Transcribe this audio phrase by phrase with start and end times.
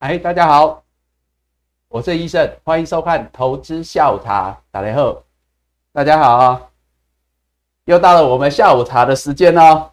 [0.00, 0.84] 哎，大家好，
[1.88, 4.54] 我是医生，欢迎收看投资下午茶。
[4.70, 5.24] 打雷后，
[5.90, 6.70] 大家好，
[7.86, 9.90] 又到了我们下午茶的时间哦。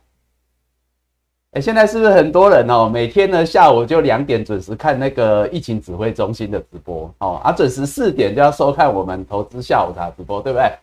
[1.52, 2.90] 哎，现在是不是很多人哦？
[2.90, 10.78] 每天呢下午就两点准时看那个疫情指挥中心的直播哦，啊，准时四点就要收看我们投资下午茶直播，对不对？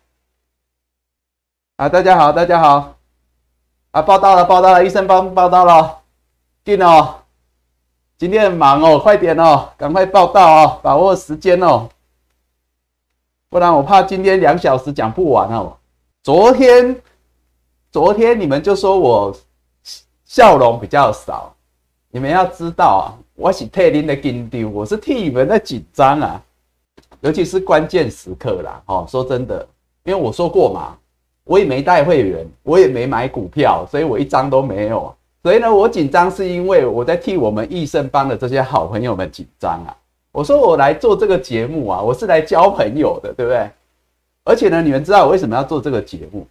[1.77, 2.97] 啊，大家好，大家好，
[3.91, 6.01] 啊，报道了，报道了，医生帮报道了，
[6.65, 7.20] 进哦。
[8.21, 11.89] 今天很忙哦，快点哦，赶快报道哦，把握时间哦，
[13.49, 15.75] 不然我怕今天两小时讲不完哦。
[16.23, 17.01] 昨天，
[17.91, 19.35] 昨天你们就说我
[20.27, 21.57] 笑容比较少，
[22.11, 26.43] 你们要知道啊，我是替您的紧丢，我是替你们在紧张啊，
[27.21, 28.83] 尤其是关键时刻啦。
[28.85, 29.67] 哦，说真的，
[30.05, 30.95] 因为我说过嘛，
[31.45, 35.17] 我也没带会员，我也没买股票，所以我一张都没有。
[35.43, 39.97] 所以呢，我紧张是因为我在替我们益盛帮的这些好朋友们紧张啊。
[40.33, 43.71] 我说我来做这个节目啊，我是来交朋友的，对不对？
[44.45, 46.47] 而且呢，你们知道我为什么要做这个节目？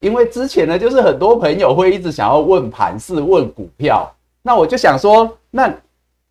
[0.00, 4.10] 因为之前呢，就是很多朋友会一直想要问盘势、问股票，
[4.40, 5.70] 那我就想说，那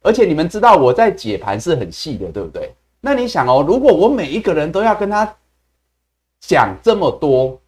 [0.02, 2.74] 而且你们知道我在解盘是很细的，对不对？
[3.00, 5.32] 那你想哦，如果我每一个人都要跟他
[6.42, 7.60] 讲这么多，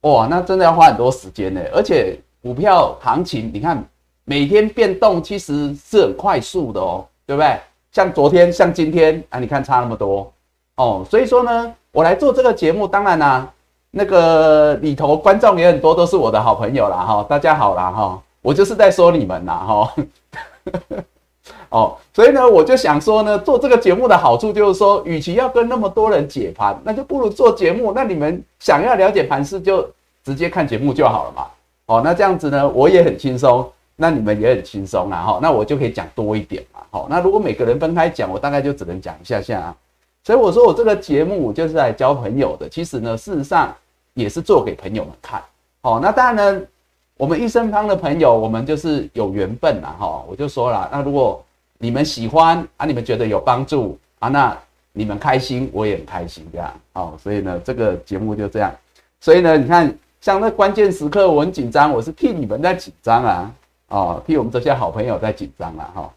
[0.00, 2.18] 哇，那真的要花很多时间呢，而且。
[2.42, 3.84] 股票行情，你看
[4.24, 7.58] 每天变动其实是很快速的哦，对不对？
[7.92, 10.32] 像昨天，像今天啊，你看差那么多
[10.76, 11.04] 哦。
[11.10, 13.52] 所以说呢，我来做这个节目，当然啦，
[13.90, 17.26] 那个里头观众也很多，都是我的好朋友啦哈。
[17.28, 19.94] 大家好啦哈，我就是在说你们啦哈。
[21.68, 27.92] 哦，所以呢，我就想说呢，做这个节目的好处就是说，与其要跟那么多人解盘，那就不如做节目。
[27.92, 29.86] 那你们想要了解盘势，就
[30.24, 31.46] 直接看节目就好了嘛。
[31.90, 39.76] 哦，那这样子呢，我也很轻松，那你们也很轻松啊，哈，那我就可以讲多一点嘛，好，那如果每个人分开讲，我大概就只能讲一下下啊，
[40.22, 43.74] 所以我说我这个节目就是来交朋友的，其实呢，事实上
[44.14, 45.42] 也是做给朋友们看，
[45.82, 46.62] 好，那当然呢，
[47.16, 51.44] 我们一生方的朋友，我们就是有缘分啦，哈，我就说了，那如果
[51.76, 54.56] 你们喜欢啊，你们觉得有帮助啊，那
[54.92, 58.72] 你们开心，我也很开心，这样，好，所以呢，这个节目就这样，
[59.20, 59.92] 所以呢，你看。
[60.20, 63.50] 像那关键时刻，我很紧张，我是替你们在紧张啊，
[63.88, 66.10] 哦，替我们这些好朋友在紧张啊，哈。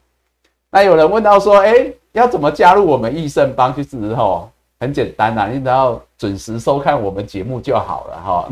[0.69, 3.73] 那有人问到说，哎，要怎么加入我们益盛帮？
[3.73, 4.49] 去之后
[4.79, 8.49] 很简单呐，你只要准时收看我们节目就好了，哈。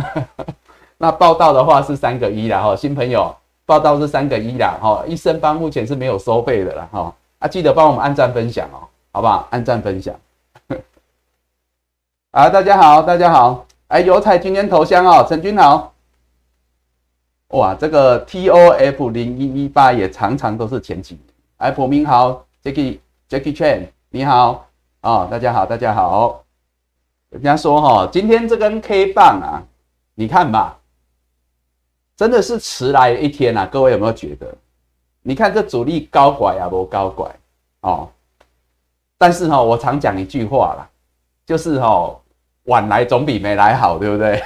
[0.97, 3.35] 那报道的话是三个一啦，哈，新朋友
[3.65, 5.03] 报道是三个一啦，哈。
[5.05, 7.13] 益盛帮目前是没有收费的啦，哈。
[7.39, 9.47] 啊，记得帮我们按赞分享哦，好不好？
[9.49, 10.15] 按赞分享。
[12.31, 13.65] 啊，大家好，大家好。
[13.91, 15.93] 哎，油彩今天头像哦，陈君豪，
[17.49, 21.19] 哇，这个 T O F 零一一八也常常都是前几。
[21.57, 22.99] 哎，朴明豪，Jackie
[23.29, 24.65] Jackie Chan，你好
[25.01, 26.41] 啊，大家好，大家好。
[27.31, 29.61] 人家说哈，今天这根 K 棒啊，
[30.15, 30.79] 你看吧，
[32.15, 34.55] 真的是迟来一天啊，各位有没有觉得？
[35.21, 37.29] 你看这主力高拐啊，不高拐
[37.81, 38.09] 哦。
[39.17, 40.87] 但是哈，我常讲一句话啦，
[41.45, 42.17] 就是哈。
[42.71, 44.41] 晚来总比没来好，对不对？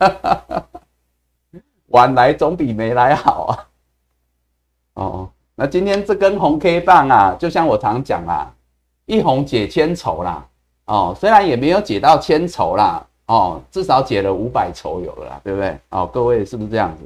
[1.88, 5.02] 晚来总比没来好啊！
[5.02, 8.52] 哦，那今天这根红 K 棒啊，就像我常讲啊，
[9.06, 10.44] 一红解千愁啦。
[10.84, 15.74] 哦，虽然也没有解到千愁啦，哦，至少解了五百愁有了啦，对不对？
[15.88, 17.04] 哦，各位是不是这样子？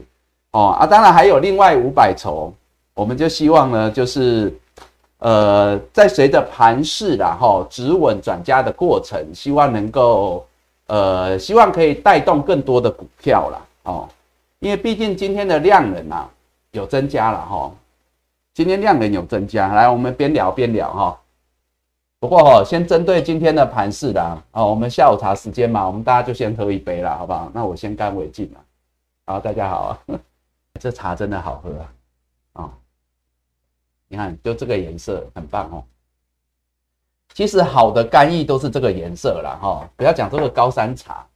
[0.51, 2.53] 哦啊，当然还有另外五百愁，
[2.95, 4.53] 我们就希望呢，就是
[5.19, 10.45] 呃，在随着盘势然后止稳转加的过程，希望能够。
[10.87, 14.09] 呃，希望可以带动更多的股票啦，哦，
[14.59, 16.31] 因为毕竟今天的量能啊
[16.73, 17.73] 有增加了哈，
[18.53, 21.21] 今天量能有增加，来，我们边聊边聊哈。
[22.21, 27.51] 不过哈，先针对今天的盘势啦，哦，我们下午茶时间嘛，我们大家就先喝一杯啦，好不好？
[27.55, 28.61] 那我先干为敬了。
[29.27, 29.99] 好，大家好，
[30.79, 31.87] 这茶真的好喝，
[32.53, 32.71] 啊，
[34.09, 35.85] 你看，就这个颜色很棒哦。
[37.35, 41.27] 其实好的干邑都是这个颜色了哈，不要讲这个高山茶，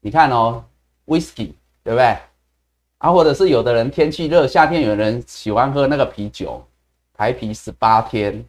[0.00, 0.64] 你看哦
[1.06, 1.52] ，whisky
[1.82, 2.16] 对不对？
[2.98, 6.64] 啊，或者是有的人天气热，夏天有人喜欢喝那个啤酒，
[7.12, 8.44] 台啤十八天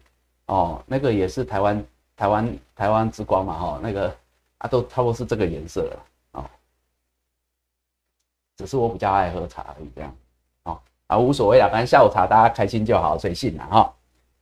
[0.46, 1.84] 哦，那个也是台湾
[2.16, 4.14] 台湾台湾之光嘛哈，那个
[4.58, 6.00] 啊都差不多是这个颜色了
[6.32, 6.44] 哦，
[8.56, 10.16] 只是我比较爱喝茶而已这样，
[10.62, 13.92] 哦啊无所谓啦，反正下午茶大家开心就好，随性啦哈，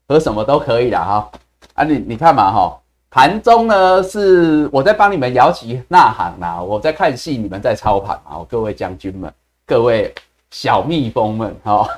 [0.07, 1.33] 喝什么都可以啦哈。
[1.75, 9.33] 啊，你你看嘛，哈，盘中呢是我在帮你们摇旗呐喊呐，我在看戏，你们在操盘啊，各位将军们，
[9.65, 10.15] 各位
[10.51, 11.89] 小蜜蜂们，哈，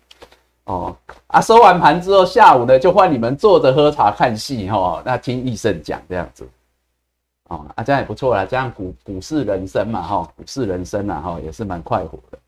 [0.64, 6.48] 哦啊，收完盘之后，下午呢就换你们坐着喝茶看戏哈，那听医生讲这样子，
[7.48, 12.38] 哦啊，这样也不错啦，这样股股市人生嘛哈，股市人生啊哈，也是蛮快活的。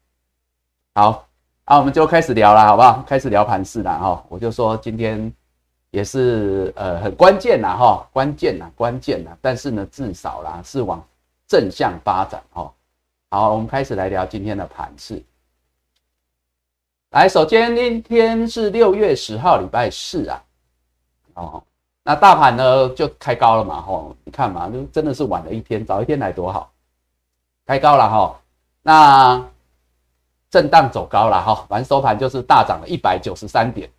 [0.94, 1.24] 好，
[1.64, 3.02] 啊，我们就开始聊了，好不好？
[3.06, 5.32] 开始聊盘市了哈，我就说今天
[5.92, 11.02] 也是呃很关键呐哈，关键呐，关键呐，但是呢，至少啦是往
[11.46, 12.72] 正向发展哦。
[13.30, 15.22] 好，我们开始来聊今天的盘市。
[17.10, 20.44] 来，首先今天是六月十号，礼拜四啊。
[21.34, 21.62] 哦，
[22.02, 26.72] 那大盘呢就开高了嘛，吼，你看嘛，就真的是晚了一天，早一天来多好，
[27.66, 28.40] 开高了哈。
[28.80, 29.46] 那
[30.50, 33.90] 震荡走高了哈，完收盘就是大涨了一百九十三点，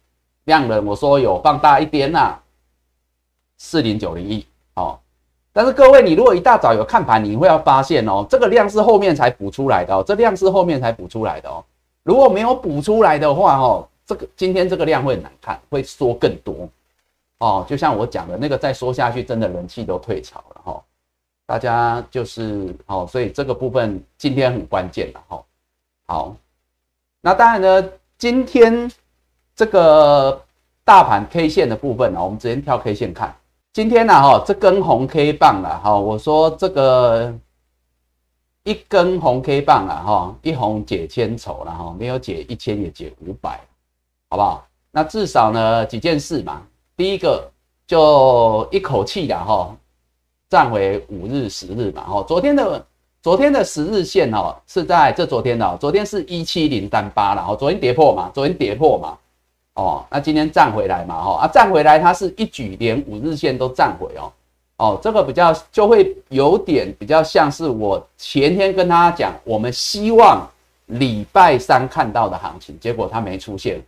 [0.45, 2.37] 量能我说有放大一点呐，
[3.57, 4.45] 四零九零一
[4.75, 4.99] 哦。
[5.51, 11.63] 但是各位，你如果一大早有看盘，你会要发现哦，这个量是后面才补出来的哦，这量是后面才补出来的哦。
[12.01, 16.67] 如果没有补出来的话，哦，这个今天这个量会很难看，会缩更多，
[17.37, 20.83] 哦，就像我讲的那个再缩下去，真的人气都退潮了，哈，
[21.45, 25.43] 大家就是哦，所以这个部分今天很关键了，哈，
[26.07, 26.35] 好，
[27.21, 28.91] 那当然呢，今天
[29.55, 30.41] 这个
[30.83, 33.35] 大盘 K 线的部分呢，我们直接跳 K 线看，
[33.73, 37.33] 今天呢，哈，这根红 K 棒了，哈，我说这个。
[38.65, 43.59] 一根红 K 棒了，哈，一红解千愁了哈，没有解一千也解五百，
[44.29, 44.65] 好不好？
[44.89, 46.61] 那至少呢几件事嘛，
[46.95, 47.51] 第一个
[47.85, 49.75] 就一口气的哈，
[50.47, 52.85] 站回五日十日嘛，哈，昨天的
[53.21, 59.17] 昨天的十日线哦是在这昨天的，昨天是一七零三八然后昨天跌破嘛，昨天跌破嘛，
[59.75, 64.31] 哦，那今天站回来嘛，哈，啊站回来它是一举连五日线都站回哦。
[64.77, 70.45] 哦，这个比较就会有点比较像是我前天跟他讲，我们希望
[70.87, 73.81] 礼拜三看到的行情，结果他没出现，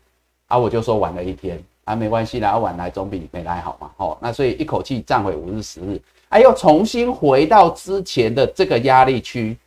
[0.48, 6.00] 啊，我就说晚了一天，啊，没关系啦，晚来总比没来好嘛，哦，那所以一口气站回五日十日，
[6.30, 9.58] 哎，又重新回到之前的这个压力区，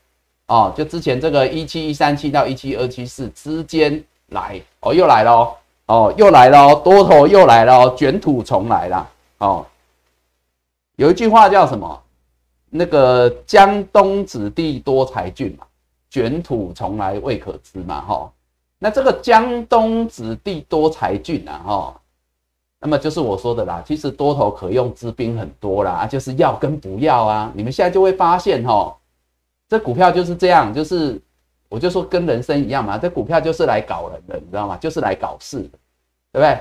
[0.47, 5.53] 哦，就之前这个一七一三七到一七二七四之间来，哦，又来了，
[5.88, 9.08] 哦又来了，多头又来了，卷土重来了，
[9.38, 9.67] 哦。
[10.96, 12.02] 有一句话叫什么？
[12.70, 15.64] 那个江东子弟多才俊嘛，
[16.11, 18.31] 卷土重来未可知嘛，哈。
[18.79, 22.00] 那这个江东子弟多才俊啊，哈，
[22.79, 23.82] 那么就是我说的啦。
[23.87, 27.50] 其实多头可用之兵很多啦，就是要跟不要啊。
[27.55, 28.94] 你们现在就会发现，哈，
[29.69, 31.20] 这股票就是这样，就是
[31.69, 34.76] 我就说跟人生一样嘛，这股票就是来搞人的，你知道吗？
[34.79, 35.79] 就是来搞事的，
[36.32, 36.61] 对不对？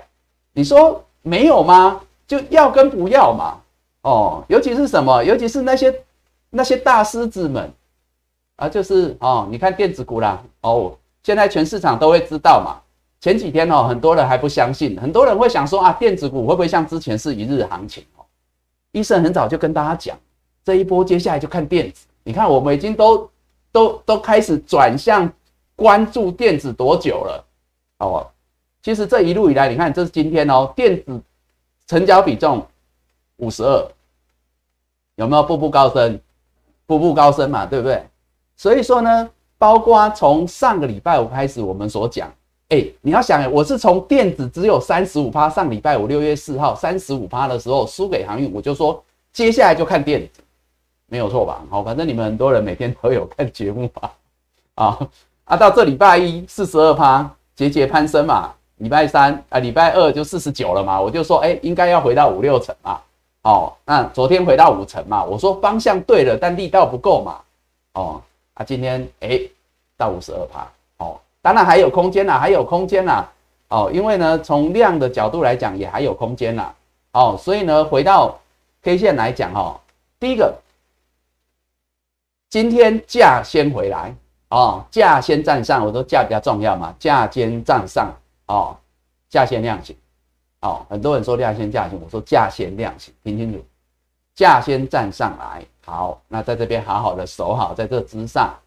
[0.54, 2.01] 你说没有吗？
[2.27, 3.57] 就要跟不要嘛。
[4.01, 5.24] 哦，尤其是什么？
[5.24, 6.04] 尤其是那些
[6.50, 7.71] 那些大狮子们
[8.57, 12.81] 啊，就是哦，你看电子股啦，哦，现在全市场都会知道嘛。
[13.19, 18.24] 前几天哦，很多人还不相信，很多人会想说啊，电子股会不会像之前是一日行情哦？
[18.92, 20.18] 医生很早就跟大家讲，
[20.63, 22.06] 这一波接下来就看电子。
[22.24, 23.30] 你看，我们已经都
[23.77, 25.31] 都都开始转向
[25.75, 27.45] 关注电子多久了？
[28.00, 28.27] 哦，
[28.81, 31.21] 其实这一路以来，你看，这是今天哦，电子
[31.85, 32.65] 成交比重
[33.35, 33.88] 五十二。
[35.18, 36.19] 有没有步步高升？
[36.88, 38.03] 步步高升嘛，对不对？
[38.56, 39.29] 所以说呢，
[39.59, 42.33] 包括从上个礼拜五开始，我们所讲，
[42.69, 50.42] 哎，你要想，我是从电子只有三十五趴，上礼拜五六月四号三十五趴的时候输给航运，我就说接下来就看电子，
[51.07, 51.61] 没有错吧？
[51.69, 54.11] 好，反正你们很多人每天都有看节目吧？
[54.76, 54.99] 啊
[55.45, 62.99] 啊，到这礼拜一四十二趴，节节攀升嘛，礼拜三啊，礼拜二就四十九了嘛，我就说，哎，应该要回到五六层嘛。
[63.44, 67.40] 哦，那昨天回到五层嘛，我说方向对了，但力道不够嘛。
[67.94, 68.21] 哦，
[68.56, 69.40] 啊，今天哎
[69.95, 73.31] 到五十二趴，哦，当然还有空间啦，还有空间啦。
[73.69, 76.73] 哦，因为呢，从量的角度来讲，也还有空间啦。
[77.14, 78.37] 哦，所以呢，回到
[78.83, 79.80] K 线来讲，哈，
[80.19, 80.54] 第一个，
[82.49, 84.16] 今天价先回来，
[84.49, 88.13] 哦，价先站上，我说价比较重要嘛，价先站上，
[88.47, 88.75] 哦，
[89.30, 89.95] 价先量型。
[90.61, 93.63] 哦，很多人说量先价行，我说价先量行，听清楚，
[94.33, 95.63] 价先站上来。
[95.85, 98.57] 好，那在这边好好的守好，在这之上，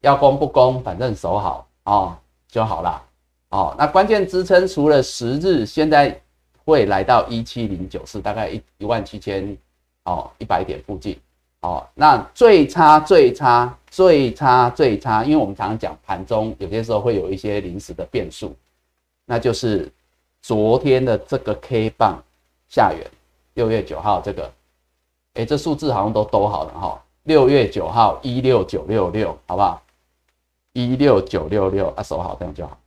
[0.00, 2.16] 要攻不攻，反正守好哦
[2.48, 3.02] 就好了。
[3.50, 6.18] 哦，那关键支撑除了十日，现在
[6.64, 9.56] 会来到一七零九四，大概一一万七千
[10.04, 11.20] 哦一百点附近。
[11.66, 18.54] 哦，那最差最差最差最差，因为我们常常讲盘中有些时候会有一些临时的变数，
[19.24, 19.90] 那就是。
[20.42, 22.22] 昨天的这个 K 棒
[22.68, 23.04] 下缘，
[23.54, 24.48] 六月九号这个，
[25.34, 27.02] 哎，这数字好像都都好了哈。
[27.24, 29.82] 六月九号一六九六六，好不好？
[30.72, 32.78] 一六九六六啊，守好这样就好，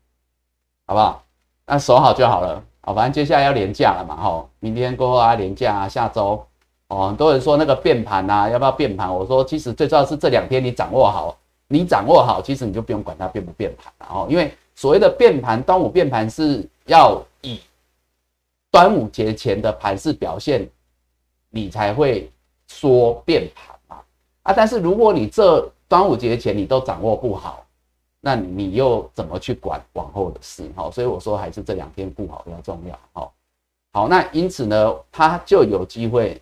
[0.85, 1.21] 好不好？
[1.65, 2.63] 那守好就好了。
[2.79, 6.41] 好，反正接下来要连假了嘛，哈，明天过后啊连假啊，下周
[6.89, 9.11] 哦，很多人说那个变盘呐，要不要变盘？
[9.11, 11.35] 我说其实最重要是这两天你掌握好，
[11.67, 17.59] 你掌握好，其实你就不用管它变不变盘了哦，因为所谓的变盘，端午变盘是要以
[18.69, 20.69] 端午节前的盘势表现，
[21.49, 22.31] 你才会
[22.67, 23.97] 说变盘嘛
[24.43, 27.65] 啊，但是如果你这端午节前你都掌握不好。
[28.21, 30.69] 那你又怎么去管往后的事？
[30.75, 32.99] 哈，所以我说还是这两天不好比较重要。
[33.13, 33.33] 好，
[33.93, 36.41] 好，那因此呢，他就有机会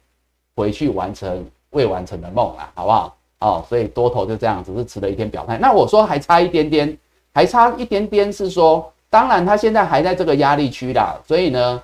[0.57, 3.15] 回去完成未完成的梦了，好不好？
[3.39, 5.59] 哦，所以多头就这样，只是迟了一天表态。
[5.59, 6.97] 那我说还差一点点，
[7.31, 11.83] 还差一点点是说，当然他现在还在这个压力区啦，所以呢，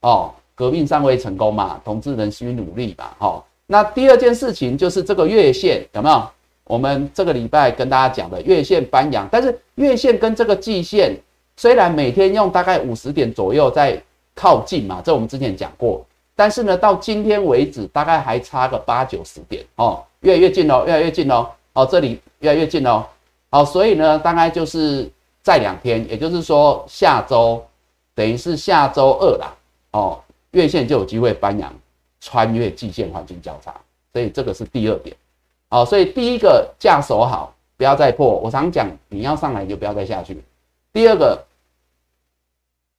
[0.00, 3.44] 哦，革命尚未成功嘛，同志仍需努力嘛，哈。
[3.66, 6.22] 那第二件事情就是这个月线有没有？
[6.64, 11.14] 我们这个礼拜跟大家讲的月线翻阳，但是月线跟这个季线
[11.58, 14.02] 虽然每天用大概五十点左右在
[14.34, 16.02] 靠近嘛，这我们之前讲过，
[16.36, 23.06] 但是呢，到今天为止大概还差个八九十点哦，越来越近哦，越来越近哦，哦，这里越来越近哦，
[23.50, 25.10] 好，所以呢，大概就是
[25.42, 27.64] 在两天，也就是说下周
[28.14, 29.54] 等于是下周二啦，
[29.92, 31.72] 哦，月线就有机会翻阳，
[32.20, 33.74] 穿越季线黄金交叉，
[34.12, 35.16] 所以这个是第二点。
[35.70, 38.38] 好，所以第一个架守好，不要再破。
[38.38, 40.42] 我常讲，你要上来就不要再下去。
[40.92, 41.44] 第二个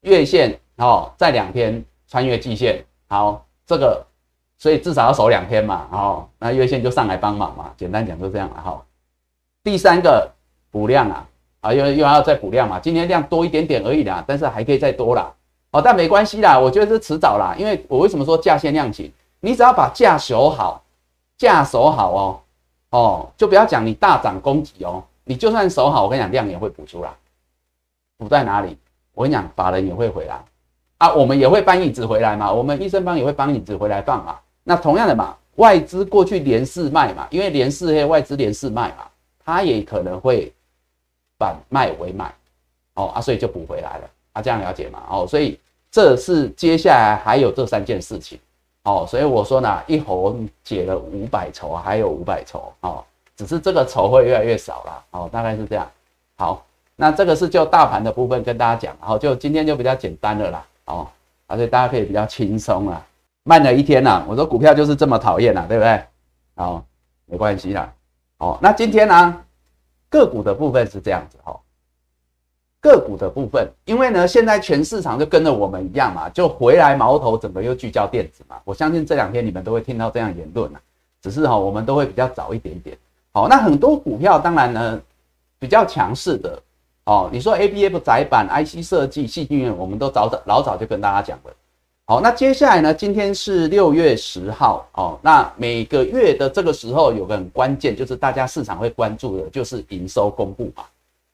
[0.02, 2.84] 月线哦，在两天穿越季线，
[3.16, 4.06] 好，这个
[4.58, 7.72] 所以至少要守两天嘛，哦，那月线就上来帮忙嘛。
[7.78, 8.86] 简单讲就这样了哈。
[9.64, 10.30] 第三个
[10.70, 11.26] 补量啊，
[11.62, 12.78] 啊，又又要再补量嘛。
[12.78, 15.34] 今天量多一点点而已啦，但是还可以再多啦。
[15.72, 19.14] 哦，但没关系啦，我觉得是迟早啦，因为我为什么说价先量起？
[19.40, 20.84] 你只要把价守好，
[21.38, 22.42] 价守好哦。
[22.90, 27.10] 哦，就不要讲你大涨攻击哦，你就算守好，我跟你讲量也会补出来，
[28.18, 28.78] 补在哪里？
[29.14, 30.44] 我跟你讲，法人也会回来
[31.06, 34.40] 啊，我们也会搬椅子回来嘛，我们医生帮也会搬椅子回来放嘛。
[34.64, 39.06] 那同样的嘛，外资过去连四卖嘛，因为连四黑外资连四卖嘛，
[39.44, 40.52] 它也可能会
[41.38, 42.34] 反卖为买，
[42.96, 45.04] 哦啊，所以就补回来了啊，这样了解嘛？
[45.10, 45.60] 哦，所以
[45.92, 48.40] 这是接下来还有这三件事情。
[48.84, 53.04] 哦，所以我说呢，一猴解了五百筹，还有五百筹哦，
[53.36, 55.88] 只是这个筹会越来越少了哦，大概是这样。
[56.36, 61.08] 好，那这个是就大盘的部分跟大家讲，好，就今天就比较简单的啦，哦，
[61.48, 63.06] 而且大家可以比较轻松啊，
[63.44, 66.04] 慢了一天呐，我说股票就是这么讨厌呐，对不对？
[66.56, 66.86] 好，
[67.26, 67.94] 没关系啦，
[68.38, 69.42] 哦，那今天呢，
[70.10, 71.60] 个股的部分是这样子哈。
[72.82, 78.58] 个股的部分，因为呢，现在全市场就跟着我们一样嘛，就回来矛头整个又聚焦电子嘛。
[78.64, 80.80] 我相信这两天你们都会听到这样言论啊，
[81.20, 82.96] 只是哈，我们都会比较早一点点。
[83.32, 85.02] 好，那很多股票当然呢
[85.58, 86.62] 比较强势的
[87.06, 91.54] 哦，你说 A B F 窄板、IC 设计、细菌，我们都早早老早就跟大家讲了。
[92.08, 100.84] 好，那接下来呢，今天是六月十号哦，那每个月的这个时候有个很关键，就是大家市场会关注的，就是营收公布嘛。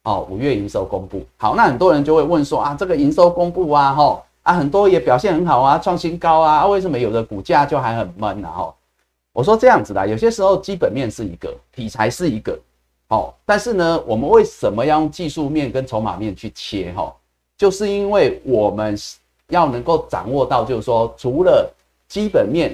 [0.03, 8.49] 哦，五月营收公布好，那很多人就会问说啊，这个营收公布啊，吼啊，很多也表现很好啊，创新高啊，啊，为什么有的股价就还很闷呢？
[8.51, 8.73] 吼，
[9.31, 12.57] 我说这样子啦，有些时候基本面是一个，题材是一个，
[13.11, 16.93] 哦，但是呢，我们为什么要用技术面跟筹码面去切？
[16.93, 17.13] 哈，
[17.57, 18.97] 就是因为我们
[19.49, 21.69] 要能够掌握到，就是说，除了
[22.07, 22.73] 基本面，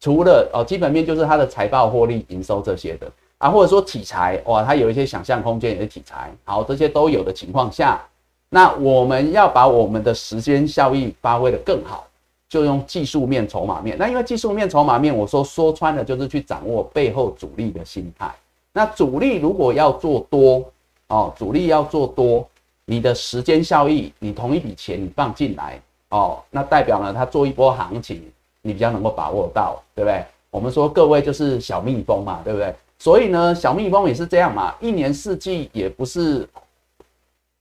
[0.00, 3.10] 除了哦，基本面就是它的财报获利、营收这些的。
[3.38, 8.04] 啊，或者说题材哇，它有一些想象空间，有些题材好，这些都有的情况下，
[8.50, 12.06] 那我们要把我们的时间效益发挥的更好，
[12.50, 13.96] 就用技术面、筹码面。
[13.96, 18.30] 那因为技术面、筹码面，我说说穿了就是去掌握背后主力的心态。
[18.78, 20.64] 那主力如果要做多
[21.08, 22.48] 哦，主力要做多，
[22.84, 25.80] 你的时间效益，你同一笔钱你放进来
[26.10, 28.22] 哦，那代表呢，它做一波行情，
[28.62, 30.24] 你比较能够把握到，对不对？
[30.52, 32.72] 我们说各位就是小蜜蜂嘛，对不对？
[33.00, 36.48] 所以呢，小蜜蜂也是这样嘛，一年四季也不是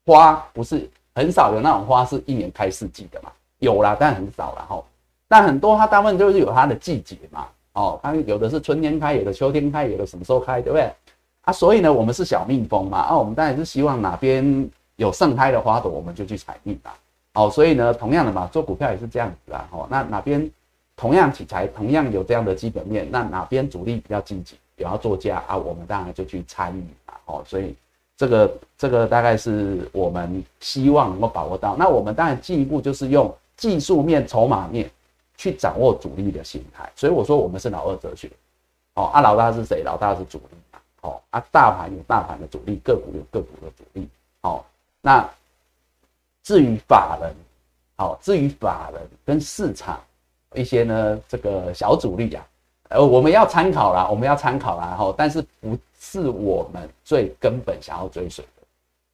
[0.05, 4.83] 花，不是很少有那种花是一年开四季的嘛，有啦，但很少了哈。
[5.27, 10.91] 但很多它大部分都是有它的季节嘛，哦，它有的是春天开，有的秋天开，有的什么时候开，对不对？
[11.47, 16.91] 啊，所以呢，我们是小蜜蜂嘛，啊，我们当然是希望哪边有盛开的花朵，我们就去采蜜嘛。
[17.35, 20.51] 哦，所以呢，同样的嘛，做股票也是这样子啊，哦，那哪边
[20.97, 24.57] 同样题材，同样有这样的基本面，那哪边主力比较积极？
[24.75, 27.73] 有要做价啊，我们当然就去参与嘛，哦，所以
[28.17, 31.77] 这个这个大概是我们希望能够把握到。
[31.77, 34.91] 那我们当然进一步就是用技术面、筹码面
[35.37, 36.91] 去掌握主力的心态。
[36.93, 38.29] 所以我说我们是老二哲学，
[38.95, 39.81] 哦，啊，老大是谁？
[39.81, 40.57] 老大是主力，
[41.07, 44.07] 哦，啊，大盘有大盘的主力，个股有个股的主力，
[44.41, 44.63] 哦，
[45.01, 45.27] 那
[46.43, 47.33] 至于法人，
[47.95, 50.01] 好，至于法人跟市场
[50.53, 52.45] 一些呢这个小主力啊，
[52.89, 58.63] 呃，我们要参考啦，我们要参考啦，哈，但是不是我们最根本想要追随的，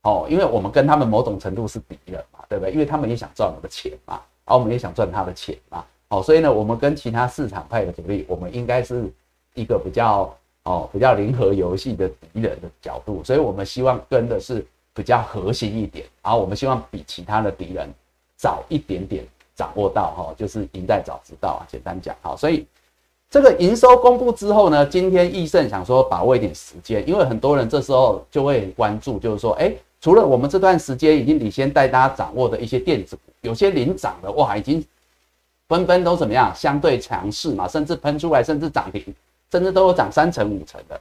[0.09, 2.73] 哦，因为我们跟他们某种程度是敌人嘛，对不对？
[2.73, 9.11] 因为他们也想赚我们的钱嘛，而我们也想赚他的钱嘛，好，所以呢，我们跟其他市场派的主力，我们应该是
[9.53, 14.65] 一个比较哦比较零和游戏的敌人的角度，所以我们希望跟的是。
[14.95, 17.89] 比较核心一点，然后我们希望比其他的敌人
[18.37, 21.65] 早一点点掌握到哈，就是赢在早知道啊。
[21.67, 22.63] 简单讲好，所以
[23.27, 34.85] 这个营收公布之后呢，今天易盛想说把握一点时间，因为很多人这时候就会关注，就是说，哎，除了我们这段时间已经领先带大家掌握的一些电子股，有些领涨的哇，已经
[35.67, 39.03] 纷纷都怎么样，相对强势嘛，甚至喷出来，甚至涨停，
[39.53, 40.99] 甚至都有涨三成五成的。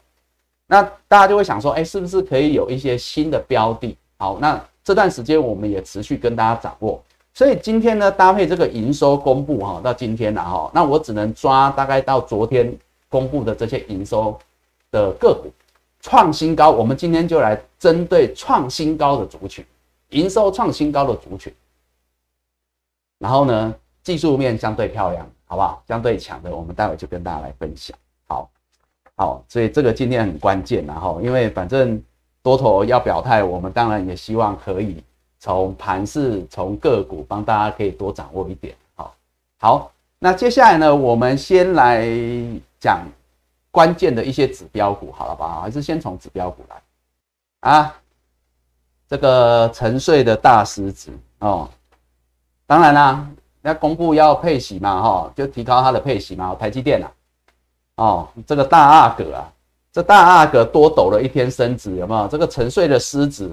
[0.67, 3.97] 那大家就会想说，哎，是不是可以有一些新的标的？
[4.19, 7.03] 好，那这段时间我们也持续跟大家掌握。
[7.33, 12.77] 所以今天呢，搭配这个营收公布哈，到今天了哈，那我只能抓大概到昨天
[13.09, 14.39] 公布的这些营收
[14.91, 15.51] 的个股
[16.01, 16.71] 创新高。
[16.71, 19.65] 我们今天就来针对创新高的族群，
[20.11, 21.51] 营收创新高的族群。
[23.19, 25.83] 然后呢，技术面相对漂亮，好不好？
[25.89, 27.97] 相对强的，我们待会就跟大家来分享。
[28.33, 28.49] 好。
[29.15, 32.03] 好，所以这个今天很关键，然后因为反正
[32.43, 35.05] 多头要表态，我们当然也希望可以
[35.39, 38.75] 从盘势、从个股帮大家可以多掌握一点。
[38.95, 39.15] 好，
[39.61, 42.09] 好，那接下来呢，我们先来
[42.81, 43.07] 讲
[43.71, 45.61] 关键的一些指标股，好了吧？
[45.61, 47.95] 还是先从指标股来啊？
[49.07, 51.69] 这个沉睡的大狮子哦，
[52.67, 53.29] 当然啦，
[53.61, 57.13] 要公布要配息嘛，哈，就提高它的配息嘛，台积电啊。
[58.03, 59.49] 哦，这个大阿哥啊，
[59.93, 62.27] 这大阿哥多抖了一天身子，有没有？
[62.27, 63.49] 这个沉睡的狮子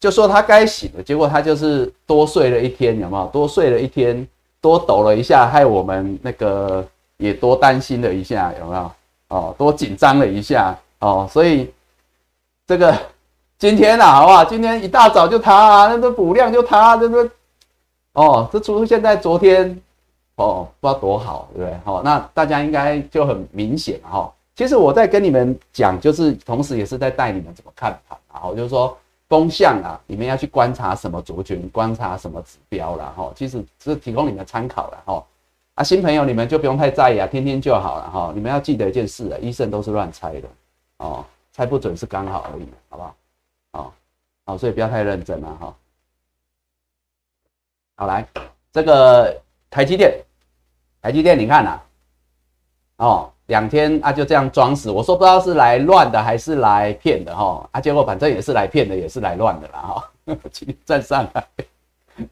[0.00, 3.26] 就说他该醒了，结果他就是多睡了一天，有没有？
[3.26, 4.26] 多睡了一天，
[4.58, 6.82] 多抖了一下，害我们那个
[7.18, 8.90] 也多担心了一下，有没有？
[9.28, 11.70] 哦，多紧张了一下，哦，所以
[12.66, 12.96] 这个
[13.58, 14.42] 今天啊，好不好？
[14.46, 17.30] 今天一大早就他，那个补量就他，这个
[18.14, 19.78] 哦，这出现在昨天。
[20.36, 21.78] 哦，不知道多好，对不对？
[21.84, 24.32] 好，那大家应该就很明显哈。
[24.56, 28.48] 其实我在跟你们讲，就是同时也是在带你们怎么看盘啊。
[28.48, 28.96] 我就是说
[29.28, 33.32] 风向啊，你们要去观察什么族群，观察什么指标了哈。
[33.36, 35.24] 其实是提供你们参考了哈。
[35.76, 38.32] 啊，新朋友你们就不用太在意啊，听听就好了哈。
[38.34, 40.48] 你们要记得一件事啊，医生都是乱猜的
[40.98, 43.16] 哦，猜不准是刚好而已，好不好？
[43.72, 43.92] 哦，
[44.46, 45.76] 好，所以不要太认真了哈。
[47.96, 48.26] 好，来
[48.72, 49.43] 这个。
[49.74, 50.14] 台积电，
[51.02, 51.80] 台积电，你看呐，
[52.98, 60.10] 哦，两天啊就这样装死，我说不知道是来乱的还是来骗的哈，啊，结果反正也是来骗的，也是来乱的啦哈，
[60.86, 61.44] 站上来，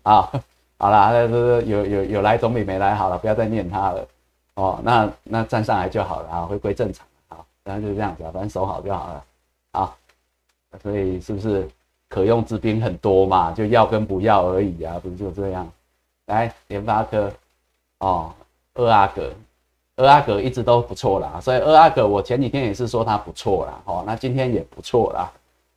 [0.04, 0.30] 啊，
[0.78, 4.08] 好了，那是有有有来总比没来好了，不要再念他了，
[4.54, 9.24] 哦，那那站上来就好了啊，回归正常，好，然后就是这样子啊，反正守好就好了，
[9.72, 9.92] 啊，
[10.80, 11.68] 所以是不是
[12.08, 15.68] 可用之兵很多嘛，就要跟不要而已啊，不是就这样。
[16.26, 17.30] 来联发科，
[17.98, 18.32] 哦，
[18.74, 19.30] 二阿哥，
[19.96, 25.30] 二阿哥一直都不错啦，所以二阿哥我前几天也是说它不错啦，哦，那今天也不错啦，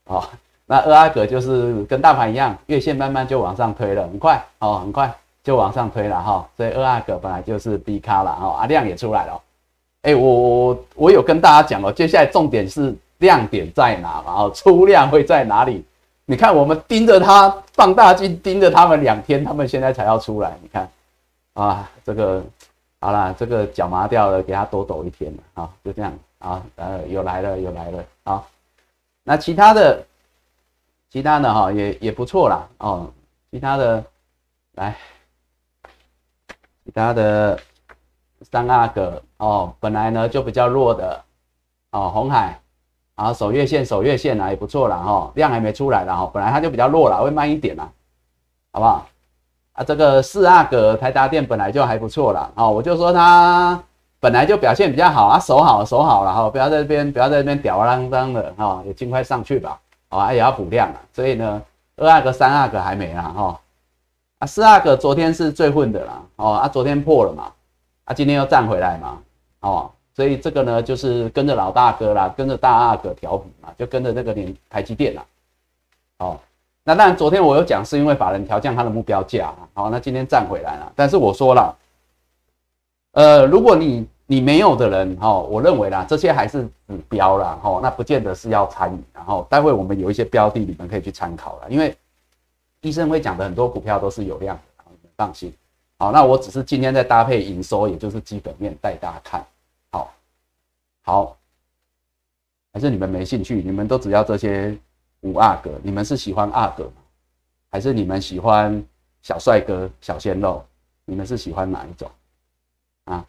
[0.05, 0.23] 哦，
[0.65, 9.41] 那二阿哥就是跟大盘一样，月线慢慢就往上推了，很快，哦，很快就往上推了哈，所以二阿哥本来就是 B 卡了，哈，啊量也出来了，
[10.03, 15.84] 哎，我我我有跟大家讲哦，接下来重点是亮点在哪嘛，哦，出量会在哪里？
[16.27, 20.57] 你看，我们盯着它放大镜，盯着他们两天，他们现在才要出来。
[20.59, 20.89] 你看，
[21.53, 22.43] 啊，这个
[22.99, 28.43] 好了，这个脚麻掉了，给他多抖一天了啊，就这样啊，呃，有来了，有来了啊。
[29.23, 30.03] 那其他的，
[31.11, 33.07] 其他的哈也也不错啦哦，
[33.51, 34.03] 其他的
[34.73, 34.97] 来，
[36.83, 37.59] 其他的
[38.51, 41.23] 三阿哥哦，本来呢就比较弱的
[41.91, 42.59] 哦，红海。
[43.15, 47.89] 啊，守月线，守月线啊，也不错了哈，量还没出来了哈，本来它就比较弱了，会慢一点啦，
[48.73, 49.06] 好不好？
[49.71, 53.82] 啊，这个四阿哥台达电本来就还不错了啊，我就说它
[54.19, 61.62] 本来就表现比较好啊，守好守好了哈，不要在这边不要在这边吊儿郎当的哈，也尽快上去吧，啊，也要补量啊，所以呢，
[61.95, 63.60] 二阿哥三阿哥还没啦哈，
[64.39, 67.51] 啊，四阿哥昨天是最混的啦，哦，啊，昨天破了嘛，
[68.04, 69.17] 啊，今天又站回来嘛，
[69.62, 69.89] 哦。
[70.15, 75.25] 所以这个呢，就是跟着老大哥啦，跟着大阿哥调皮嘛，就跟着那个连台积电啦。
[76.19, 76.39] 哦，
[76.86, 79.54] 那当然昨天我有讲，是因为法人调降他的目标价。
[79.73, 80.89] 好，那今天站回来了。
[80.95, 81.78] 但是我说了，
[83.12, 88.99] 呃，如果你你没有的人，哈，我认为啦，这些还是指标啦，哈，那不见得是要参与。
[89.13, 91.93] 然后待会我们有一些标的，你们可以去参考了，因为
[92.80, 95.54] 医生会讲的很多股票都是有量的，你们放心。
[95.99, 99.45] 好，那我只是今天在搭配营收，也就是基本面带大家看。
[101.05, 101.37] 好，
[102.73, 103.61] 还是你们没兴趣？
[103.61, 104.75] 你们都只要这些
[105.21, 106.91] 五阿哥，你们是喜欢阿哥？
[107.69, 108.83] 还是你们喜欢
[109.21, 110.65] 小帅哥、小鲜肉？
[111.05, 112.09] 你们是喜欢哪一种？
[113.03, 113.23] 啊，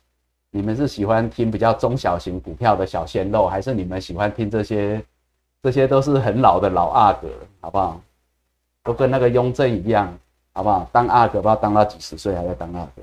[0.50, 5.04] 你们是喜欢听比较中小型股票的小鲜肉，还是你们喜欢听这些？
[5.62, 7.28] 这些都是很老的老阿哥，
[7.60, 8.00] 好不好？
[8.82, 10.18] 都跟那个雍正一样。
[10.54, 10.88] 好不好？
[10.90, 13.02] 当阿哥不知道当到几十岁还在当阿哥。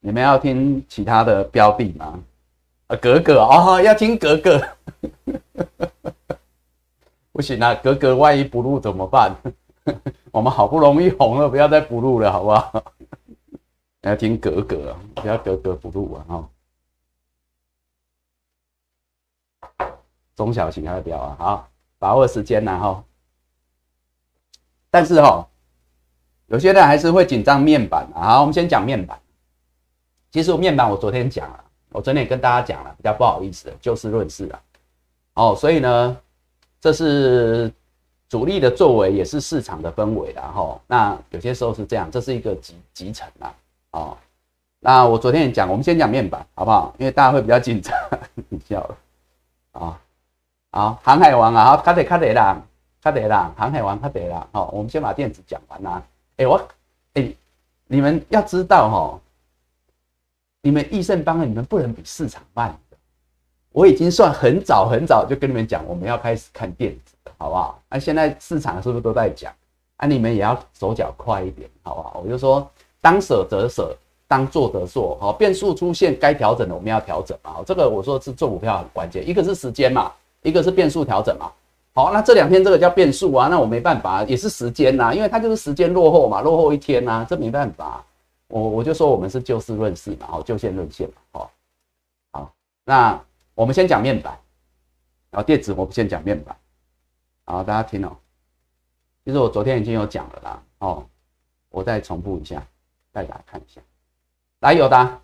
[0.00, 2.18] 你们要听其他的标的吗？
[2.88, 4.60] 啊，格格哦，要听格格。
[7.32, 9.36] 不行啊，格格万一不录怎么办？
[10.32, 12.84] 我们好不容易红了，不要再不录了，好不好？
[14.02, 16.48] 要听格格，不要格格不录啊！
[19.76, 19.98] 哈，
[20.34, 23.04] 中小型还要标啊，好，把握时间呐，哈。
[24.90, 25.46] 但是哈，
[26.46, 28.22] 有些人还是会紧张面板啊。
[28.22, 29.20] 好，我们先讲面板。
[30.30, 34.60] 其实面板我昨天讲了，我昨天也跟大家讲了，比较不好意思，就事论事了。
[35.34, 36.16] 哦，所以呢，
[36.80, 37.72] 这是
[38.28, 40.42] 主力的作为，也是市场的氛围啦。
[40.54, 43.54] 哈，那有些时候是这样，这是一个集集成啦。
[43.92, 44.16] 哦，
[44.78, 46.94] 那我昨天也讲，我们先讲面板好不好？
[46.98, 47.92] 因为大家会比较紧张，
[48.48, 48.96] 你笑了
[49.72, 50.00] 啊。
[50.72, 52.60] 好，航海王啊，好，卡得卡得啦。
[53.02, 56.02] 他得啦，航海王他得啦，好，我们先把电子讲完啦。
[56.36, 56.60] 哎，我，
[57.14, 57.32] 哎，
[57.86, 59.20] 你们要知道哈，
[60.62, 62.96] 你们易胜邦，你们不能比市场慢的。
[63.72, 67.80] 我已经算很早很早就跟你们讲，我们要开始看电子，好不好？
[67.88, 69.52] 那现在市场是不是都在讲？
[69.96, 72.22] 啊，你们也要手脚快一点，好不好？
[72.22, 72.68] 我就说，
[73.00, 73.96] 当舍则舍，
[74.28, 77.56] 当做则做，好，变数出现该调整的我们要调整嘛。
[77.64, 81.50] 这个我说是做股票很关键，一个是时间嘛，一个是变数调整嘛。
[81.94, 88.04] 好，那这两天这个叫变数啊，那我没办法，也是时间呐，因为它就是时间落后嘛，落后一天呐，这没办法。
[88.50, 91.50] 我我就说我们是就事论事嘛，好，就线论线嘛，好，
[92.32, 92.52] 好，
[92.84, 93.18] 那
[93.54, 94.36] 我们先讲面板，
[95.30, 96.56] 然后电子我们先讲面板，
[97.44, 98.16] 好，大家听哦。
[99.24, 101.06] 其实我昨天已经有讲了啦，哦，
[101.68, 102.60] 我再重复一下，
[103.12, 103.80] 带大家看一下，
[104.60, 105.20] 来有答，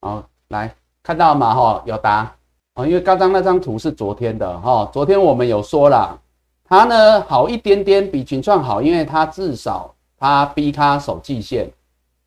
[0.00, 1.54] 哦，来看到吗？
[1.54, 2.34] 哈，有答。
[2.74, 6.16] 哦，因为刚刚那张图是昨天的哈，昨天我们有说了，
[6.64, 11.68] 它呢好一点点，比群创好，因为它至少它逼它守季线，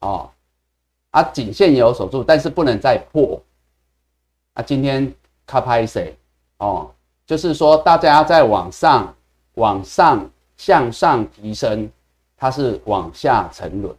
[0.02, 0.30] 哦，
[1.10, 3.42] 啊颈线也有守住，但是不能再破，
[4.54, 5.12] 啊今天
[5.48, 6.16] 卡拍谁？
[6.58, 6.92] 哦，
[7.26, 9.12] 就是说大家在往上、
[9.56, 11.90] 往上向上提升，
[12.38, 13.96] 它是往下沉沦。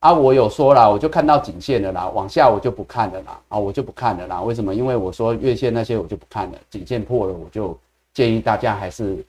[0.00, 4.42] 啊，我有说了，我就看到颈线了啦，往下我就不看了啦，啊，我就不看了啦。
[4.42, 4.74] 为什么？
[4.74, 7.74] 因为我说月线那些我就不看了，颈线破了，我就
[8.12, 9.24] 建议大家还是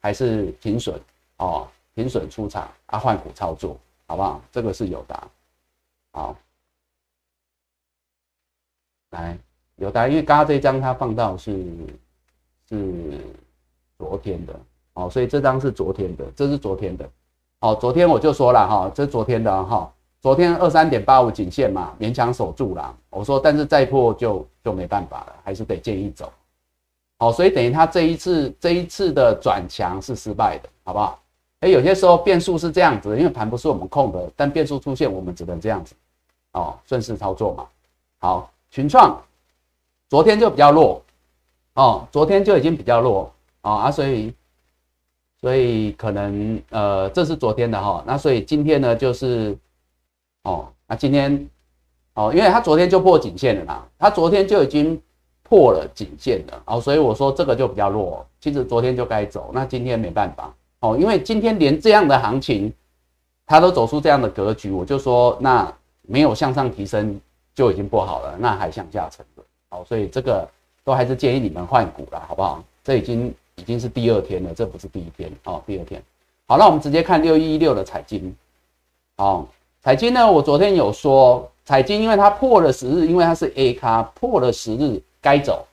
[0.00, 1.00] 还是停损
[1.38, 3.74] 哦，停损出场啊，换股操作，
[4.06, 4.38] 好不好？
[4.52, 5.18] 这个是有的。
[6.12, 6.36] 好，
[9.10, 9.36] 来
[9.76, 11.66] 有的，因为刚刚这一张它放到是
[12.68, 13.20] 是
[13.98, 14.60] 昨天的，
[14.94, 17.10] 哦，所以这张是昨天的，这是昨天的，
[17.60, 19.92] 哦，昨天我就说了哈，这是昨天的哈。
[20.20, 22.96] 昨天二三点八五颈线嘛，勉强守住了。
[23.10, 26.32] 我说，但是再破就就没办法了，还是得建议走。
[27.18, 31.20] 好，所以等于他这一次这一次的转强是失败的，好不好？
[31.58, 35.92] 哎，有些时候变数是这样子，因为盘不是我们控的，但变数出现，我们只能这样子
[36.52, 37.66] 哦，顺势操作嘛。
[38.18, 39.20] 好，群创
[40.08, 41.02] 昨天就比较弱
[41.74, 44.34] 哦，昨天就已经比较弱哦啊，所以
[45.40, 49.56] 所以可能呃，这是昨天的哈，那所以今天呢就是。
[50.44, 51.48] 哦，那今天，
[52.14, 55.00] 哦，因为他昨天就破颈线了啦，他昨天就已经
[55.44, 62.72] 破了颈线了，哦，所以我说这个就比较弱，其实昨天就该走，那今天没办法，哦，因为今天连这样的行情，
[63.46, 67.20] 他都走出这样的格局，我就说那没有向上提升
[67.54, 70.48] 就已经不好了，那还向下沉了，好，所以这个
[70.84, 72.62] 都还是建议你们换股了，好不好？
[72.84, 76.02] 这已经已经是第二天了，这不是第一天，哦，第二天，
[76.46, 78.34] 好，那我们直接看六一六的彩金，
[79.16, 79.46] 哦。
[79.84, 80.30] 彩金呢？
[80.30, 85.66] 我昨天有说，彩金因为它破了十日，因为它是 A 卡破了十日该走。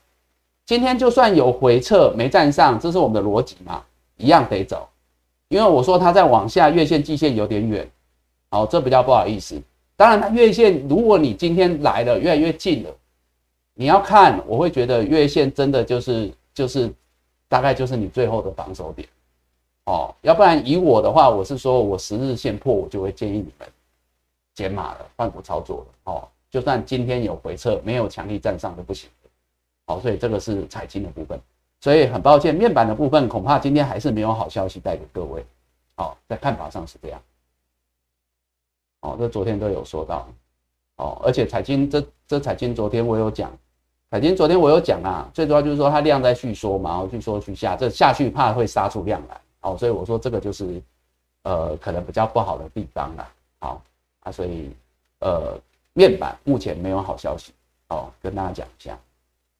[0.65, 3.83] 今天就算有回撤没站上，这是我们的逻辑嘛，
[4.17, 4.89] 一样得走。
[5.47, 7.87] 因为我说它在往下月线、季线有点远，
[8.49, 9.61] 好，这比较不好意思。
[9.99, 12.89] 当然，它月线如果你今天来了越来越近了，
[13.73, 16.89] 你要看，我会觉得月线真的就是就是
[17.49, 19.05] 大概就是你最后的防守点
[19.87, 20.15] 哦。
[20.21, 23.67] 要不然以我的话，我是说我十日线破，我就会建议你们。
[24.55, 26.25] 减码了，换股操作了哦。
[26.49, 29.09] 就算今天有回撤，没有强力站上都不行。
[29.85, 31.37] 好，所以这个是财经的部分。
[31.81, 35.45] 所以很抱歉，面板的部分恐怕今天还是没有好消息带给各位。
[35.95, 37.21] 好，在看法上是这样。
[39.01, 40.27] 哦，这昨天都有说到。
[40.97, 43.51] 哦，而且彩金这这彩金昨天我有讲，
[44.11, 49.39] 彩金昨天我有讲啊，最主要就是说它量在续缩嘛，然后续缩去下，这下去怕会杀出量来。
[49.61, 50.81] 哦，所以我说这个就是
[51.43, 53.29] 呃可能比较不好的地方啦。
[53.59, 53.81] 好
[54.21, 54.71] 啊，所以
[55.19, 55.57] 呃
[55.93, 57.53] 面板目前没有好消息。
[57.89, 58.97] 哦，跟大家讲一下。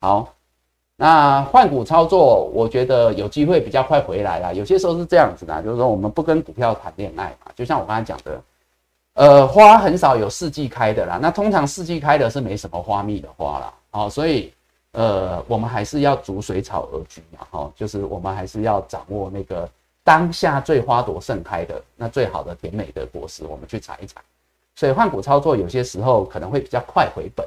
[0.02, 0.34] 好。
[1.02, 4.54] 那换股操作，我觉得有机会比较快回来了。
[4.54, 7.50] 有些时候是这样子的，就是说我们不跟股票谈恋爱嘛。
[7.56, 8.42] 就像我刚才讲的，
[9.20, 11.20] 呃，花很少有四季开的啦。
[11.22, 13.74] 那通常四季开的是没什么花蜜的花啦。
[13.92, 14.54] 哦，所以
[14.94, 17.46] 呃，我们还是要逐水草而居嘛。
[17.52, 19.70] 哈，就是我们还是要掌握那个
[20.06, 24.22] 当下最花朵盛开的那最好的甜美的果实，我们去采一采。
[24.78, 27.46] 所以换股操作有些时候可能会比较快回本。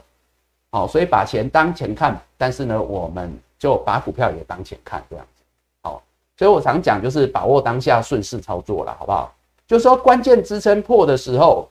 [0.72, 5.42] 好，所以把钱当钱看，但是呢，我们就把股票也当钱看，这样子。
[5.80, 6.02] 好，
[6.36, 9.32] 所以我常讲就是把握当下，顺势操作了，好不好？
[9.72, 11.66] 就是说关键支撑破的时候，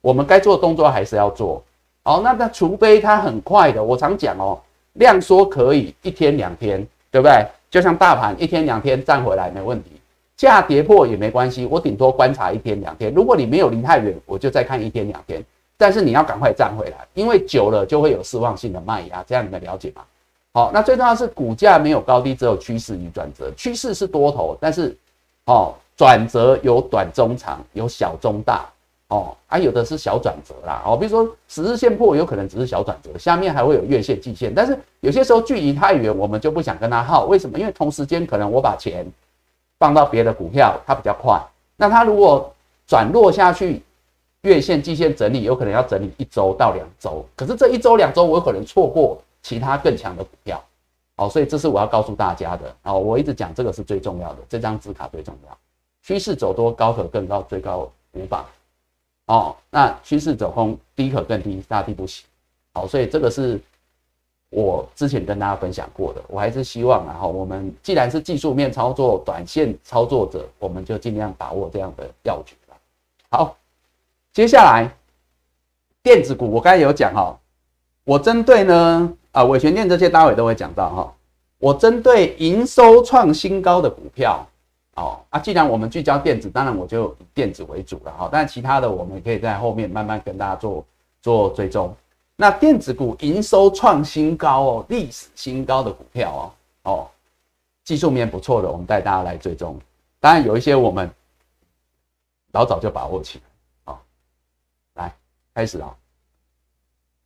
[0.00, 1.62] 我们该做动作还是要做。
[2.02, 4.58] 好，那那除非它很快的，我常讲哦，
[4.94, 7.46] 量缩可以一天两天，对不对？
[7.70, 9.90] 就像大盘一天两天站回来没问题，
[10.36, 13.14] 价跌破也没关系，我顶多观察一天两天。
[13.14, 15.40] 如果你没有离太远，我就再看一天两天。
[15.76, 20.02] 但是你要赶快站回来，因为久了就会有失望性的卖压，这样你们了解吗？
[20.54, 23.48] 好，那最重要是股价没有高低，只有趋势与转折。
[23.56, 24.96] 趋势是多头，但是
[25.46, 28.66] 哦，转折有短中长，有小中大
[29.08, 30.82] 哦，啊，有的是小转折啦。
[30.86, 34.54] 哦，比如说十日线破，有可能只是小转折，下面还会有月线、季线。
[34.54, 37.24] 但是有些时候距离太远，我们就不想跟他耗。
[37.24, 37.58] 为什么？
[37.58, 39.06] 因为同时间可能我把钱
[39.78, 41.40] 放到别的股票，它比较快。
[41.76, 42.52] 那它如果
[42.86, 43.82] 转落下去。
[44.44, 50.62] 月线、季线整理有可能要整理一周到两周，可是这一周、两周我有可能错过其他更强的股票，
[51.16, 52.76] 哦，所以这是我要告诉大家的。
[52.82, 55.58] 哦，我一直讲这个是最重要的，这张字卡最重要。
[56.04, 58.46] 趋势走多，高可更高，最高无法。
[59.26, 62.24] 哦，那趋势走空，低可更低，大低不行。
[62.74, 63.60] 好，所以这个是
[64.50, 66.22] 我之前跟大家分享过的。
[66.28, 72.76] 我还是希望，然后我们既然是技术面操作、短线操作者，我们就尽量把握这样的要诀了。
[73.30, 73.56] 好。
[74.34, 74.92] 接下来，
[76.02, 77.38] 电子股我刚才有讲哈，
[78.02, 81.14] 我针对呢啊伟权电这些单位都会讲到哈，
[81.58, 84.44] 我针对营收创新高的股票
[84.96, 90.84] 哦啊，既然我们聚焦电子，当然我就以电子为主了哈，但其他的我们可以在后面慢慢跟大家做
[91.20, 91.94] 做追踪。
[92.36, 97.10] 那电子股营收创新高哦，历史新高的股票哦哦，
[97.84, 99.78] 技术面不错的，我们带大家来追踪。
[100.20, 101.10] 当然有一些我们
[102.52, 103.44] 老早就把握起来。
[103.84, 104.04] 好，
[104.94, 105.14] 来
[105.54, 105.94] 开始啊，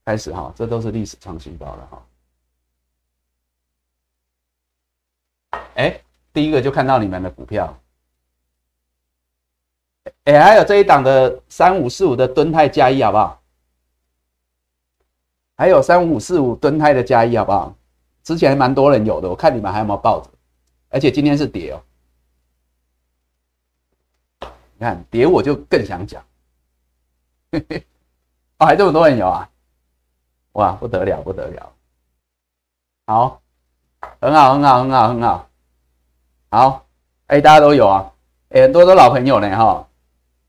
[0.05, 2.03] 开始哈，这都是历史创新高了哈。
[5.77, 6.01] 哎，
[6.39, 7.77] 第一个就看到你们的股票，
[10.23, 13.43] 哎，还有这一档的三五四五的敦泰加一，好不好？
[15.57, 17.75] 还有三五四五敦泰的加一，好不好？
[18.23, 20.31] 之前蛮多人有的，我看你们还有没有抱着？
[20.91, 21.83] 而且今天是跌哦，
[24.75, 26.25] 你看跌我就更想讲，
[27.51, 27.85] 嘿嘿。
[28.59, 29.51] 哦，还这么多人有啊！
[30.53, 31.73] 哇，不得了，不得了！
[33.07, 33.43] 好，
[34.21, 35.48] 很好，很好，很好，很好。
[36.51, 36.83] 好，
[37.27, 38.11] 哎，大家都有啊，
[38.51, 39.85] 哎，很多都老朋友呢，哈。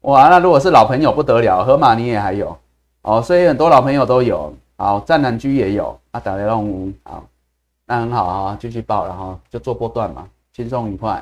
[0.01, 2.57] 哇，那如果是老朋友不得了，河马你也还有
[3.01, 4.53] 哦，所以很多老朋友都有。
[4.77, 7.21] 好，战南居也有啊，打雷龙屋，好，
[7.85, 11.21] 那很好啊，继续报，然后就做波段嘛，轻松愉快。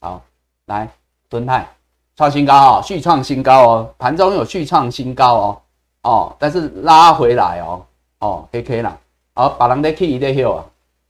[0.00, 0.22] 好，
[0.66, 0.88] 来，
[1.28, 1.66] 敦泰
[2.14, 5.60] 创新高哦，续创新高哦，盘中有续创新高哦。
[6.02, 7.84] 哦，但是拉回来哦，
[8.20, 8.96] 哦，K K 啦，
[9.34, 10.64] 好，把人的 K 在修啊，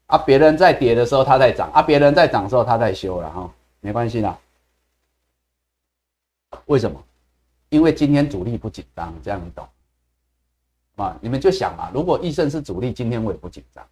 [0.06, 4.38] 啊，别人在跌的时候它在涨，啊，别人在涨的时候它在修了哈，没关系啦。
[6.66, 7.02] 为什么？
[7.68, 9.66] 因为今天主力不紧张，这样你懂
[10.96, 11.16] 啊？
[11.20, 13.84] 你们就想嘛，如果易胜是主力，今天我也不紧张。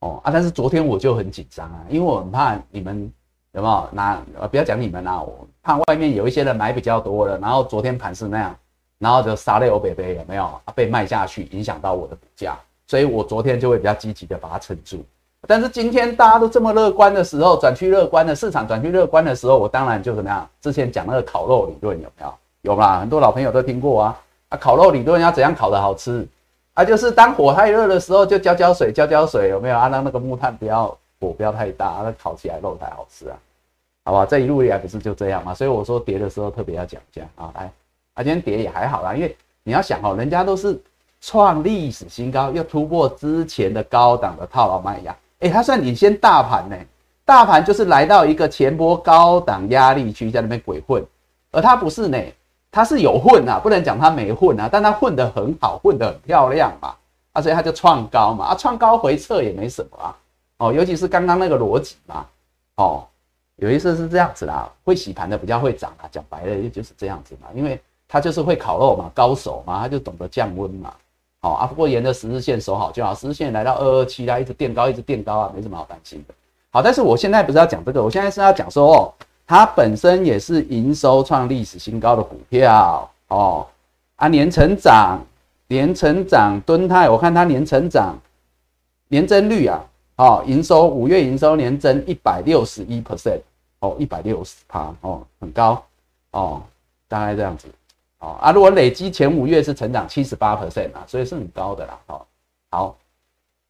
[0.00, 3.10] 哦啊，但是昨天我就很紧张啊，因为我很怕你们
[3.52, 8.56] 有没有拿，不要讲你们啦，我怕外面有一些人买比较多了，然后昨天盘是那样。
[8.98, 10.72] 然后就杀了欧北北有没有啊？
[10.74, 12.54] 被卖下去，影响到我的股价，
[12.90, 15.00] 所以我昨天就会比较积极的把它撑住。
[15.46, 20.50] 但是今天大家都这么乐观的时候，转去乐观的市场转去乐观的时候，我当然就怎么样？
[20.60, 22.34] 之前讲那个烤肉理论有没有？
[22.62, 22.98] 有吧？
[22.98, 24.20] 很多老朋友都听过啊。
[24.48, 26.26] 啊，烤肉理论要怎样烤的好吃？
[26.74, 29.88] 啊，就是当火太热的时候，就浇浇水，浇浇水有没有啊？
[29.88, 30.88] 让那个木炭不要
[31.20, 33.38] 火不要太大，那烤起来肉才好吃啊。
[34.04, 35.54] 好吧，这一路以来不是就这样嘛？
[35.54, 37.70] 所以我说跌的时候特别要讲一下啊，来。
[38.14, 40.76] 啊，今天跌也还好啦，因为你要想哦，人家都是
[41.20, 46.76] 创历史新高，又突破之前的高档的套牢卖压，哎，它算领先大盘呢。
[47.22, 51.04] 大盘就是来到一个前波高档压力区，在那边鬼混，
[51.52, 52.18] 而它不是呢，
[52.72, 56.92] 它是有混啊，不能讲它没混啊，但它混得很好，混得很漂亮嘛，
[57.32, 60.16] 啊，所以它就创高嘛，啊，创高回撤也没什么啊，
[60.56, 62.26] 哦，尤其是刚刚那个逻辑嘛，
[62.76, 63.06] 哦，
[63.56, 70.92] 有一次是这样子啦，会洗盘的比较会涨啊，讲白了也就是这样子嘛，因为它就是会烤肉嘛，高手嘛，他就懂得降温嘛，
[71.42, 76.34] 好啊，不过沿着十日线守好就好，十日线来到二二七啦，一直垫高，一直垫高啊，没什么好担心的。
[76.70, 79.12] 好，但是我现在不是要讲这个，我现在是要讲说哦，
[79.46, 83.66] 它本身也是营收创历史新高的股票哦，
[84.16, 85.18] 啊年成长，
[85.66, 88.18] 年成长，敦泰，我看它年成长，
[89.08, 89.82] 年增率啊，
[90.16, 93.40] 哦，营收五月营收年增一百六十一 percent，
[93.78, 95.82] 哦，一百六十趴，哦，很高，
[96.32, 96.62] 哦，
[97.08, 97.66] 大概这样子，
[98.20, 102.26] 哦，啊，如果累积前五月是成长七十八 percent 啊，所以是很高的啦，哦，
[102.70, 102.96] 好，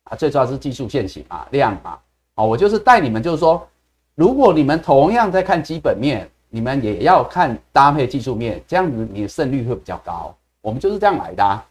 [0.05, 1.99] 啊，最主要是技术线型嘛，量嘛。
[2.37, 3.67] 哦，我就是带你们，就是说，
[4.15, 10.35] 如果你们同样在看基本面，你们也要看搭配技术面，这样子你的胜率会比较高。
[10.61, 11.67] 我们就是这样来的啊。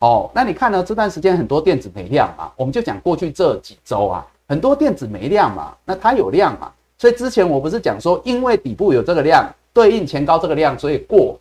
[0.00, 0.82] 哦，那你看呢？
[0.82, 11.38] 这段时间很多电子没量嘛，我们就讲过去这几周啊，很多电子没量嘛，那它有量嘛，所以之前我不是讲说，因为底部有这个量，对应前高这个量，所以过，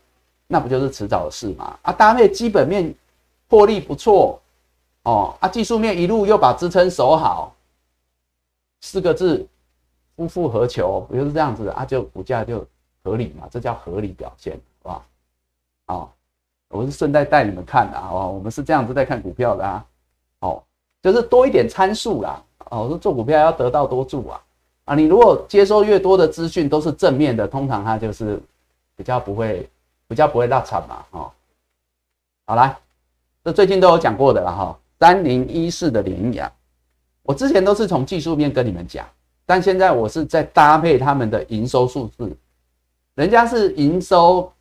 [0.51, 1.79] 那不就是迟早的事嘛？
[1.81, 2.93] 啊，搭配基本面
[3.49, 4.37] 获利不错，
[5.03, 7.55] 哦，啊，技术面一路又把支撑守好。
[8.81, 9.47] 四个字，
[10.17, 11.05] 夫复何求？
[11.07, 11.85] 不就是这样子啊？
[11.85, 12.65] 就股价就
[13.01, 15.05] 合理嘛，这叫合理表现，好不好？
[15.85, 16.13] 好，
[16.67, 19.85] 我是顺带带你们看的啊，我们是这样子在看股票的啊，
[20.39, 20.61] 哦，
[21.01, 24.41] 就是多一点参数啦，哦，我说做股票要得到多助啊，
[24.83, 28.41] 啊，你如果接收越多的资讯都是正面的，通常它就是
[28.95, 29.69] 比较不会，
[30.11, 31.31] 比较不会落惨嘛，哦，
[32.45, 32.75] 好来，
[33.45, 36.51] 这最近都有讲过的了哈，三零一四的联雅。
[37.23, 39.07] 我之前都是从技术面跟你们讲，
[39.45, 42.35] 但现在我是在搭配他们的营收数字，
[43.15, 44.51] 人家是营收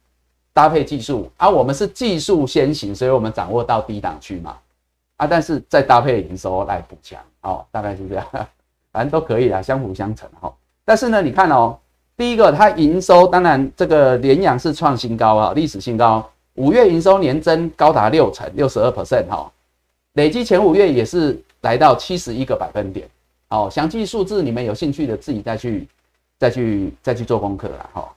[0.52, 4.56] 搭配技术，而我们是技术先行，所以我们掌握到低档区嘛，
[5.16, 8.24] 啊，但是再搭配营收来补强，哦，大概是这样，
[8.92, 10.54] 反正都可以啦，相辅相成哈。
[10.84, 11.76] 但是呢，你看哦，
[12.20, 19.50] 第一个它营收，当然这个联阳是创新高啊，历史新高，五月营收年增高达六成，六十二 percent 哈，
[20.12, 21.42] 累计前五月也是。
[21.62, 23.06] 来到七十一个百分点，
[23.48, 25.86] 好，详细数字你们有兴趣的自己再去
[26.38, 28.08] 再去再去做功课啦，哈，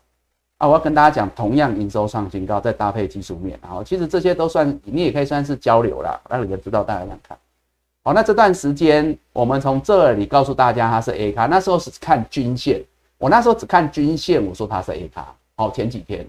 [0.60, 7.38] 啊，我要跟大家讲，同样营收创新高，再搭配技术面，然后，其实这些都算，你也可以算是交流啦，让你们知道大家怎样看，
[8.02, 12.82] 好，那这段时间我们从这里告诉大家它是 A 卡，那时候是看均线，
[13.24, 16.28] 我那时候只看均线，我说它是 A 卡，好，前几天，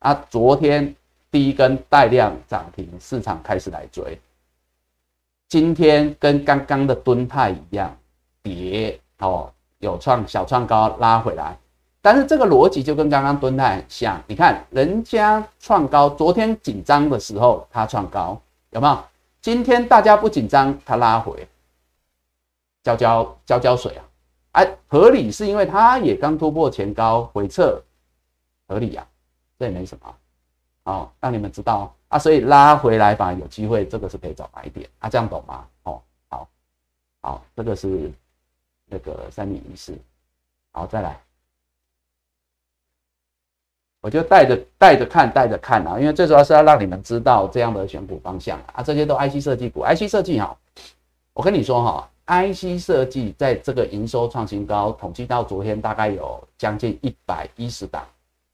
[0.00, 0.92] 啊，昨天
[1.30, 4.20] 第一根带量涨停，市场开始来追。
[5.48, 7.96] 今天跟刚刚的蹲泰一样
[8.42, 11.56] 跌哦，有创小创高拉回来，
[12.00, 14.20] 但是这个逻辑就跟刚刚蹲泰很像。
[14.26, 18.36] 你看人家创高，昨天紧张的时候它创高
[18.70, 19.04] 有没有？
[19.40, 21.46] 今天大家不紧张，它拉回，
[22.82, 24.02] 浇浇浇浇水啊！
[24.52, 27.82] 哎，合理是因为它也刚突破前高回撤，
[28.68, 29.06] 合理啊，
[29.58, 30.14] 这也没什么。
[30.84, 31.94] 好，让你们知道。
[32.08, 35.66] 啊，所以拉回来反而有机会，这个是可以找买点啊，这样懂吗？
[35.84, 36.48] 哦，好，
[37.22, 38.12] 好，这个是
[38.84, 39.96] 那个三米一四，
[40.72, 41.18] 好，再来，
[44.02, 50.54] 我就带着带着看，带着看啊，因为最主要是要让你们知道这样的选股方向啊，这些都 IC 设计股，IC 设计哈，
[51.32, 58.06] 我跟你说哈，IC 设计在这个营收创新高，统计到昨天大概有将近一百一十档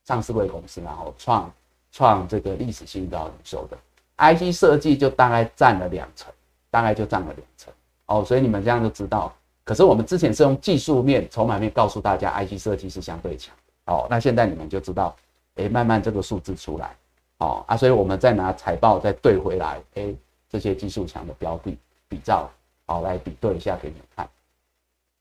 [0.05, 1.51] 上市贵公司，然后创。
[1.91, 3.77] 创这个历史新高营收的
[4.19, 6.31] IC 设计就大概占了两成，
[6.71, 7.73] 大概就占了两成
[8.05, 9.35] 哦，所以你们这样就知道。
[9.65, 13.55] 可是我们之前是用技术面、筹码面告诉大家 IC 设计是相对强
[13.87, 15.17] 哦，那现在你们就知道，
[15.55, 16.95] 哎，慢慢这个数字出来
[17.39, 20.15] 哦啊，所以我们再拿财报再对回来，哎，
[20.51, 21.75] 这些技术强的标的
[22.07, 22.51] 比照
[22.88, 24.27] 好来比对一下给你们看。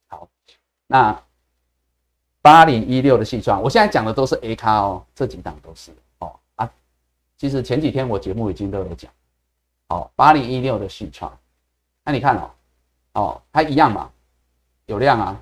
[0.06, 0.26] 好，
[0.86, 1.22] 那
[2.40, 6.68] 八零一六的细创，我现在讲的都是 A 卡哦，这几档都是哦啊。
[7.36, 9.12] 其实前几天我节目已经都有讲，
[9.88, 11.30] 哦，八零一六的续创，
[12.04, 12.50] 那你看哦，
[13.12, 14.10] 哦，它一样嘛，
[14.86, 15.40] 有量啊，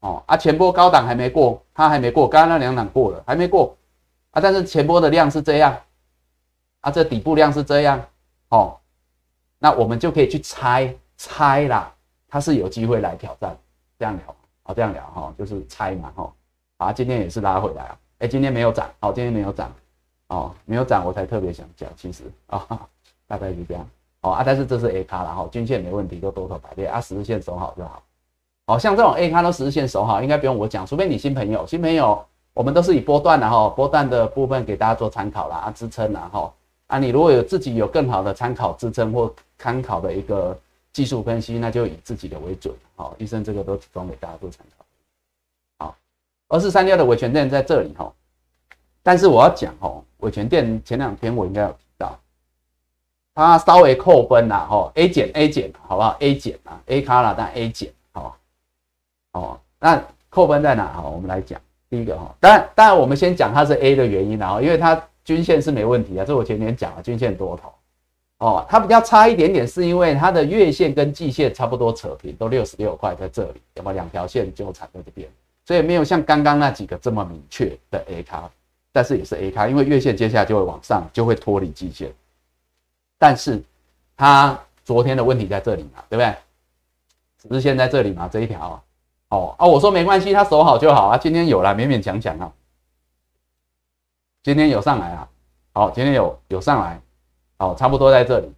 [0.00, 3.76] 哦啊，前波高档还没过，它还没过，刚刚那两档过了，还没过
[4.30, 5.78] 啊，但是前波的量是这样，
[6.80, 8.02] 啊，这底部量是这样，
[8.48, 8.80] 哦，
[9.58, 11.92] 那我们就可以去猜猜啦，
[12.26, 13.54] 他是有机会来挑战，
[13.98, 16.32] 这样聊，哦，这样聊哈，就是猜嘛，哈，
[16.78, 19.70] 啊，今天也是拉回来啊，哎，今天没有涨，好，今天没有涨。
[20.28, 21.88] 哦，没有涨，我才特别想讲。
[21.96, 22.62] 其实啊，
[23.26, 23.82] 大概是这样。
[24.20, 28.02] 哦啊，但是这是 A 卡了哈，均线没问题，就多头排列啊，十日线守好就好。
[28.66, 36.52] 好像这种 A 卡都十日线守好，应该不用我讲，除非你新朋友，新朋友我们都是以波段的哈，波段的部分给大家做参考啦，啊支撑啦哈，
[36.88, 40.54] 啊你如果有自己有更好的参考支撑或参考的一个
[40.98, 44.84] 技术分析，那就以自己的为准，好，医生这个都提供给大家做参考。
[45.78, 45.96] 好，
[46.48, 48.12] 二四三六的维权店在这里哈，
[49.00, 52.18] 但是我要讲哦，维权店前两天我应该有提到。
[53.32, 58.36] 它稍微扣分啦，吼，A 减 A 减，好不好？A 减啊，A 卡啦，但 A 减，好，
[59.30, 60.92] 哦，那扣分在哪？
[60.92, 67.72] 好，我们来讲第一个哈，当然，当然我们先讲它是 A 的原因啦，哦，因为它均线是没问题啊，这我前面讲了，均线多头，
[68.38, 75.28] 哦，它比较差一点点，是因为它的月线跟季线差不多扯平，都六十六块在这里，有没有两条线纠缠在这边？
[75.64, 78.50] 所以没有像刚刚那几个这么明确的 A 卡，
[78.92, 82.12] 但是也是 A 卡，因为月线接下来就会往上，就会脱离季线。
[83.18, 83.62] 但是，
[84.16, 86.34] 它昨天的问题在这里嘛，对不对？
[87.42, 88.82] 只是现在这里嘛，这一条，
[89.28, 91.18] 哦啊，我说没关系，它守好就好啊。
[91.18, 92.52] 今天有了，勉勉强强啊。
[94.42, 95.28] 今天有上来啊，
[95.74, 97.00] 好，今天有有上来，
[97.58, 98.50] 好，差不多在这里，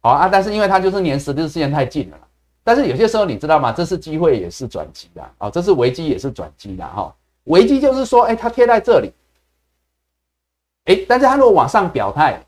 [0.00, 0.28] 好啊。
[0.28, 2.18] 但是因为它就是年十日线太近了，
[2.64, 3.70] 但是有些时候你知道吗？
[3.70, 7.14] 这是机会也是转机的，哦，这是危机也是转机的哈。
[7.44, 9.12] 危机就是说，哎，它贴在这里，
[10.86, 12.42] 哎，但是它如果往上表态。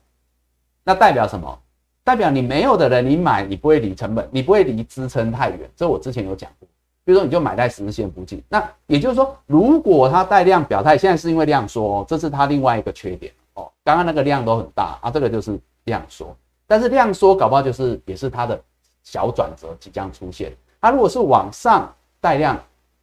[0.84, 1.58] 那代表什么？
[2.02, 5.70] 代表你没有的人，你买你不会离成本，你不会离支撑太远。
[5.76, 6.66] 这我之前有讲过。
[7.04, 8.42] 比如说，你就买在十日线附近。
[8.48, 13.70] 那也就是说，如果它带量表态，现在是因为量缩，这是它另外一个缺点哦。
[13.84, 16.36] 刚刚那个量都很大啊，这个就是量缩。
[16.66, 18.60] 但是量缩搞不好就是也是它的
[19.02, 20.52] 小转折即将出现。
[20.80, 22.56] 它如果是往上带量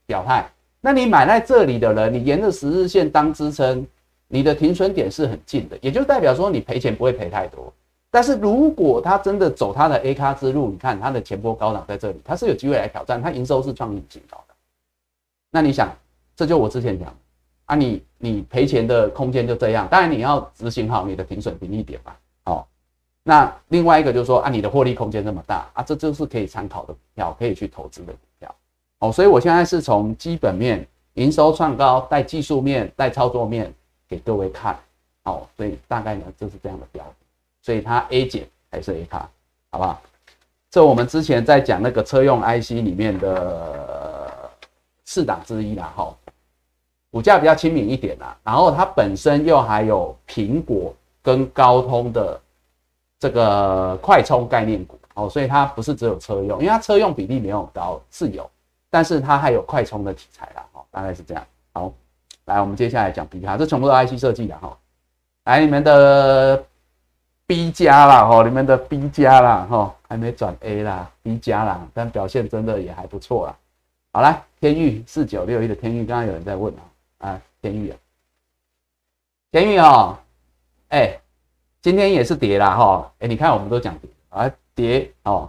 [0.05, 3.85] 表态，那你买在这里的人，你沿着十日线当支撑。
[4.27, 7.71] 你的停损点是很近的，也就代表说你赔钱不会赔太多。
[8.09, 14.55] 但是如果他真的走他的 A 卡之路，你看他的前波高档在这里，他是有机会来挑战，他营收是创历史新高的。
[15.51, 15.95] 那你想，
[16.35, 17.15] 这就我之前讲
[17.65, 19.87] 啊，你你赔钱的空间就这样。
[19.91, 22.11] 当然你要执行好你的停损比例点嘛。
[23.27, 28.55] 那另外一个就是说啊，你的获利空间这么大啊，这就是可以参考的股票，可以去投资的股票。
[28.99, 33.73] 哦，所以我现在是从基本面、营收创高带技术面、带操作面。
[34.07, 34.77] 给各位看，
[35.23, 37.13] 哦，所以大概呢就是这样的标的，
[37.63, 39.27] 所以它 A 减还是 A 卡，
[39.71, 39.99] 好不好？
[40.69, 44.47] 这我们之前在讲那个车用 IC 里面的
[45.05, 46.15] 四档之一啦，哈，
[47.09, 52.39] 股价比较亲民一点啦，然后它本身又还有苹果跟高通的
[53.19, 58.49] 这个快充概念股，哦，所以它不是只有车用，因为它车用比例没有高，是有，
[58.89, 61.93] 但是它还有快充的题材啦，哦，大概是这样，好。
[62.45, 64.77] 来，我们接下来讲 B 卡，这全部都 IC 设计的哈。
[65.45, 66.63] 来，你们的
[67.47, 73.57] B 加啦，哈，你们的 B 加啦，哈，还没转 A 啦，B 加啦，但表现真的也还不错啦。
[74.11, 76.71] 好来，天域四九六一的天域，刚刚有人在问
[77.17, 77.97] 啊，啊，天域啊，
[79.51, 80.15] 天域哦，
[80.89, 81.19] 哎，
[81.85, 85.47] 今天也是跌啦，哈，哎，你看我们都讲跌啊，跌哦，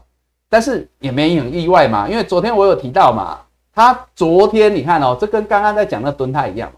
[0.51, 3.41] 但是也没很意外嘛，因为昨天我有提到嘛，
[3.73, 6.71] 它昨天你看哦，这跟刚刚在讲的蹲态一样。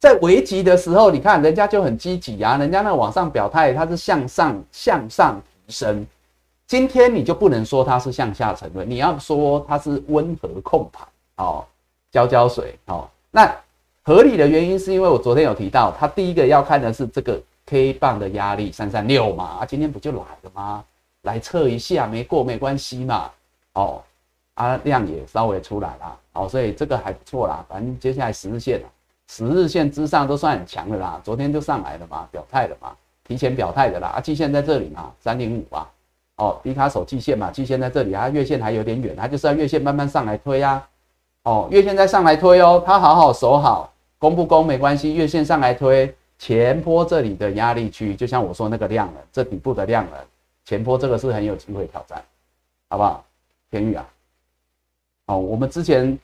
[0.00, 6.04] 在危急的时候，你看人家就很积极啊，人家那往上表态，它是向上向上提升。
[6.66, 11.64] 今天你就不能说它是向下沉沦，你要说它是温和控盘哦，
[12.10, 13.08] 浇浇水哦。
[13.30, 13.54] 那
[14.02, 20.84] 合理的原因是因为我昨天有提到，它第一个要看的是这个 K 棒的压力三三六嘛，今天不就来了吗？
[21.22, 23.30] 来测一下，没过没关系嘛，
[23.74, 24.02] 哦，
[24.54, 28.82] 啊量也稍微出来了，哦，所以这个还不错啦，反正接下来十日线。
[29.28, 32.90] 十日线之上都算很强的啦，昨天就上来了嘛，表态了嘛，
[33.22, 34.08] 提前表态的啦。
[34.16, 35.88] 啊，季线在这里嘛，三零五啊，
[36.38, 40.84] 哦，低卡手季线嘛，季线在这里啊，月线还有点远，它就是要月线慢慢上来推啊，
[41.44, 50.26] 哦，月线再上来推哦，它好好守好，攻不攻没关系，月线上来推，前坡这里的压力区，就像我说那个量了，这底部的量了，
[50.64, 52.20] 前坡这个是很有机会挑战，
[52.88, 53.24] 好不好？
[53.70, 54.08] 天宇啊，
[55.26, 56.18] 哦，我们之前。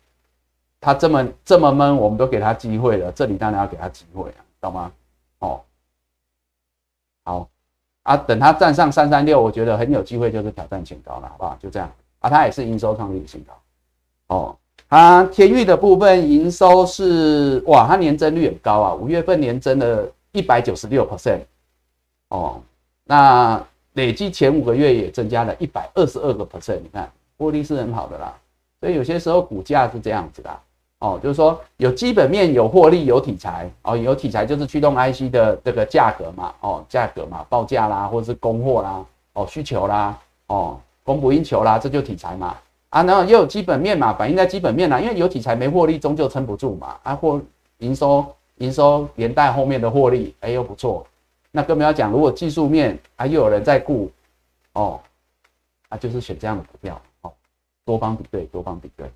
[0.78, 4.92] 他这么这么闷，我们都给他机会了，这里当然要给他机会啊，懂吗？
[5.38, 5.60] 哦，
[7.24, 7.48] 好
[8.02, 11.56] 啊，等他站上三三六，我觉得很有机会就是挑战前高了，好不好？
[11.60, 11.90] 就这样
[12.20, 13.54] 啊，他也是营收创历史新高
[14.28, 14.58] 哦。
[14.88, 21.40] 它天域的部分营收是哇，它年增率很高啊，五月份年增了一百九十六 percent
[22.28, 22.60] 哦，
[23.04, 23.62] 那
[23.94, 28.34] 累计前五个月也增加了一百二十二个 percent，你看获利是很好的啦，
[28.80, 30.50] 所以有些时候股价是这样子的。
[30.98, 42.56] 哦，就是说有基本面、有获利、有题材哦，有题材就是驱动 IC 的这个价格嘛，哦，价格嘛，报价啦，或者是供货啦，哦，需求啦，哦，供不应求啦，这就题材嘛。
[42.96, 47.38] 啊，然后又有基本面嘛，反映在基本面啦，因为有题材没获利，终究撑不住嘛，啊，或
[47.76, 48.24] 营收
[48.56, 51.06] 营收连带后面的获利，哎又不错，
[51.50, 54.10] 那更不要讲，如果技术面啊又有人在顾，
[54.72, 54.98] 哦，
[55.90, 57.30] 啊就是选这样的股票，哦，
[57.84, 59.12] 多方比对，多方比对，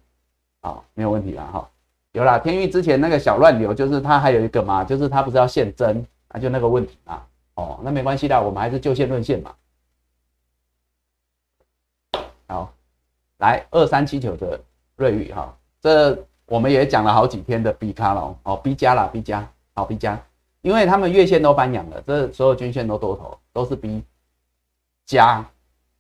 [0.61, 1.67] 好，没有问题啦哈，
[2.13, 7.23] 有啦，天域之前那个小乱流，就是它还有一个嘛，就是它不是要现增，啊就那个问题嘛，
[7.55, 9.55] 哦，那没关系的，我们还是就线论线嘛，
[12.47, 12.75] 好。
[13.41, 14.59] 来二三七九的
[14.97, 16.17] 瑞宇哈，这
[16.47, 20.21] 我们也讲了好几天的 B 卡龙哦，B 加啦 B 加，好 B 加，
[20.61, 24.03] 因为他们月线都翻阳了，这所有均线都多头，都是 B
[25.07, 25.45] 加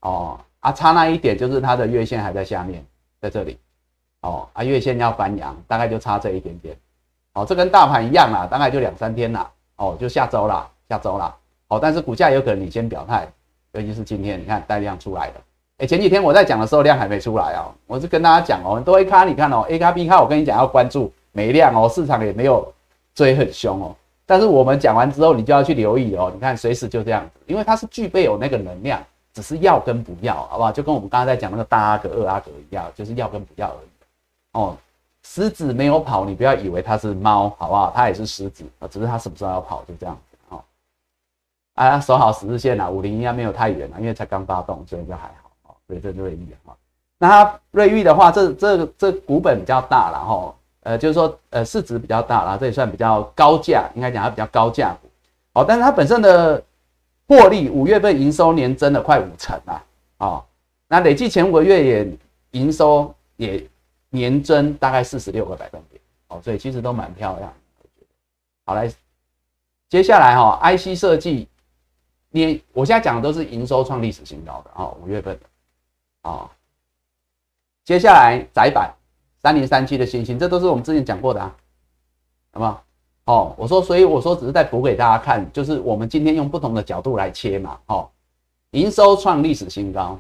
[0.00, 2.84] 哦啊，差那一点就是它的月线还在下面，
[3.20, 3.58] 在这里
[4.20, 6.76] 哦啊，月线要翻阳，大概就差这一点点，
[7.32, 11.34] 哦，这跟大盘一样啦，大概就两三天啦，哦，就下周啦，下周啦，
[11.68, 13.26] 哦，但是股价有可能你先表态，
[13.72, 15.34] 尤其是今天，你看带量出来了。
[15.80, 22.70] 哎，前几天我在讲的时候量还没出来哦，我是跟大家讲哦，很多 A 卡你看哦，A 卡 B 卡，我跟你讲要关注没量哦，市场也没有
[23.14, 29.02] 追很凶哦，但是我们讲完之后，你就要去留意哦，你看随时就这样子，因为它是具备有那个能量，
[29.32, 30.70] 只是要跟不要，好不好？
[30.70, 33.88] 就跟我们刚刚在讲那个大阿哥、二阿哥一样，就是要跟不要而已
[34.52, 34.76] 哦。
[35.22, 37.90] 狮子没有跑，你不要以为它是猫，好不好？
[37.96, 40.62] 它也是狮子啊，只是它什么时候要跑，就这样子哦。
[41.76, 45.30] 啊，守好十日线啊，五零应该没有太远了，因为才刚发动，所以就还。
[45.90, 46.76] 对，这瑞玉哈，
[47.18, 55.08] 那它瑞玉的话，这这这股本比较大了哈，呃，就是说呃市值比较大了，这也算比较高价，应该讲它比较高价股，
[55.54, 56.62] 哦，但是它本身的
[57.26, 59.84] 获利五月份营收年增了快五成啊，
[60.18, 60.44] 哦，
[60.86, 62.08] 那累计前五个月也
[62.52, 63.66] 营收也
[64.10, 67.52] 年增大概四十六个百分点，哦，所以其实都蛮漂亮，
[68.64, 68.88] 好来，
[69.88, 71.48] 接下来哈，IC 设计，
[72.30, 75.49] 你我现在讲的都是营收创历史新高的啊，五月份的。
[76.22, 76.50] 啊，
[77.84, 78.94] 接下来窄板
[79.42, 81.56] 三零三七的星星，这都是我们之前讲过的啊，
[82.52, 82.84] 好不好？
[83.26, 87.78] 哦，我说，所以我说只是在补给大家看，就是我们今天用不同的角度来切嘛。
[87.86, 88.08] 哦，
[88.72, 90.18] 营收创历史新高，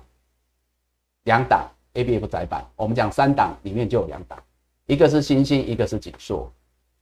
[1.24, 4.38] 两档 A B F 窄板，我们讲三档里面就有两档，
[4.86, 6.48] 一个是星星，一个是锦硕，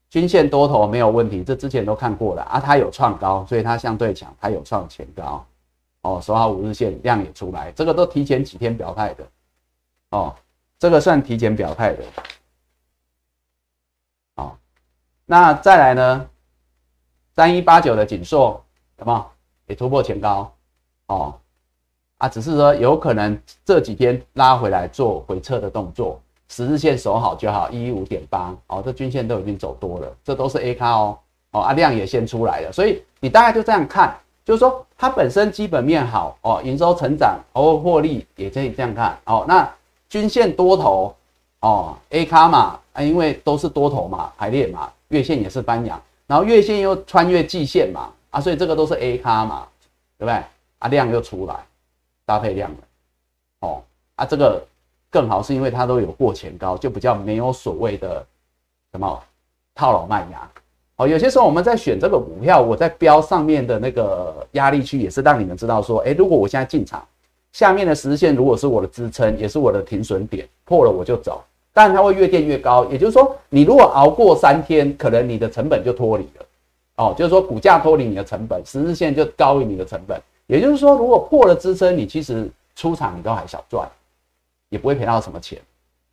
[0.09, 5.45] 均线多头没有问题，这之前都看过了啊，它有创高，所以它相对强，它有创前高。
[6.09, 9.29] 哦，守好五日线量也出来，这个都提前几天表态的，
[10.09, 10.35] 哦，
[10.79, 12.03] 这个算提前表态的，
[14.37, 14.59] 好，
[15.27, 16.31] 那再来呢，
[17.37, 18.65] 三一八九的锦硕，
[18.99, 19.27] 有没有
[19.67, 20.51] 也突破前高？
[21.09, 21.39] 哦，
[22.17, 31.19] 啊，只是说有可能这几天拉回来做回撤的动作，十日线守好就好，一一五点八，哦，这均线都已经走多了，这都是 A 卡哦，
[31.51, 34.19] 哦，啊量也先出来了，所以你大概就这样看。
[34.49, 39.45] 就是说，它本身基本面好哦，营收成长，偶尔获利也可以这样看哦。
[39.47, 39.71] 那
[40.09, 41.15] 均线多头
[41.61, 49.69] 哦，A 卡嘛，啊，因为都是多头嘛，排列嘛，月线也是翻阳，然后月线又穿越季线嘛，啊，所以这个都是 A 卡嘛，
[50.17, 50.43] 对不对？
[50.79, 51.55] 啊，量又出来，
[52.25, 52.77] 搭配量了，
[53.61, 53.83] 哦，
[54.15, 54.67] 啊，这个
[55.11, 58.25] 更好是因为它都有过前高，就比较没有所谓的
[58.93, 59.23] 什么
[59.75, 60.51] 套牢卖压。
[60.99, 67.07] 哦，有些时候我们在选这个股票，我在标上面的那个压力区，也是让你们知道说，哎，如果我现在进场，
[67.53, 71.43] 下面的实线如果是我的支撑，也是我的停损点，破了我就走。
[71.73, 76.47] 但它会越垫越高，也就是说，你如果熬过三天，可能你的成本就脱离了。
[76.97, 80.21] 哦，就是说股价脱离你的成本，十日线就高于你的成本。
[80.49, 83.89] 也就是说，如果破了支撑，你其实出场你都还小赚，
[84.69, 85.61] 也不会赔到什么钱。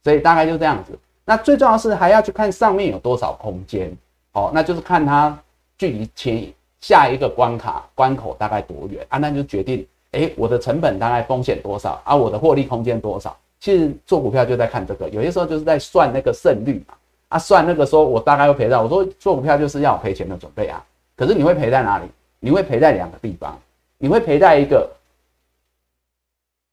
[0.03, 0.91] 所以大概就这样子。
[1.25, 3.91] 那最重要是还要去看上面有多少空间。
[4.35, 5.37] 哦，那就是看它
[5.77, 6.45] 距离前
[6.81, 9.17] 下一个关卡关口大概多远啊？
[9.17, 12.13] 那就决定，哎，我的成本大概风险多少啊？
[12.13, 13.35] 我的获利空间多少？
[13.61, 16.93] 其实做股票就在看这个，有些时候就是在算那个胜率嘛，
[17.29, 18.83] 啊，算那个说我大概会赔到。
[18.83, 20.85] 我说做股票就是要赔钱的准备啊。
[21.15, 22.05] 可是你会赔在哪里？
[22.41, 23.57] 你会赔在两个地方，
[23.97, 24.87] 你会赔在一个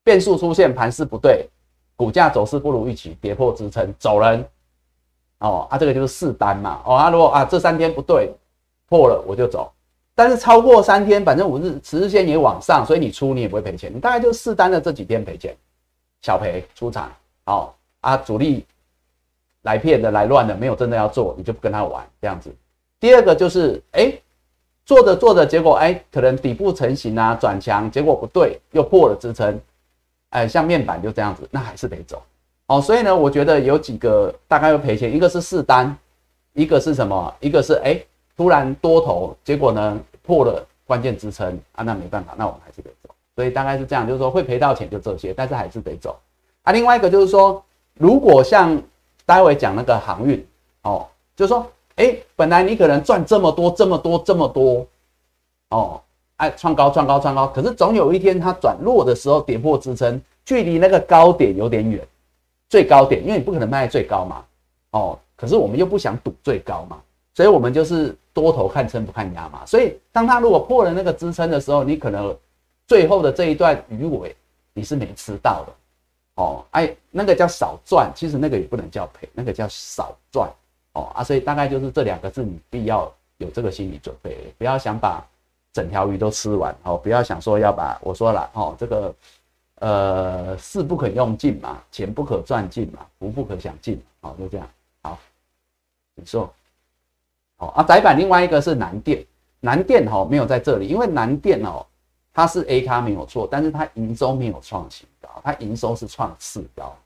[0.03, 1.47] 变数出现，盘势不对，
[1.95, 4.45] 股价走势不如预期，跌破支撑，走人。
[5.43, 6.81] 哦啊，这个就是试单嘛。
[6.85, 8.33] 哦啊，如果啊这三天不对，
[8.89, 9.71] 破了我就走。
[10.15, 13.91] 但是超过三天，反正五日十日线也往上，所以你出你也不会赔钱。
[13.95, 15.57] 你大概就试单的这几天赔钱，
[16.21, 17.11] 小赔出场。
[17.47, 18.65] 哦啊，主力
[19.63, 22.55] 来骗的来乱的，没有真的要做，你就不跟他玩这样子。
[23.01, 24.13] 第二个就是哎，
[24.85, 29.59] 做着做着，结果哎可能底部成型啊转强，结果不对，又破了支撑，
[30.31, 32.23] 哎像面板就这样子，那还是得走。
[32.73, 35.95] 哦，所以呢，我觉得有几个大概会赔钱，一个是试单，
[36.55, 37.35] 一个是什么？
[37.39, 38.01] 一个是哎，
[38.35, 43.15] 突然多头，结果呢破了关键支撑啊，那没办法，那我们还是得走。
[43.37, 46.19] 所以大概是这样，就是说会赔到钱就这些，但是还是得走。
[46.63, 47.63] 啊，另外一个就是说，
[47.99, 48.81] 如果像
[49.27, 50.43] 待会讲那个航运
[50.85, 51.07] 哦，
[51.37, 54.87] 就是说，哎，本来你可能赚这么多、这么多、这么多
[55.69, 56.01] 哦，
[56.39, 62.03] 哎，创高、创高、创高，可是总有一天它转弱的时候跌破支撑，距离那个高点有点远，
[62.73, 64.43] 最高点，因为你不可能卖最高嘛，
[64.93, 66.99] 哦，可是我们又不想赌最高嘛，
[67.35, 72.35] 所以我们就是多头看撑不看压嘛，所以当它如果破了那个支撑的时候，你可能
[72.87, 74.35] 最后的这一段鱼尾
[74.73, 75.73] 你是没吃到的。
[76.37, 80.51] 哦，哎，那个叫少赚，其实那个也不能叫赔，那个叫少赚。
[80.95, 85.23] 哦啊，所以大概就是这两个字，你必要有这个心理准备，不要想把
[85.75, 86.75] 整条鱼都吃完。
[86.85, 89.15] 哦，不要想说要把我说了，哦，这个
[89.83, 94.01] 呃，事不可用尽嘛，钱不可赚尽嘛，福不可享尽。
[94.21, 94.69] 好，就这样。
[95.03, 95.19] 好，
[96.15, 96.53] 你说。
[97.57, 99.27] 好啊，窄板另外一个是南电，
[99.61, 101.85] 南电哈没有在这里，因为南电哦。
[102.35, 106.97] 它是 A 咖没有错，但是它营收没有创新高，它营收是创次高，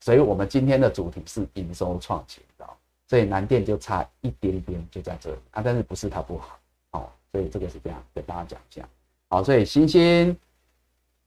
[0.00, 2.66] 所以我们今天的主题是营收创新高，
[3.06, 6.58] 所以南电就差一点点就在这里啊，但是不是它不好
[6.90, 8.88] 哦，所以这个是这样跟大家讲一下，
[9.28, 10.36] 好，所以星星、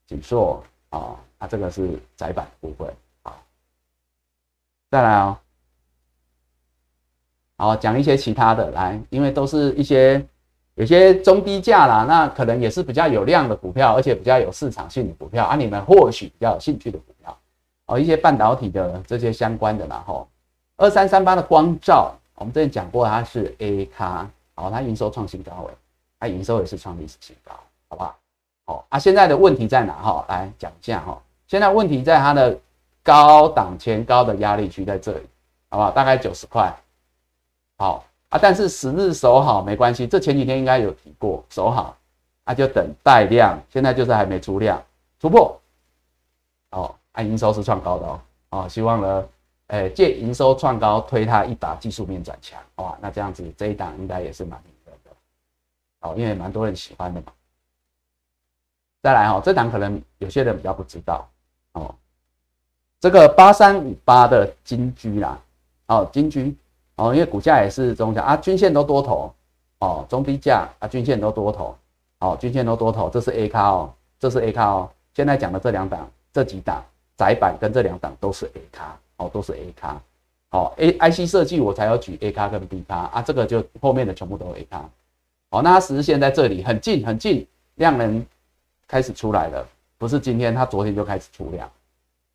[0.08, 0.62] 锦硕
[1.00, 2.88] 啊，它这个是窄板部分，
[3.24, 3.38] 好，
[4.90, 5.38] 再来哦，
[7.58, 10.26] 好讲一些其他的来，因为都是一些。
[10.76, 17.36] 有些中低价啦，那可能也是比较有量的股票，而且比较有市场性的股票啊，你们或许比较有兴趣的股票
[17.88, 20.30] 哦，一些半导体的这些相关的啦吼，
[20.76, 25.74] 二三三八的光照，我们之前讲过它是 A 咖，好，它营收创新高诶，
[26.20, 27.54] 它营收也是创历史新高，
[27.90, 28.16] 好不好？
[28.68, 30.24] 好啊，现在的问题在哪哈？
[30.30, 32.56] 来讲一下哈，现在问题在它的
[33.02, 35.26] 高档前高的压力区在这里，
[35.70, 35.90] 好不好？
[35.90, 36.72] 大概九十块，
[37.80, 38.04] 好。
[38.30, 41.96] 啊，但是十日守好没关系，这前几天应该有提过，守好，
[42.44, 44.84] 啊就等待量，现在就是还没出量，
[45.18, 45.58] 突破，
[46.72, 49.26] 哦，按营收是创高的哦，哦，希望呢，
[49.68, 54.92] 哎借营收创高推它一把技术面转强，哇，那这样子这一档应该也是蛮厉的，
[56.02, 57.32] 哦，因为蛮多人喜欢的嘛。
[59.08, 61.26] 再来哈，这档可能有些人比较不知道，
[61.72, 61.96] 哦，
[63.00, 65.40] 这个八三五八的金居啦，
[65.86, 66.54] 哦，金居。
[66.98, 69.34] 哦，因为股价也是中价啊，均线都多头
[69.80, 71.74] 哦，中低价啊，均线都多头，
[72.20, 74.90] 哦，均线都多头，这是 A 卡哦，这是 A 卡哦。
[75.14, 76.84] 现在讲的这两档、这几档
[77.16, 80.02] 窄板跟这两档都是 A 卡哦，都是 A 卡。
[80.50, 84.84] 好，A IC 设计我才要举 A 卡跟 B 卡啊，这个就后面的全部都 A 卡。
[85.50, 88.26] 好，那它十日线在这里很近很近，量能
[88.88, 89.68] 开始出来了，
[89.98, 91.70] 不是今天，它昨天就开始出量。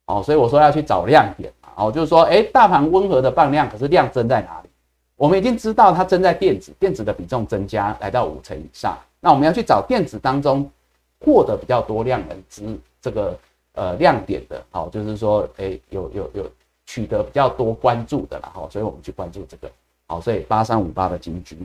[0.06, 1.52] 哦，所以我说要去找亮点。
[1.74, 4.68] 哦，就是说，哎，大盘温和的放量，可是量增在哪里？
[5.16, 8.98] 我们已经知道它增在电子，电子的比重增加来到五成以上。
[9.20, 10.70] 那我们要去找电子当中
[11.18, 13.38] 获得比较多量能之这个
[13.72, 16.50] 呃亮点的，好，就是说，哎，有有有
[16.84, 19.70] 取得比较多关注的了，哈，所以我们去关注这个。
[20.08, 21.56] 好，所以八三五八的金居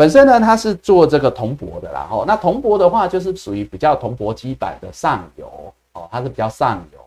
[0.00, 5.46] 本身呢，它是做这个铜箔的啦，哈，那铜箔的话就是属于比较铜箔基板的上游，
[5.92, 6.98] 哦，它是比较上游。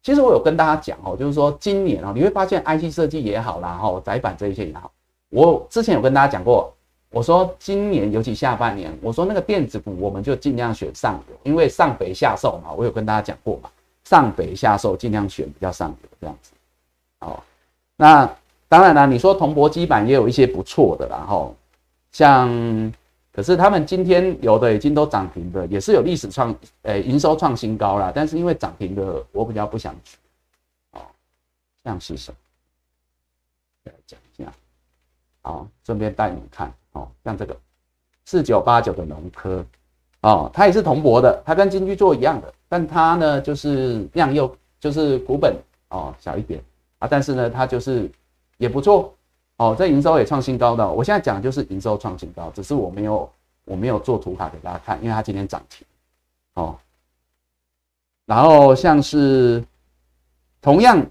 [0.00, 4.88] 其实我有跟大家讲哦，就是说今年哦，你会发现 IC 设计也好啦，哈，窄板这一些也好，
[5.30, 6.72] 我之前有跟大家讲过，
[7.10, 13.68] 我说今年尤其下半年，我说那个电子股我们就尽量选上游，因为上肥下瘦嘛，我有跟大家讲过嘛，
[14.04, 16.52] 上肥下瘦尽量选比较上游这样子。
[17.18, 17.42] 哦，
[17.96, 18.30] 那
[18.68, 21.50] 当然了，你说铜箔基板也有一些不错的啦，哈，
[22.16, 22.92] 像。
[23.36, 28.10] 可是他们今天有的已经都涨停的，也是有历史创，诶，营收创新高了。
[28.10, 30.16] 但是因为涨停的，我比较不想去。
[30.92, 31.02] 哦，
[31.84, 32.36] 像是什么？
[33.84, 34.50] 来讲一下。
[35.42, 36.72] 好，顺便带你看。
[36.92, 37.54] 哦，像这个
[38.24, 39.62] 四九八九的农科，
[40.22, 45.54] 哦，它也是铜箔的，它跟金居做一样的，但它呢就是量又就是股本
[45.90, 46.58] 哦小一点
[47.00, 48.10] 啊，但是呢它就是
[48.56, 49.14] 也不错。
[49.58, 50.86] 哦，这营收也创新高的。
[50.86, 53.30] 我现在讲就是营收创新高，只是我没有
[53.64, 55.86] 我没有做图卡给大家看，因为它今天涨停。
[56.54, 56.76] 哦，
[58.26, 59.64] 然后像是
[60.60, 61.04] 同样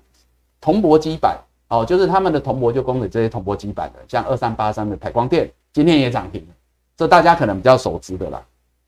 [0.62, 1.40] 铜箔基板，
[1.70, 6.48] 哦，就是他们的铜箔就供给这些铜箔基板的，像二三八三的台光电今天也涨停，
[6.96, 8.44] 这大家可能比较熟知的啦。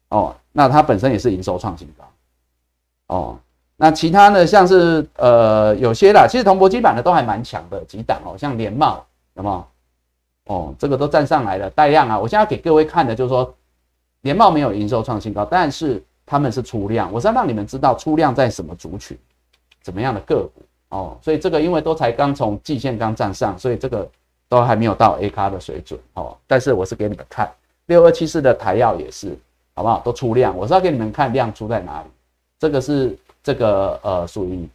[0.09, 3.15] 哦，那它本身也是营收创新高。
[3.15, 3.39] 哦，
[3.75, 9.03] 那其他呢，像是呃有些啦，其实铜箔基板的都还蛮强的几档哦，像联茂。
[9.37, 9.67] 什么？
[10.47, 12.17] 哦，这个都站上来了，带量啊！
[12.17, 13.53] 我现在给各位看的就是说，
[14.21, 17.11] 联茂没有营收创新高，但是他们是出量。
[17.11, 19.17] 我是要让你们知道出量在什么族群，
[19.81, 21.17] 怎么样的个股哦。
[21.21, 24.09] 所以这个因为都才刚从季线刚站上，所以这个
[24.47, 26.37] 都还没有到 A 咖的水准哦。
[26.47, 27.53] 但是我是给你们看
[27.87, 29.37] 六二七四的台药也是，
[29.75, 29.99] 好不好？
[29.99, 32.07] 都出量，我是要给你们看量出在哪里。
[32.57, 34.65] 这个是这个呃属于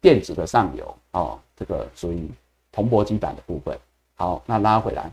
[0.00, 2.28] 电子的上游哦，这个属于
[2.72, 3.78] 铜箔基板的部分。
[4.20, 5.10] 好，那拉回来，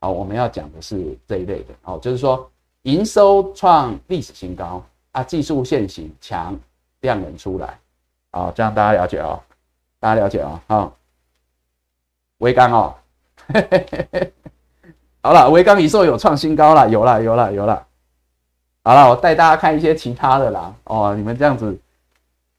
[0.00, 1.66] 好，我们要讲的是这一类的。
[1.84, 2.50] 哦，就是说
[2.82, 6.58] 营收创历史新高啊，技术线型强，
[7.02, 7.78] 量能出来，
[8.32, 9.40] 好，这样大家了解哦，
[10.00, 10.92] 大家了解哦，好，
[12.38, 12.94] 微钢哦，
[15.22, 17.86] 好了，微钢营收有创新高了，有了，有了，有了。
[18.82, 20.74] 好了，我带大家看一些其他的啦。
[20.82, 21.78] 哦，你们这样子，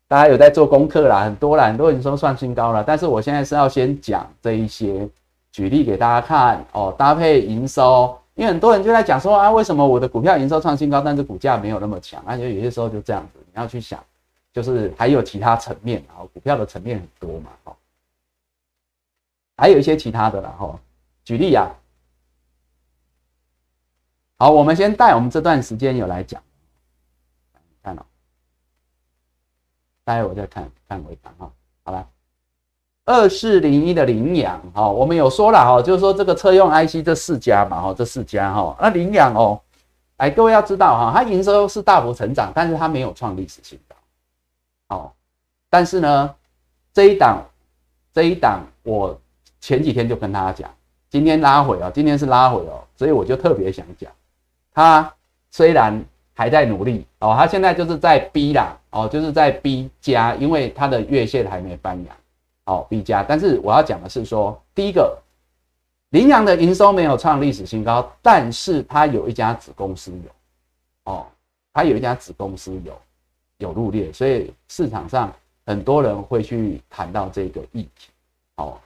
[0.10, 2.84] 大家有在做功课啦，很多啦，很多人说创新高了。
[2.84, 5.07] 但是我现在是要先讲这一些，
[5.51, 12.24] 举例给大家看哦，搭配营收，因为很多人就在讲说啊，为什么我的股票营收创新高，但是股价没有那么强？
[12.26, 14.03] 而且有些时候就这样子，你要去想，
[14.51, 17.78] 就是还有其他层面啊，股票的层面很多嘛，哈，
[19.57, 20.80] 还有一些其他的啦，哈，
[21.24, 21.70] 举例呀。
[24.39, 26.41] 好，我们先带我们这段时间有来讲，
[27.84, 28.03] 看了，
[30.10, 31.51] 待会我再看看尾盘哈，
[31.84, 32.03] 好了，
[33.05, 39.62] 二四零一的羚羊哈，我们有说了哈，就是说这个车用 IC 这四家嘛哈，这四家哈，那羚羊哦，
[40.18, 43.95] 哎，各位要知道哈，它营收是大幅成长，但是它没有创历史新高，
[44.88, 45.14] 好，
[45.70, 46.36] 但是呢，
[46.91, 47.45] 这一档
[48.12, 49.16] 这一档我
[49.62, 50.72] 前几天就跟大家讲，
[51.12, 54.12] 今天拉回哦，今天是拉回哦，所以我就特别想讲。
[54.74, 55.14] 它
[55.51, 56.03] 虽然
[56.40, 57.06] 还在努力。
[57.20, 58.80] 哦，它现在就是在 B 啦。
[58.92, 62.16] 哦，就是在 B 加，因为它的月线还没翻阳。
[62.64, 63.22] 哦，B 加。
[63.22, 65.18] 但是我要讲的是说，第一个，
[66.12, 71.12] 羚羊的营收没有创历史新高，但是它有一家子公司有。
[71.12, 71.26] 哦，
[71.74, 72.94] 它有一家子公司有
[73.58, 75.30] 有入列，所以市场上
[75.66, 78.12] 很多人会去谈到这个议题。
[78.56, 78.78] 哦，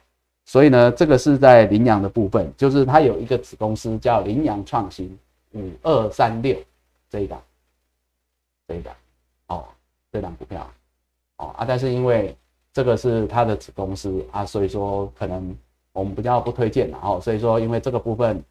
[0.44, 5.16] 所以呢，这个是在羚羊的部分，就是它有一个子公司叫羚羊创新。
[5.52, 6.56] 五二三六。
[7.14, 7.40] 这一档，
[8.66, 8.92] 这一档，
[9.46, 9.64] 哦，
[10.10, 10.68] 这档股票，
[11.36, 12.36] 哦啊，但是因为
[12.72, 15.56] 这个是它的子公司啊，所以说可能
[15.92, 18.42] 我们比较不推荐，然后所以说因为这个部分，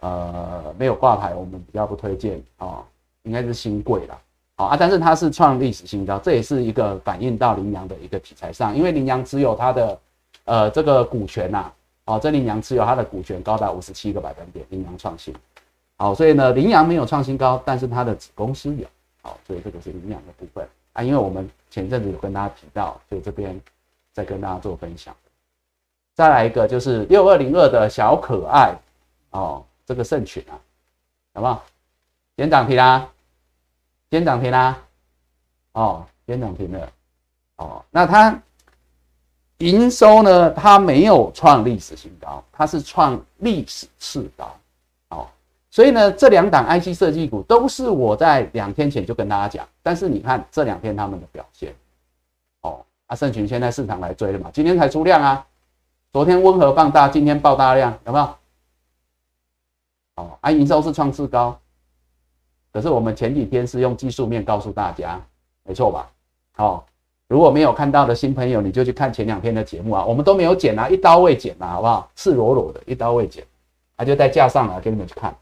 [0.00, 2.84] 呃，没有挂牌，我们比较不推荐哦，
[3.22, 4.20] 应该是新贵了，
[4.56, 10.00] 好啊，但是它是创历史新高，这也是一个反映到羚羊的一个题材上，因为羚羊持有它的
[10.46, 11.72] 呃这个股权呐，
[12.06, 15.32] 哦，这羚羊持有它的股权高达五十七个百分点，羚羊创新。
[16.00, 18.86] 好，所以呢，羚羊没有创新高，但是它的子公司有。
[19.20, 21.02] 好，所以这个是羚羊的部分啊。
[21.02, 23.60] 因为我们前阵子有跟大家提到，所以这边
[24.14, 25.14] 再跟大家做分享。
[26.14, 28.74] 再来一个就是六二零二的小可爱
[29.32, 30.56] 哦，这个圣犬啊，
[31.34, 31.62] 好不好？
[32.38, 33.06] 先涨停啦，
[34.10, 34.82] 先涨停啦，
[35.72, 36.92] 哦，先涨停了。
[37.56, 38.42] 哦，那它
[39.58, 40.48] 营收呢？
[40.52, 44.50] 它没有创历史新高，它是创历史次高。
[45.70, 51.72] 所以呢，这两档 IC 设计股都是我在两天前就跟大家讲，但是你看这两天他们的表现，
[52.62, 55.46] 哦，阿盛群现在市场来追了嘛，今天才出量啊，
[56.12, 58.24] 昨天温和放大，今天爆大量，有没有？
[60.16, 61.56] 哦，啊，营收是创次高，
[62.72, 65.20] 可是我们前几天是用技术面告诉大家，
[65.62, 66.10] 没错吧？
[66.56, 66.82] 哦，
[67.28, 72.10] 如果没有看到的新朋友，你就去看前两天的节目啊，我们都没有剪啊，一刀未剪啊，好不好？
[72.16, 73.46] 赤裸裸的一刀未剪，
[73.96, 75.32] 他就在架上了，给你们去看。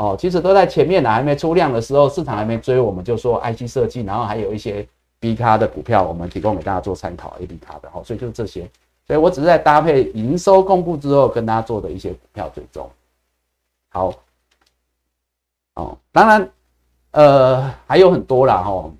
[0.00, 4.88] 哦，其实都在前面呢，还没出量的时候，市场还没追，我们就说 IC 设计，然后还有一些
[5.18, 8.66] B 卡的股票，我们提供给大家做参考，A、B 卡的，哦，所以就是这些，
[9.06, 12.90] 所以我只是在搭配营收公布之后跟大家做的一些股票追踪。
[13.90, 14.14] 好，
[15.74, 16.50] 哦，当然，
[17.10, 18.90] 呃，还有很多啦，哦，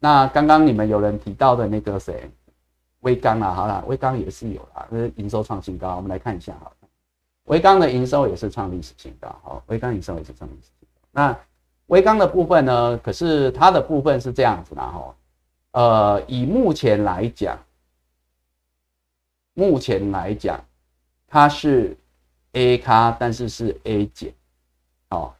[0.00, 2.28] 那刚刚你们有人提到的那个谁，
[3.02, 6.72] 微刚啊，好了，微刚也是有啦，是营收创新高，我们来看一下，好。
[7.44, 11.08] 微钢的营收也是创历史新高，好，微钢营收也是创历史新高。
[11.10, 11.38] 那
[11.86, 12.96] 微钢的部分呢？
[12.98, 15.14] 可是它的部分是这样子的哈，
[15.72, 17.58] 呃，以目前来讲，
[19.54, 20.62] 目前来讲，
[21.26, 21.96] 它是
[22.52, 24.32] A 咖，但是是 A 减，
[25.08, 25.32] 哦，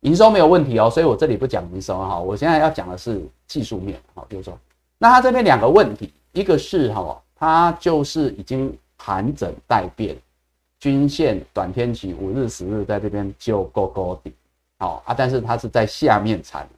[0.00, 4.58] 营收没有问题哦，所以我这里不讲营收哈，我现在要讲的是技术面，好，比如说，
[4.98, 10.14] 那它这边两个问题，一个是哈，它就是已经盘整待变。
[10.84, 14.30] 均线短天期五日、十日在这边就够够底，
[14.78, 16.68] 好啊，但是它是在下面缠。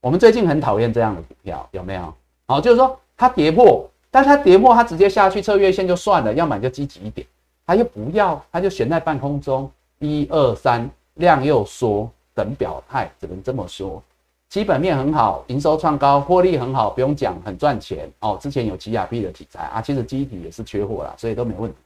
[0.00, 2.14] 我们最近很讨厌这样的股票，有没有？
[2.46, 7.26] 好，就是说它跌破，但它跌破，它直接下去测月线就算了，要么就积极一点，
[7.66, 14.02] 它又不要，它就悬在半空中，一二三，量又缩，等表态，只能这么说。
[14.48, 18.38] 基本面很好，营收创高，获利很好，不用讲，很赚钱哦。
[18.40, 21.76] 之前有奇亚币的题材啊，其实基底也是缺货啦，所以都没问题。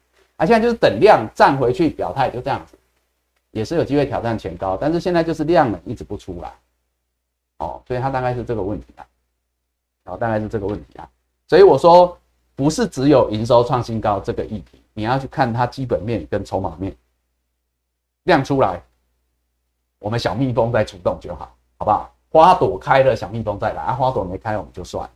[0.40, 2.74] 啊，现在就是等量站回去表态，就这样子，
[3.50, 6.50] 也是有机会挑战前高，但是现在就是量呢一直不出来，
[7.58, 9.04] 哦，所以它大概是这个问题啊，
[10.06, 11.06] 好，大概是这个问题啊，
[11.46, 12.16] 所以我说
[12.56, 16.96] 不是只有营收创新高这个议题，你要去看它基本面跟筹码面
[18.22, 18.82] 量出来，
[19.98, 22.10] 我们小蜜蜂再出动就好，好不好？
[22.30, 25.06] 花朵开了，小蜜蜂再来啊，花朵没开我们就算，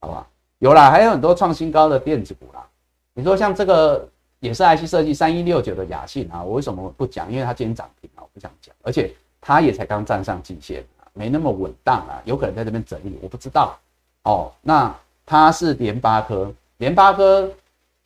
[0.00, 0.26] 好不好？
[0.58, 2.66] 有啦，还有很多创新高的电子股啦，
[3.12, 4.08] 你说像这个
[4.44, 7.32] 也是 IC 设计三一六九的雅信啊，我为什么不讲？
[7.32, 10.84] 因为它今天涨停啊，我不想讲，而且它也才刚站上季线。
[11.14, 13.78] 没那么稳当啊，有可能在这边整理，我不知道
[14.24, 14.52] 哦。
[14.60, 17.50] 那它是联发科，联发科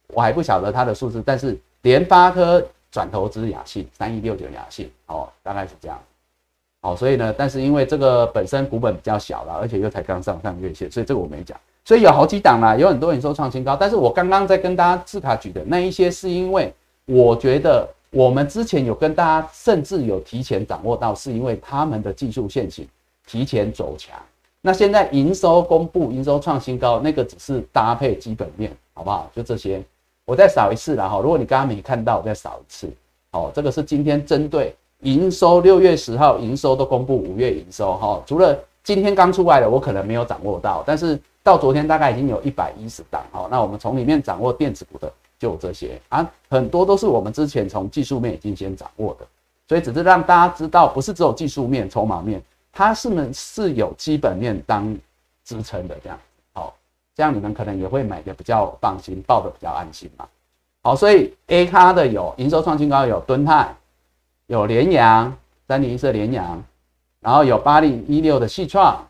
[0.09, 5.99] 我还不晓得它的数字，但是联发科转投资雅信三一六九雅信哦，大概是这样。
[6.83, 11.59] 好，所以呢，但是因为这个本身股本比较小了，而且又才刚上上月线，所以这个我没讲。
[11.89, 16.71] 所以有好几档啦，有很多人说创新高，但是我刚刚在跟大家字卡举的那一些，是因为
[17.07, 22.87] 我觉得我们之前有跟大家，甚至有提前掌握到，是因为他们的技术线型。
[23.27, 24.15] 提前走强，
[24.61, 29.31] 那现在营收公布，营收创新高，那个只是搭配基本面，好不好？
[29.35, 29.83] 就这些，
[30.27, 31.19] 我再扫一次了哈。
[31.23, 32.87] 如果你刚刚没看到，我再扫一次。
[33.31, 41.19] 好，这个是今天针对营收，六月十号营收都公布，五月营收哈，除了今天刚出来的，我可能没有掌握到，但是
[41.49, 43.49] 到昨天大概已经有一百一十档哦。
[43.51, 49.27] 那我们从里面掌握电子股的就这些啊，很多都是我们之前从技术面已经先掌握的，
[49.67, 52.43] 所以只是让大家知道，不是只有技术面、筹码面。
[52.71, 54.95] 它是们是有基本面当
[55.43, 56.19] 支撑的，这样
[56.53, 56.77] 好，
[57.17, 60.29] 这样你们可能也会买的比较放心，抱的比较安心嘛。
[60.83, 63.75] 好，所以 A 咖的有营收创新高，有敦泰，
[64.47, 65.35] 有联阳，
[65.67, 66.63] 三零一四联阳，
[67.21, 69.05] 然后有八零一六的细创，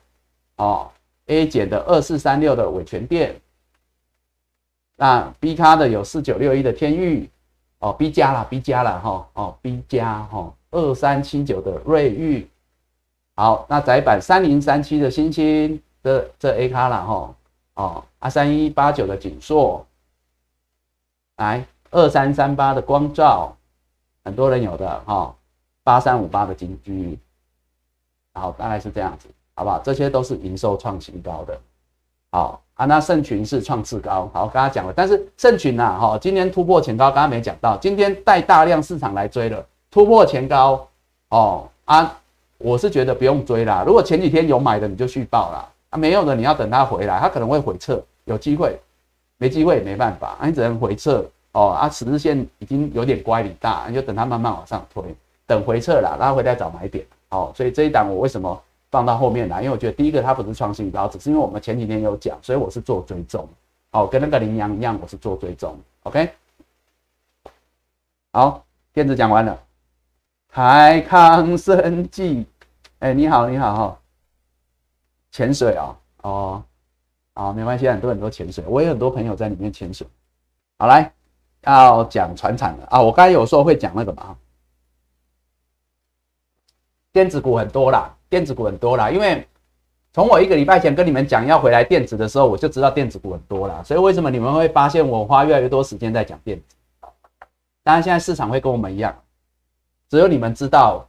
[0.56, 0.88] 哦
[1.28, 3.40] ，A 减的二四三六的伟全电，
[4.96, 7.30] 那 B 咖的有四九六一的天域，
[7.78, 12.48] 哦，B 加了，B 加了哈，哦，B 加哈，二三七九的瑞昱。
[13.36, 17.34] 好，那窄板三零三七的星星，这这 A 卡了哈，
[17.74, 19.86] 哦，啊三一八九的锦硕，
[21.36, 23.56] 来二三三八的光照，
[24.24, 25.32] 很多人有的哈，
[25.84, 27.16] 八三五八的金居，
[28.34, 29.28] 好，大概是这样子，
[29.58, 29.80] 好不好？
[29.84, 31.58] 这些都是营收创新高的，
[32.30, 40.88] 好啊，那盛群是创次高，好，刚刚讲了，但是盛群呐，哈，今天突破前高，刚刚没讲到，今天带大量市场来追了，突破前高，
[41.30, 42.16] 哦啊。
[42.60, 48.76] 我是觉得不用追啦，如果前几天有买的你就续报啦，啊没有的你要等它回来，它可能会回撤，有机会，
[49.36, 55.04] 没机会也没办法啊，你只能回撤哦啊，十字线已经有点乖离大，你就等它慢慢往上推，
[55.46, 58.60] 等回撤啦，拉回来找买点，好，所以这一档我为什么
[58.90, 59.62] 放到后面来？
[59.62, 63.48] 因为我觉得第一个它不是创新高，只是因为我们前几天有讲，所以我是做追踪，
[63.90, 66.32] 哦，跟那个羚羊一样，我是做追踪，OK，
[68.32, 69.58] 好，电子讲完了。
[70.50, 72.46] 海康生技，
[73.00, 73.98] 哎，你好，你好哈，
[75.30, 76.64] 潜水啊，哦，
[77.34, 80.06] 好，没关系，很多很多潜水，我有很多朋友在里面潜水。
[80.78, 81.12] 好，来
[81.62, 84.36] 要讲船产了啊，我刚才有时候会讲那个嘛，
[87.12, 89.46] 电子股很多啦，电子股很多啦，因为
[90.12, 96.76] 从我一个礼拜前跟你们讲要回来电子的时候，我就知道电子股很多啦，所以为什么你们会发现我花越来越多时间在讲电子？
[97.82, 99.16] 当然，现在市场会跟我们一样。
[100.10, 101.06] 只有你们知道，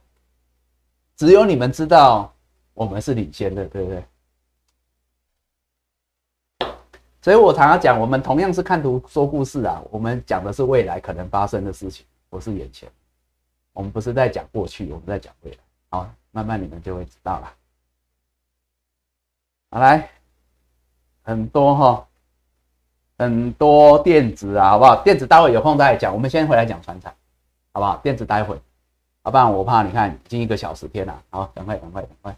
[1.16, 2.32] 只有你们知道，
[2.74, 4.04] 我们是领先的，对不对？
[7.22, 12.88] 所以我常常讲，我们同样是看图说故事啊，我们讲的是未来可能发生的事情，不是眼前。
[13.72, 15.58] 我们不是在讲过去，我们在讲未来。
[15.90, 17.52] 好，慢慢你们就会知道了。
[19.70, 20.08] 好，来，
[21.22, 22.08] 很多哈，
[23.18, 25.02] 很多电子啊，好不好？
[25.02, 27.14] 电子待会有空再讲，我们先回来讲船厂，
[27.72, 27.96] 好不好？
[27.98, 28.60] 电子待会。
[29.22, 32.36] 要不然我怕你看已经一个小时天了，好，赶快赶快赶快，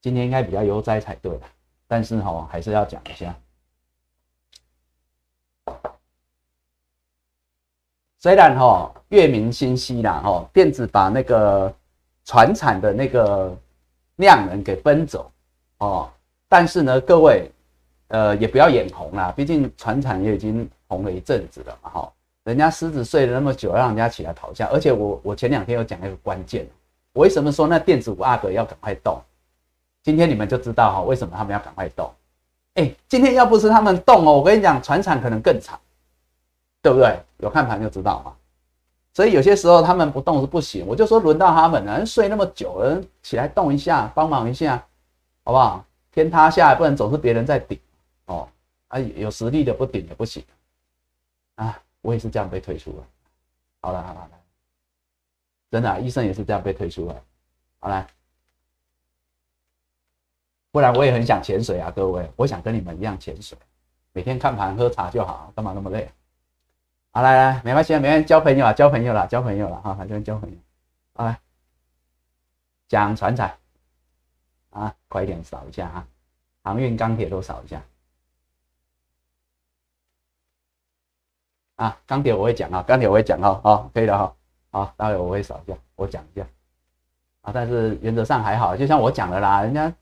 [0.00, 1.38] 今天应该比较悠哉才对，
[1.86, 3.34] 但是哈还是要讲一下。
[8.22, 11.74] 虽然哈月明星稀啦，哈电子把那个
[12.24, 13.52] 船产的那个
[14.16, 15.28] 量能给分走
[15.78, 16.08] 哦，
[16.48, 17.50] 但是呢各位
[18.06, 22.12] 呃也不要眼红啦，毕竟船产也已经红了一阵子了嘛，哈。
[22.44, 24.68] 人家狮子睡了那么久，让人家起来跑一下。
[24.72, 26.64] 而且我我前两天有讲一个关键，
[27.14, 29.20] 为什么说那电子五阿哥要赶快动？
[30.04, 32.08] 今天你们就知道哈，为什么他们要赶快动？
[32.74, 35.76] 哎，今天要不是他们动哦，我跟你讲，船产可能更惨，
[36.82, 37.18] 对不对？
[37.38, 38.36] 有看盘就知道嘛。
[39.14, 44.76] 所以有些时候他们不动是不行，我就说轮到他们了，睡那么久了，起来动一下，帮忙一下，
[45.44, 45.84] 好不好？
[46.10, 47.78] 天塌下来不能总是别人在顶
[48.26, 48.48] 哦，
[48.88, 50.44] 啊，有实力的不顶也不行
[51.54, 51.78] 啊。
[52.00, 52.90] 我也是这样被推出。
[52.90, 53.04] 了
[53.80, 54.30] 好了好了，
[55.70, 57.22] 真的，医生也是这样被推出的。
[57.80, 58.06] 好了，
[60.70, 63.58] 不然我也很想潜水啊，各位，我想跟你们一样潜水。
[64.12, 66.10] 每天看盘喝茶就好，干嘛那么累？
[67.14, 70.56] 好，来来，没关系，没关系，交朋友啊，交朋友了，交朋友了哈，反正交朋友。
[71.12, 71.38] 好来，
[72.88, 73.54] 讲船产
[74.70, 76.08] 啊，快一点扫一下啊，
[76.62, 77.82] 航运、钢铁都扫一下。
[81.76, 84.34] 啊，钢铁我会讲啊，钢铁我会讲哦，哦，可以的哈，
[84.70, 86.46] 好，待会我会扫一下，我讲一下。
[87.42, 89.92] 啊，但是原则上还好，就像我讲的啦，人家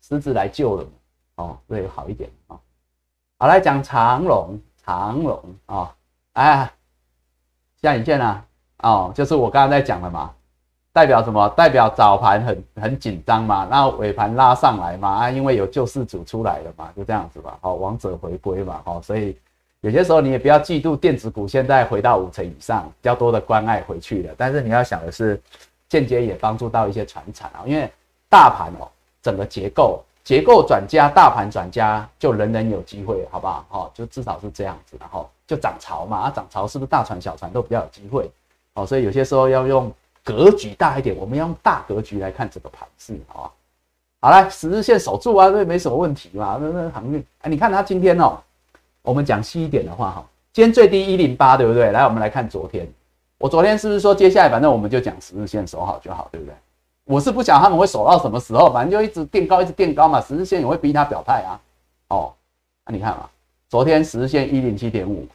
[0.00, 0.88] 狮子来救了，
[1.34, 2.58] 哦，会好一点啊。
[3.36, 5.94] 好，来讲长龙，长龙啊，
[6.34, 6.70] 哎，
[7.82, 8.44] 下影线啊，
[8.82, 10.30] 哦，就是我刚刚在讲的嘛，
[10.92, 11.48] 代表什么？
[11.56, 19.36] 代表早盘很很紧张嘛，那尾盘拉上来嘛，啊，因为有救世主出来了嘛，就这样子吧，好，王者回归嘛，好，所以
[19.80, 25.40] 有些时候你也不要嫉妒电子股现在回到五成以上，比较多的关爱回去了，但是你要想的是。
[25.86, 27.88] 间接也帮助到一些船产啊，因为
[28.28, 28.88] 大盘哦，
[29.22, 33.66] 整个结构结构转加大盘转加，就人人有机会，好不好？
[33.68, 38.30] 哦，就至少是这样子，然后就涨潮嘛，啊，涨潮是不是大船小船都比较有机会？
[38.72, 39.92] 哦，所以有些时候要用
[40.24, 43.50] 格局大一点，我们要用大格局来看这个盘势，好吧？
[44.22, 48.38] 好来，十日线守住啊，这没什么问题嘛，那那航运，哎，你看它今天哦，
[49.02, 51.92] 我们讲细一点的话哈，今天最低一零八，对不对？
[51.92, 52.90] 来，我们来看昨天。
[53.36, 56.54] 我昨天是不是说接下来反正我们就讲十日线守好就好，对不对？
[57.04, 60.20] 我是不想他们会守到什么时候，反正就一直垫高，一直垫高嘛。
[60.20, 61.60] 十日线也会逼他表态啊。
[62.08, 62.32] 哦，
[62.86, 63.28] 那你看嘛，
[63.68, 65.26] 昨天十日线一零七点五，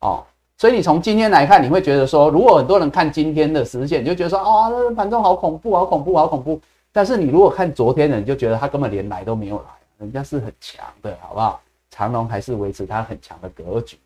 [0.00, 0.22] 哦，
[0.58, 6.60] 所以你从今天来看，你会觉得说，如果很多人看今天的十日线，你就觉得说，啊，那盘中好恐怖，好恐怖，好恐怖。
[6.92, 9.64] 但是你如果看昨天的，你就觉得他根本连来都没有来，
[9.98, 11.60] 人家是很强的，好不好？
[11.90, 13.98] 长龙还是维持它很强的格局，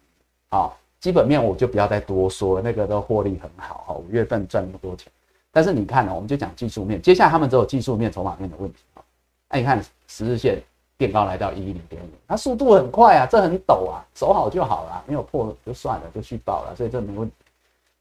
[0.50, 0.76] 好。
[1.00, 5.10] 基本面我就不要再多说了，那个都获利很好哈，五月份赚那么多钱。
[5.52, 9.02] 但是你看呢，我们就讲技术面，接下来他们只有技术面、筹码面的问题啊。
[9.48, 10.62] 那你看十日线
[10.96, 17.34] 变高来到一一零点五，它速度很快啊，这很陡啊，守好就好了，没有破就算了，就续报了，所以这没问题。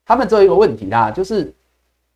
[0.05, 1.53] 他们只有一个问题啦，就是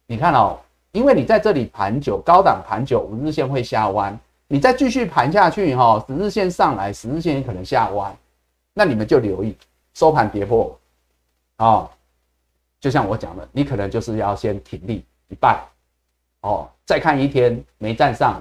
[0.05, 0.59] 你看哦，
[0.91, 8.15] 因为你在这里盘久，高档盘久，五日线会下弯，你再继续盘下去哈，十日线上来，十日线也可能下弯，
[8.73, 9.55] 那你们就留意。
[9.95, 10.75] 收盘跌破，
[11.59, 11.87] 哦，
[12.79, 15.59] 就像我讲的，你可能就是要先停利一半，
[16.41, 18.39] 哦，再看一天没站上，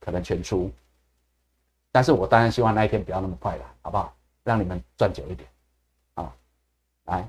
[0.00, 0.68] 可能全出。
[1.92, 4.12] 但是我当然希望那一天不要那么快了，好不好？
[4.42, 5.48] 让你们赚久一点，
[6.14, 6.32] 啊，
[7.04, 7.28] 来，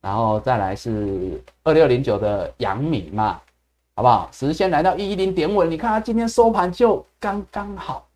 [0.00, 3.38] 然后再来是二六零九的阳明嘛，
[3.94, 4.30] 好不好？
[4.32, 8.08] 时间来到一一零点五，你看它今天收盘就刚刚好。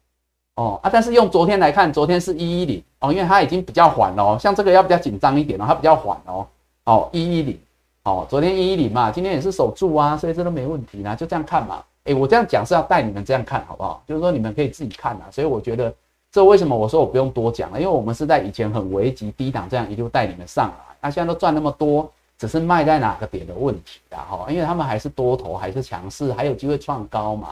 [0.55, 6.49] 哦啊，但是用昨天来看，昨天是一一零哦，因为它已经比较缓了，哦像这个要比较紧张一点哦，它比较缓哦，
[6.85, 7.61] 哦一一零，
[8.07, 11.83] 哦昨天一一零嘛，今天也是守住啊，所以这都没问题啦，就这样看嘛。
[12.05, 14.01] 哎，我这样讲是要带你们这样看好不好？
[14.07, 15.93] 就是说你们可以自己看啊，所以我觉得
[16.31, 27.49] 这为什么我说我不用多讲了，因为我们是在以前很危急低档这样一路带你们上来，那现在都赚那么多，只是卖在哪个点的问题啦哈，因为他们还是多头还是强势，还有机会创高嘛，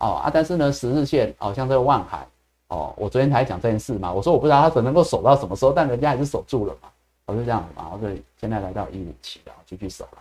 [0.00, 2.26] 哦啊，但是呢十日线哦，像这个万海。
[2.68, 6.88] 哦，我昨天才讲这件事嘛，我说我不知道他怎能够守到什么时候，但人家还是守住了嘛，
[7.26, 10.18] 我是这样子嘛，所以现在来到一五七了，继续守了。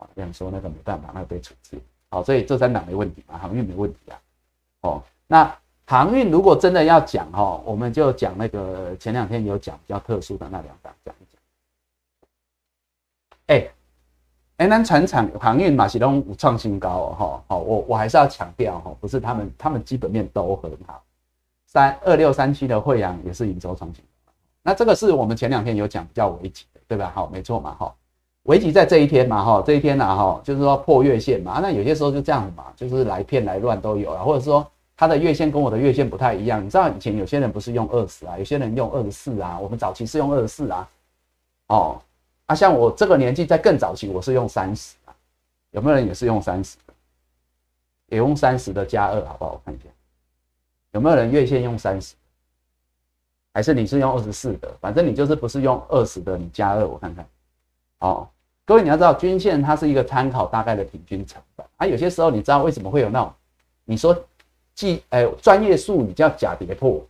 [0.00, 1.78] 啊，这样说那个没办法，那个被处置。
[2.10, 4.20] 好，所以这三档没问题嘛，航运没问题啊。
[4.80, 5.56] 哦，那
[5.86, 11.40] 航运如果真的要讲哈，我们就讲那个前两天有讲比较特殊的那两档讲一讲。
[13.46, 13.68] 哎，
[14.56, 21.02] 哎，那船厂航运马其东五创新高哦，哈，好，我我还是要强调哈，不是他们，他们基本面都很好。
[21.66, 24.04] 三二六三七的惠阳也是营收创新
[24.64, 27.12] 那这个是我们前两天有讲比较危急的，对吧？
[27.14, 27.94] 好，没错嘛，哈，
[28.44, 40.88] 危急在这一天嘛，哈，这一天呢，哈，就是说破月线嘛，那有些时候就这样嘛，就是来骗来乱都有啊，或者说它的月线跟我的月线不太一样，你知道以前有些人不是用二十啊，有些人用二十四啊，我们早期是用二十四啊，
[41.68, 42.00] 哦，
[42.46, 45.14] 啊，像我这个年纪在更早期我是用三十啊，
[45.72, 46.78] 有没有人也是用三十？
[48.08, 49.52] 也用三十的加二，好不好？
[49.52, 49.84] 我看一下。
[50.92, 52.14] 有没有人月线用三十，
[53.54, 54.68] 还是你是用二十四的？
[54.80, 57.24] 反正你就是不是用二十的，你加二，我看看。
[58.00, 58.28] 哦，
[58.66, 61.86] 各位你要知道，均线它是一个参考大概的平均成本啊。
[61.86, 63.32] 有些时候你知道为什么会有那种，
[63.84, 64.14] 你说
[64.74, 67.00] 技哎专业术语叫假跌破、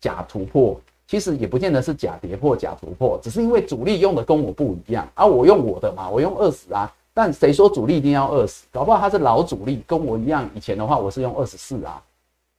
[0.00, 5.24] 假突破，其实也不见得是假跌破、假突破，只是因为主力用的跟我不一样啊。
[5.24, 8.64] 我用我的嘛，我用二十啊，但谁说主力一定要二十？
[8.72, 12.02] 搞不好他是老主力，跟我一样，以前的话我是用二十四啊。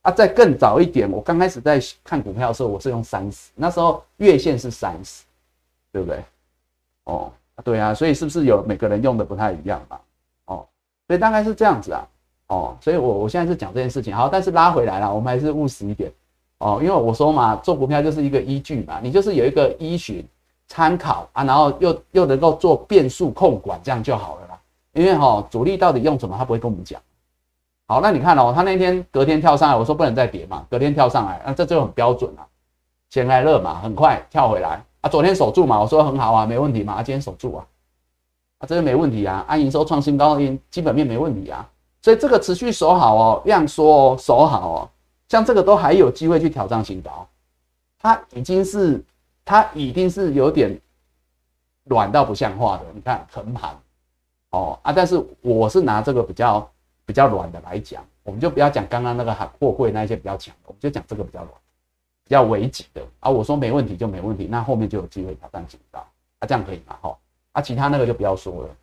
[0.04, 5.24] 啊，再更早一点，我刚开始在看股票的时候，我是用三十，那时候月线是三十，
[5.92, 6.24] 对不对？
[7.06, 7.32] 哦，
[7.64, 10.00] 对啊，所以是不是有每个人用的不太一样嘛？
[10.46, 10.66] 哦，
[11.08, 12.08] 所以大概是这样子啊。
[12.48, 16.12] 哦，所以我我现在是讲这件事情，好，但是拉回来了，我们还是务实一点。
[16.58, 20.24] 哦，因为我说嘛，做股票就是一个依据嘛，你就是有一个依循
[20.68, 24.60] 参考啊，然后又又能够做变数控管，这样就好了啦。
[24.92, 27.02] 因为哈，主力到底用什么，他不会跟我们讲。
[27.94, 32.48] 好，那你看哦，他那天隔天跳上来，我说不能再跌嘛，隔天跳上来，那这就很标准了，
[33.12, 35.08] 先来热嘛，很快跳回来啊。
[35.08, 37.64] 昨天守住嘛，我说很好啊，没问题嘛，啊，今天守住啊，
[38.58, 41.70] 啊，这个没问题啊，按营收创新高，因基本面没问题啊，
[42.02, 44.90] 所以这个持续守好哦，量缩哦，守好哦。
[45.30, 47.28] 像这个都还有机会去挑战新高，
[48.00, 49.04] 它已经是
[49.46, 50.82] 它已经是有点
[51.84, 52.86] 软到不像话的。
[52.96, 53.70] 你看横盘
[54.50, 56.68] 哦啊，但是我是拿这个比较
[57.06, 61.52] 比较软的来讲，我们就不要讲刚刚那个货柜那一些比较强的，我们就讲这个比较软、
[62.24, 63.30] 比较危急的啊。
[63.30, 66.00] 我说没问题就没问题，那后面就有机会挑战警告
[66.40, 66.98] 啊，这样可以吗？
[67.02, 67.18] 哈
[67.54, 68.76] 啊，其他那个就不要说了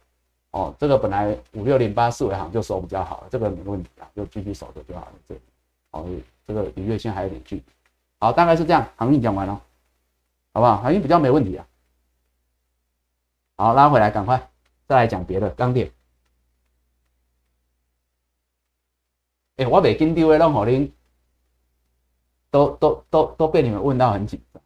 [0.50, 0.74] 哦。
[0.78, 5.12] 这个本来五六零八四维行就收比较好了，这个没问题啊，就继续守着就好了。
[5.28, 5.34] 这
[5.92, 6.06] 哦。
[6.46, 7.62] 这个离月线还有点距离，
[8.18, 8.84] 好，大概是这样。
[8.96, 9.54] 航运讲完了，
[10.52, 10.78] 好不好？
[10.78, 11.64] 航运比较没问题啊。
[13.56, 14.50] 好，拉回来，赶快
[14.88, 15.48] 再来讲别的。
[15.50, 15.92] 钢铁，
[19.60, 20.90] 哎，我北京地位让好您
[22.50, 24.62] 都都都都被你们问到很紧张，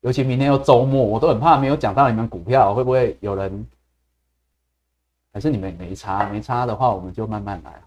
[0.00, 3.64] 尤其明天又周末，我都很怕没有讲到你们股票，会不会有人？
[5.32, 6.28] 还是你们没差？
[6.30, 7.80] 没差的话，我们就慢慢来。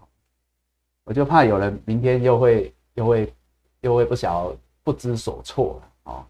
[1.04, 3.34] 我就怕有人明天又会又会
[3.82, 6.24] 又会不晓不知所措了哦。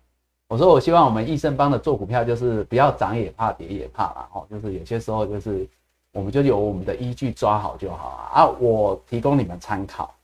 [0.49, 5.69] 我说我希望我们益盛帮的做股票就是不要涨也怕跌也怕啦哦，就是有些时候就是
[6.13, 8.43] 我们就有我们的依据抓好就好啊。
[8.43, 10.15] 啊，我提供你们参考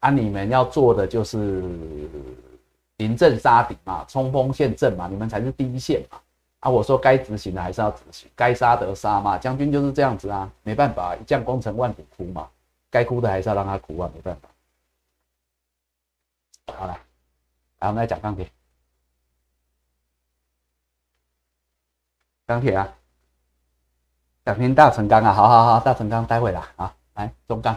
[0.00, 1.62] 啊，你们要做的就是
[2.98, 6.20] 临阵杀敌嘛，冲锋陷阵嘛，你们才是第一线嘛。
[6.60, 12.48] 啊，我说该执行的还是要执行，该杀得杀嘛，将军就是这样子啊，没办法，一将功成万骨枯嘛。
[12.88, 14.48] 该哭的还是要让他哭啊，没办法。
[16.74, 16.98] 好了，
[17.80, 18.50] 来我们来讲钢铁。
[22.46, 22.95] 钢铁啊，
[24.46, 27.76] 两天大成钢啊，好好好，大成钢待会啦啊，来中钢，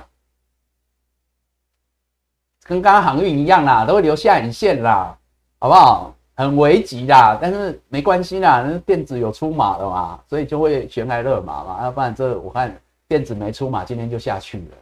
[2.63, 5.17] 跟刚刚航运一样啦，都会留下影线啦，
[5.59, 6.15] 好不好？
[6.35, 12.73] 很危急啦，但是没关系啦，那电子有出马的嘛，所以就会悬来热马嘛，要不然这我看
[13.07, 14.77] 电子没出马，今天就下去了。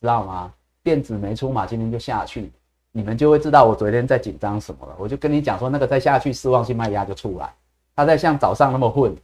[0.00, 0.52] 知道吗？
[0.82, 2.52] 电子没出马，今天就下去，
[2.92, 4.94] 你们就会知道我昨天在紧张什么了。
[4.98, 7.52] 我就跟你讲说，那个再下去，失望性卖压就出来。
[7.96, 9.16] 他在像早上那么混，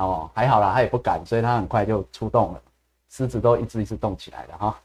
[0.00, 2.60] 哦，还好啦，他也不敢，所以他很快就出动了。
[3.08, 4.76] 狮子都一只一只动起来了哈。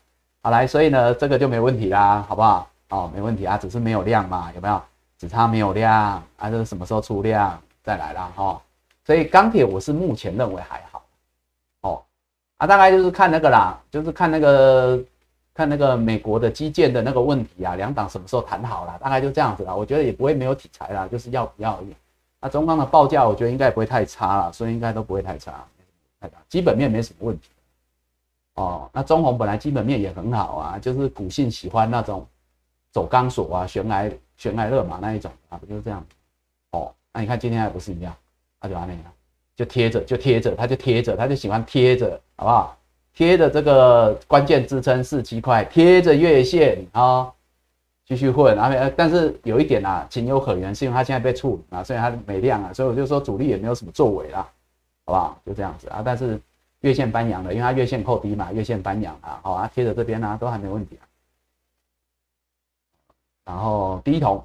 [0.41, 2.69] 好来，所以呢，这个就没问题啦，好不好？
[2.89, 4.81] 哦，没问题啊，只是没有量嘛，有没有？
[5.17, 8.61] 只差没有量啊，这是什么时候出量再来啦哈。
[9.03, 11.03] 所以钢铁我是目前认为还好，
[11.81, 12.03] 哦，
[12.57, 15.03] 啊，大概就是看那个啦，就是看那个。
[15.57, 18.99] 看那个美国的基建的那个问题啊，两党什么时候谈好了？
[18.99, 19.73] 大概就这样子啦。
[19.73, 21.95] 我觉得也不会没有题材啦，就是要不要而已。
[22.41, 25.65] 那中钢的报价，我觉得应该不会太差了，所以应该都不会太差，
[26.19, 27.49] 太大，基本面没什么问题。
[28.55, 32.25] 哦，那中红本来基本面也很好啊，就是股性喜欢那种
[32.91, 36.05] 走钢索啊、悬崖悬崖勒马那一种啊，不就是这样？
[36.71, 38.15] 哦，那你看今天还不是一样？
[38.61, 38.99] 那就那样，
[39.55, 42.77] 就贴着就贴着，他就贴着，他就喜欢贴着，好不好？
[43.13, 47.31] 贴着这个关键支撑四七块，贴着月线啊，
[48.05, 48.91] 继续混啊。
[48.95, 54.47] 但是有一点啊，情有可原，是因为它现在被处理啊，所以它没量啊，所以我就说主力也没有什么作为啦，
[55.05, 55.41] 好不好？
[55.45, 56.01] 就这样子啊。
[56.05, 56.39] 但是
[56.81, 61.03] 月线翻阳了，因为它月线扣低嘛，月线翻阳啊，好啊，贴着这边呢都还没问题啊。
[63.45, 64.43] 然后第一桶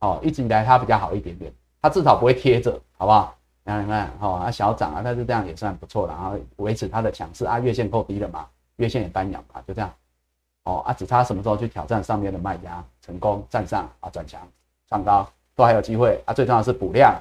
[0.00, 1.52] 哦，一直以来它比较好一点点，
[1.82, 3.34] 它至少不会贴着，好不好？
[3.64, 9.94] 看看哈，啊小涨啊，但是这样也算不错了，然后维持它的强势啊，月线够低了嘛，月线也翻阳嘛，就这样，
[10.68, 14.40] 哦啊，只差什么时候去挑战上面的卖压，成功站上啊转强
[14.90, 15.26] 上高
[15.56, 17.14] 都还有机会啊，最重要是补量，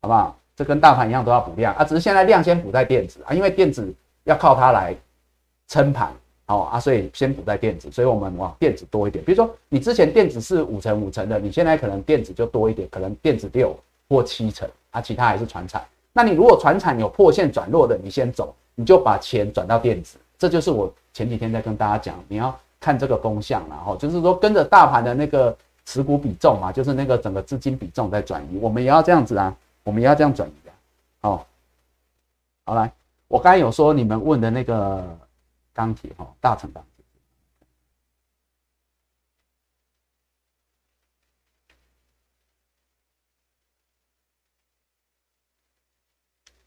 [0.00, 0.36] 好不好？
[0.54, 4.94] 这跟大盘一样都要补量啊，只是现在量先补在电子啊，因为电子要靠它来
[5.66, 6.12] 撑盘，
[6.46, 13.76] 好啊，所以先补在电子，所以我们往电子多一点，比如说你之前电子是五成五成的，你现在可能电子就多一点，可能电子六
[14.08, 14.68] 或七成。
[14.94, 15.84] 啊，其他还是船产。
[16.12, 20.16] 那你如果船产有破线转弱的，你先走，你就把钱转到电子。
[20.38, 30.72] 这就是我前几天在跟大家讲，你要看这个风向，然后就是说跟着大盘的那个持股比重嘛，就是那个整个资金比重在转移，我们也要这样子啊，我们也要这样转移啊。
[31.22, 31.46] 哦，
[32.66, 32.92] 好来，
[33.28, 35.02] 我刚才有说你们问的那个
[35.72, 36.84] 钢铁哈，大成钢。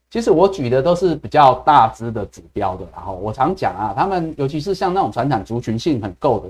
[0.09, 6.49] 其实我举的都是比较大支的指标的，然后我常讲啊，他们尤其是像那种传产族群性很够的，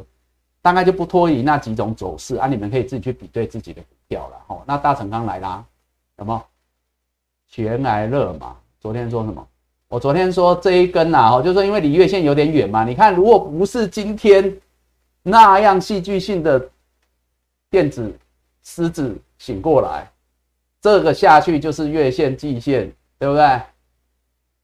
[0.61, 4.61] 大概就不脱离那几种走势啊，你们可以自己去比对自己的股票了哦。
[4.65, 5.65] 那大成刚来啦，
[6.19, 6.41] 有没有？
[7.49, 8.55] 全来热嘛？
[8.79, 9.47] 昨天说什么？
[9.87, 12.83] 我昨天说这一根呐，哦，就是因为离月线有点远嘛。
[12.83, 14.53] 你看，如果不是今天
[15.23, 16.69] 那样戏剧性的
[17.69, 18.13] 电子
[18.63, 20.11] 狮子醒过来，
[20.81, 23.43] 这个下去就是月线、季线，对不对？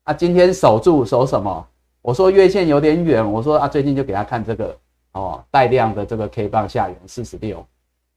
[0.04, 1.66] 啊，今天守住守什么？
[2.02, 4.78] 我说月线有点远，我说啊，最近就给他看这个
[5.14, 7.66] 哦，带量的这个 K 棒下缘四十六，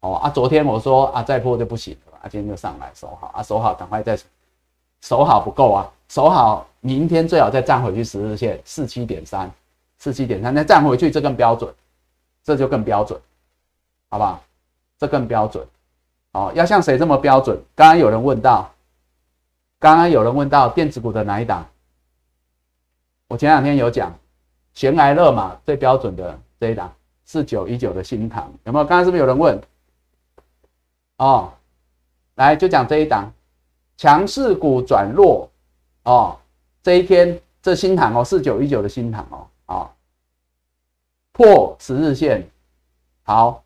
[0.00, 4.18] 哦啊，昨天我说啊，再破就不行了，啊，今天就上来守好啊，守好，赶快再
[5.00, 9.48] 守好不够啊，守好，明天最好再站回去十日线四七点三，
[9.98, 11.72] 四七点三再站回去，这更标准，
[12.42, 13.18] 这就更标准，
[14.10, 14.42] 好不好？
[14.98, 15.64] 这更标准，
[16.32, 17.56] 哦，要像谁这么标准？
[17.74, 18.68] 刚刚有人问到，
[19.78, 21.66] 刚刚有人问到电子股的哪一档？
[23.28, 24.15] 我前两天有讲，
[24.73, 26.93] 闲来乐嘛，最标准的这一档
[27.24, 28.85] 四九一九的新塘有没有？
[28.85, 29.61] 刚刚是不是有人问？
[31.19, 31.53] 哦，
[32.36, 33.32] 来就讲这一档
[33.97, 35.51] 强势股转弱
[36.05, 36.39] 哦，
[36.82, 39.90] 这一天这新塘哦，四九一九的新塘哦，啊
[41.32, 42.48] 破十日线，
[43.24, 43.62] 好，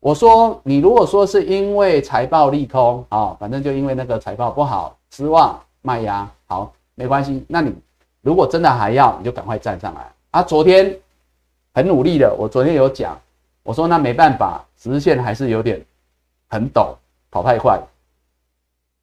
[0.00, 7.74] 我说你如果说是因为财报利空啊，反正就因为那个财报不好失望卖压，好没关系，那你。
[8.20, 10.42] 如果真的还要，你就赶快站上来啊！
[10.42, 10.98] 昨天
[11.72, 13.16] 很努力的，我昨天有讲，
[13.62, 15.80] 我说那没办法，十日线还是有点
[16.48, 16.96] 很陡，
[17.30, 17.80] 跑太快，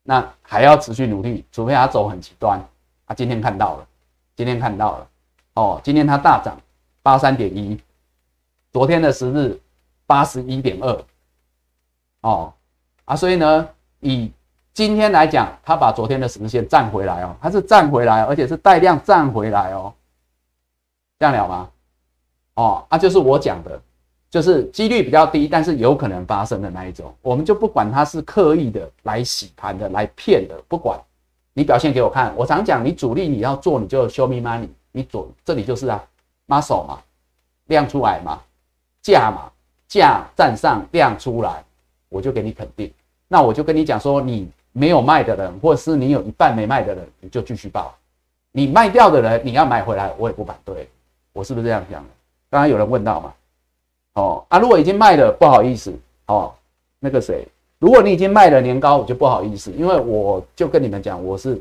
[0.02, 2.60] 那还要持续努力，除非它走很极端。
[3.06, 3.86] 啊，今天看到了，
[4.36, 5.08] 今天看到了，
[5.54, 6.60] 哦，今天它大涨
[7.02, 7.80] 八三点一，
[8.74, 9.58] 昨天的十日
[10.06, 11.04] 八十一点二，
[12.20, 12.52] 哦，
[13.06, 13.66] 啊，所以呢，
[14.00, 14.30] 以
[14.74, 19.94] 今天来讲，它把昨天的十线站回来哦，它是站回来，而且是带量站回来哦，
[21.16, 21.70] 这样了吗？
[22.54, 23.80] 哦，啊，就是我讲的，
[24.28, 30.98] 就是几率比较低，但是有可能发生的那一种，我们就不管它是刻意的来洗盘的，来骗的，不管
[31.52, 32.34] 你表现给我看。
[32.36, 36.04] 我常讲，你主力你要做，你就 show me money，你做这里就是啊
[36.48, 36.98] ，muscle 嘛，
[37.66, 38.40] 量出来嘛，
[39.00, 39.52] 价嘛，
[39.86, 41.62] 价站上量出来，
[42.08, 42.92] 我就给你肯定。
[43.28, 44.50] 那我就跟你讲说你。
[44.76, 47.94] 没有卖的人，或者是你有一半没卖的人，你就继续报。
[48.50, 50.88] 你卖掉的人，你要买回来，我也不反对。
[51.32, 52.08] 我是不是这样讲的？
[52.50, 53.34] 刚刚有人问到嘛？
[54.14, 55.96] 哦啊，如果已经卖了，不好意思
[56.26, 56.52] 哦。
[56.98, 57.46] 那个谁，
[57.78, 61.60] 如果你已经卖了年糕，我就不好意思，因为我就跟你们讲，我是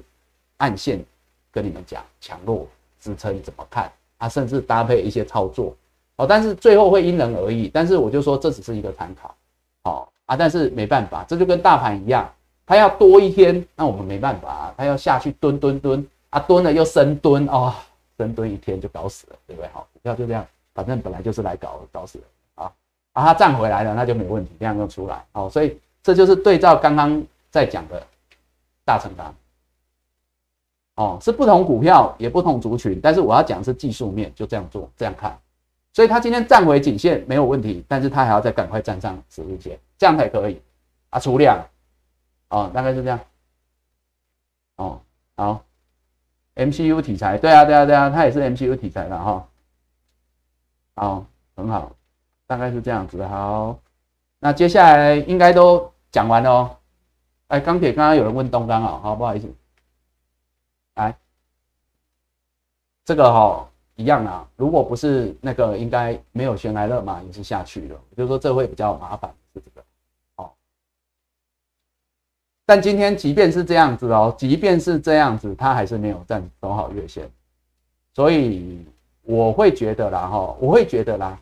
[0.58, 1.04] 按线
[1.52, 2.68] 跟你们讲强弱
[3.00, 5.76] 支撑怎么看啊，甚至搭配一些操作
[6.16, 6.26] 哦。
[6.26, 9.36] 但是最后会因人而异，但是我就说这只是一个参考，
[9.84, 10.36] 好啊。
[10.36, 12.32] 但是没办法，这就跟大盘一样。
[12.66, 14.74] 它要多一天，那我们没办法啊。
[14.78, 17.74] 它要下去蹲蹲蹲啊，蹲了又深蹲哦，
[18.18, 19.70] 深蹲一天就搞死了，对不对？
[19.74, 22.72] 好，股票就这样，反正本来就是来搞搞死人啊。
[23.14, 25.50] 啊，它站回来了，那就没问题，量又出来哦。
[25.50, 27.22] 所以这就是对照刚刚
[27.52, 28.02] 在讲的
[28.86, 29.36] 大成钢
[30.96, 35.38] 哦，是不同股票也不同族群，但是我要讲是技术面，就这样做这样看。
[35.92, 40.60] 所以它今天站回颈线没有问题，但是它还要再赶快站上十日线，这样才可以
[41.10, 41.64] 啊，出量。
[42.54, 43.20] 哦，大概是这样。
[44.76, 45.02] 哦，
[45.36, 45.66] 好
[46.54, 49.50] ，MCU 题材，对啊，对啊，对啊，它也是 MCU 题材的哈。
[50.96, 51.26] 好，
[51.56, 51.96] 很好，
[52.46, 53.26] 大概是这样子。
[53.26, 53.80] 好，
[54.38, 56.78] 那接下来应该都讲完了哦。
[57.48, 59.52] 哎，钢铁刚刚有人问东钢啊，好，不好意思。
[60.94, 61.18] 来，
[63.04, 68.00] 这个哈一样啊，如果不是那个，应该没有悬来乐嘛，也是下去了。
[68.16, 69.84] 就是说这会比较麻烦，是这个。
[72.66, 77.30] 但今天即便是这样子哦，即便是这样子，它还是没有站走好月线，
[78.14, 78.86] 所以
[79.24, 81.38] 我会觉得啦哈，我会觉得啦，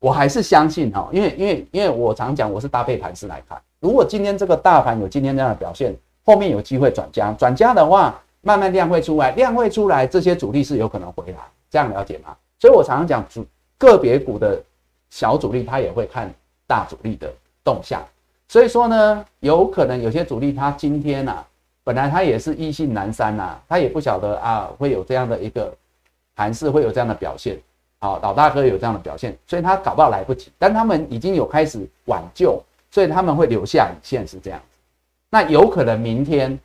[0.00, 11.38] 我还是相信哈，因为因为因为我常讲我是搭配盘势来看，如果今天这个大盘有今天这样的表现，后面有机会转加，转加的话，慢慢量会出来，量会出来，这些主力是有可能回来，
[11.70, 12.36] 这样了解吗？
[12.58, 13.46] 所以我常常讲主
[13.78, 14.62] 个别股的
[15.08, 16.30] 小主力，他也会看
[16.66, 17.32] 大主力的
[17.64, 18.04] 动向。
[18.52, 21.42] 所以说呢，有可能有些主力他今天呐，
[21.82, 25.74] 本来他也是意兴阑珊呐，他也不晓得啊会有这样的一个
[26.36, 27.58] 盘势，会有这样的表现。
[27.98, 30.52] 好，老大哥有这样的表现，所以他搞不好来不及。
[30.58, 34.78] 但他们已经有开始挽救，所以他们会留下影线是这样子。
[35.30, 36.58] 那有可能明天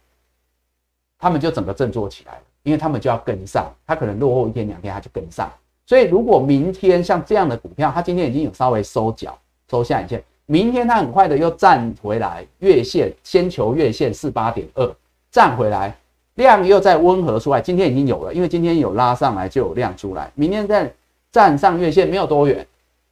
[1.18, 5.50] 他们就整个振作起来了，因为他们就要跟上，他可能落后一天两天他就跟上。
[5.86, 9.40] 所以如果明天像这样的股票，它今天已经有稍微收脚，
[9.72, 10.22] 收下影线。
[10.50, 14.96] 明天它很快的又站回来，月线先求月线四八点二，
[15.30, 15.94] 站回来，
[16.36, 17.60] 量又在温和出来。
[17.60, 20.32] 今天已经有了，因为今天有拉上来就有量出来。
[20.36, 20.92] 明天再
[21.34, 22.66] 站上月线没有多远，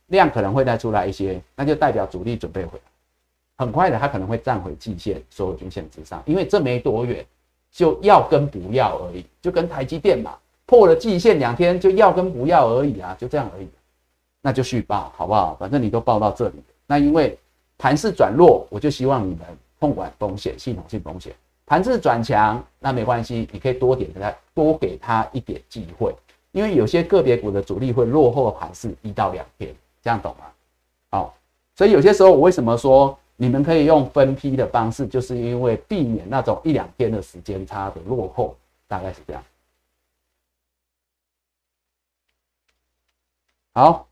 [0.08, 2.84] 量可能会再出来一些，那就代表主力准备回来，
[3.58, 7.26] 很快的它可能会站回季线所有均线之上，因为这没多远，
[7.70, 10.34] 就要跟不要而已，就跟台积电嘛，
[10.66, 13.68] 破了季线两天就要跟不要而已啊，就这样而已，
[14.42, 15.58] 那就续报好不好？
[15.60, 16.56] 反正你都报到这里，
[16.88, 17.38] 那因为
[17.78, 19.46] 盘势转弱，我就希望你们
[19.80, 21.36] 控管风险，系统性风险。
[21.66, 26.16] 盘势转强，那没关系，你可以多点给他，多给他一点机会，
[26.52, 30.46] 因为有些个别股的主力会落后盘势一到两天，这样懂吗？
[31.10, 31.36] 好，
[31.76, 38.56] 所以有些时候我为什么说你们可以用分批的方式，就是因为避免那种一两天的时间差的落后，
[38.88, 39.44] 大概是这样。
[43.74, 44.08] 好，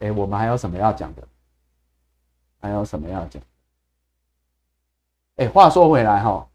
[0.00, 1.26] 哎，我们还有什么要讲的？
[2.62, 3.42] 还有什么要讲？
[5.36, 6.46] 哎，话说回来哈，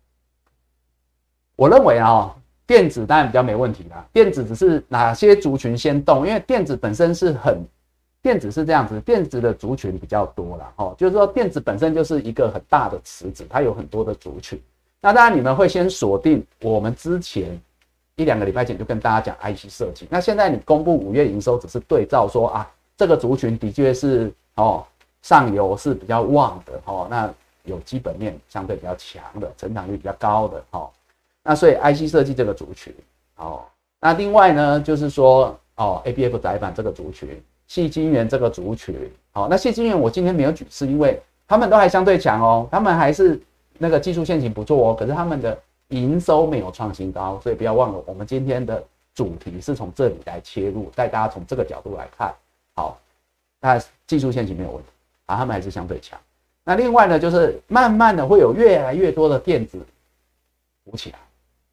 [1.55, 2.33] 我认为啊，
[2.65, 4.07] 电子当然比较没问题啦。
[4.13, 7.61] 电子只是哪些族群先动，因为电子本身是很，
[8.21, 10.95] 电子是这样子，电子的族群比较多了哈。
[10.97, 14.61] 就是说，电子本身就是一个很大的池子，它有很多的族群。
[15.01, 17.59] 那当然你们会先锁定我们之前
[18.15, 20.07] 一两个礼拜前就跟大家讲 IC 设计。
[20.09, 24.85] 那现在你公布五月营收，只是对照说啊，这个族群的确是哦
[25.27, 27.33] 上游是比较旺的哦，那。
[27.67, 30.89] 有基本面相对比较强的，成长率比较高的，哦。
[31.43, 32.95] 那所以 IC 设计这个族群，
[33.35, 33.61] 哦，
[33.99, 38.95] 那另外呢，就是说，哦，ABF 窄板这个族群，细晶圆这个族群，
[39.33, 43.37] 好，那细晶圆我今天没有举，是因为他们都还相对强哦，他们还是
[43.77, 45.59] 那个技术线型不错哦，可是他们的
[45.89, 48.81] 营收没有创新高，所以不要忘了，我们今天的
[49.13, 52.33] 主题是从这里来切入，带大家从这个角度来看，
[52.77, 52.97] 好，
[53.59, 54.87] 那技术线型没有问题，
[55.27, 56.19] 啊，他们还是相对强。
[56.63, 59.79] 那另外呢，就是慢慢的会有越来越多的电子
[60.83, 61.19] 补起来，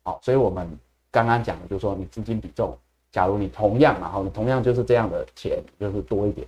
[0.04, 0.68] 好，所以我们
[1.10, 2.76] 刚刚讲的就是说，你资金比重，
[3.10, 6.46] 假如你同样嘛，哈，同样就是这样的钱，就是多一点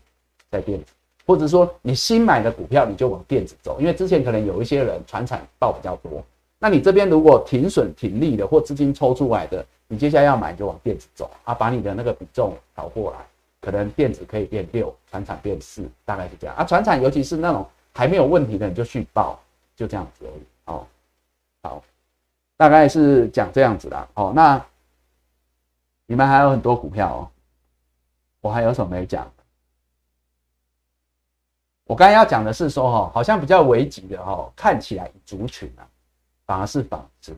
[0.50, 0.92] 在电子，
[1.26, 6.22] 或者说你新买的股票，你就往电子走，因为之前可能有一些人传产报比较多，
[6.58, 13.18] 那你这边如果停损停利的或资金抽出来的，你接下来要买就往电子走啊，把你的那个比重调过来，
[13.60, 17.68] 可能电子可以变六，船产变四，大概是这样啊，船产尤其是那种。
[17.98, 19.40] 还没有问题的你就续报，
[19.74, 20.42] 就这样子而已。
[20.66, 20.86] 哦，
[21.62, 21.82] 好，
[22.54, 24.06] 大概是讲这样子啦。
[24.12, 24.62] 哦，那
[26.04, 27.20] 你们还有很多股票哦，
[28.42, 29.26] 我还有什么没讲？
[31.84, 35.88] 我刚才要讲的是说，哈，好像比较危急的哈，看起来族群啊，
[36.44, 37.34] 反而是纺织。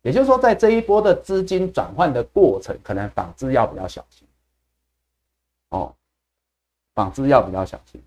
[0.00, 4.25] 也就是说，在这一波的资金转换的过程，可能纺织要比较小心。
[5.70, 5.92] 哦，
[6.94, 8.00] 纺织要比较小心。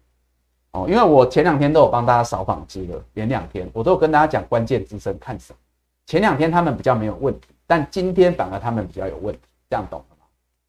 [0.72, 5.58] 哦，因为我前两天都有帮大家扫纺织了，连两天我都有跟大家讲关键支撑看什么。
[6.06, 10.26] 前两天他们比较没有问题，但今天反而他们比较有问题，这样懂了吗？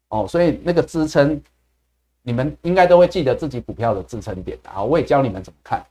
[0.09, 1.39] 哦，所以那个支撑，
[2.23, 4.83] 你们应该都会记得自己股票的支撑点的啊。
[4.83, 5.85] 我也教你们怎么看，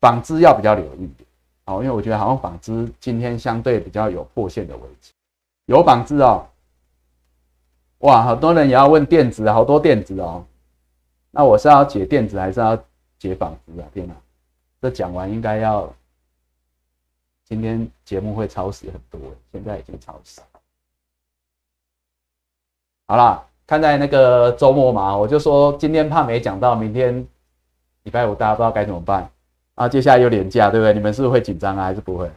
[0.00, 1.28] 纺织要比较留意点。
[1.66, 5.12] 哦，因为我觉得好像纺织今天相对比较有破线的位置，
[5.66, 6.46] 有纺织哦。
[8.00, 10.44] 哇，好多人也要问电子，好多电子哦。
[11.30, 12.78] 那我是要解电子还是要？
[13.20, 13.86] 解纺织啊！
[13.92, 14.14] 天哪，
[14.80, 15.94] 这讲完应该要
[17.44, 19.20] 今天节目会超时很多，
[19.52, 20.40] 现在已经超时。
[23.06, 27.14] 好啦，看在那个周末嘛，我就说今天怕没讲到，明天
[28.04, 29.30] 礼拜五大家不知道该怎么办
[29.74, 29.86] 啊。
[29.86, 30.94] 接下来有年假，对不对？
[30.94, 31.84] 你们是不是会紧张啊？
[31.84, 32.32] 还是不会？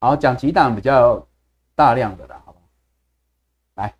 [0.00, 1.26] 好，讲几档比较
[1.74, 2.60] 大量的啦，好吧？
[3.76, 3.94] 来。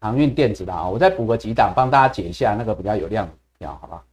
[0.00, 4.04] 航运电子的啊，我再补个几档，帮大家解一下那个比较有量的票，好吧？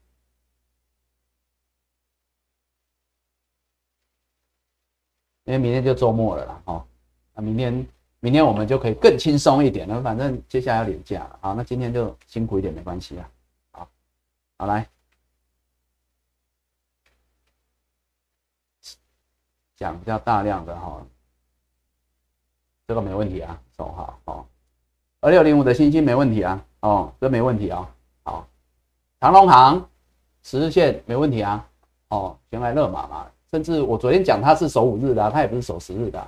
[5.45, 6.85] 因为明天就周末了啦，哦，
[7.33, 7.87] 那明天
[8.19, 13.29] 明天我们就可以更轻松一点了，反正接下来要连假了，好，那今天就辛苦一点没关系啊，
[13.71, 13.89] 好，
[14.57, 14.85] 好来
[19.77, 21.01] 讲比较大量的哈，
[22.85, 24.45] 这个没问题啊，走好，哦。
[25.21, 27.89] 二六零五的星星没问题啊，哦，这没问题啊，
[28.23, 28.47] 好，
[29.19, 29.83] 长隆行
[30.43, 31.67] 十日线没问题啊，
[32.09, 36.27] 哦，先来热马嘛，甚至我昨天讲它是守五日的，它也不是守十日的，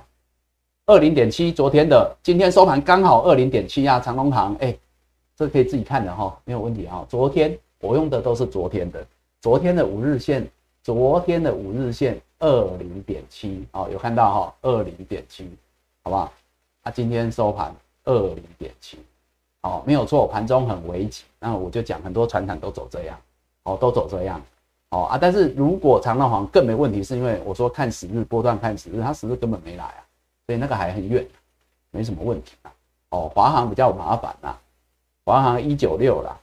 [0.86, 4.76] 二零点七，昨天的，今天收盘刚好二零点七啊，长隆行，哎，
[5.36, 9.06] 这可以自己看的哈，没有问题啊，昨天我用的都是昨天的，
[9.40, 10.44] 昨天的五日线，
[10.82, 15.48] 昨天的五日线二零点七，哦，有看到哈，二零点七，
[16.02, 16.32] 好不好？
[16.82, 17.72] 啊，今天收盘。
[18.10, 18.98] 二零点七，
[19.62, 21.24] 哦，没有错，盘中很危急。
[21.38, 23.18] 那我就讲很多船厂都走这样，
[23.62, 24.40] 哦，都走这样，
[24.90, 25.18] 哦啊。
[25.18, 30.00] 但是如果长浪黄更没问题，是因为我说看十日波段看十日，它十日根本没来啊，
[30.46, 31.26] 所以那个还很远，
[31.90, 32.72] 没什么问题啊。
[33.10, 34.54] 哦，华航比较麻烦呐，
[35.24, 36.36] 华航一九六啦，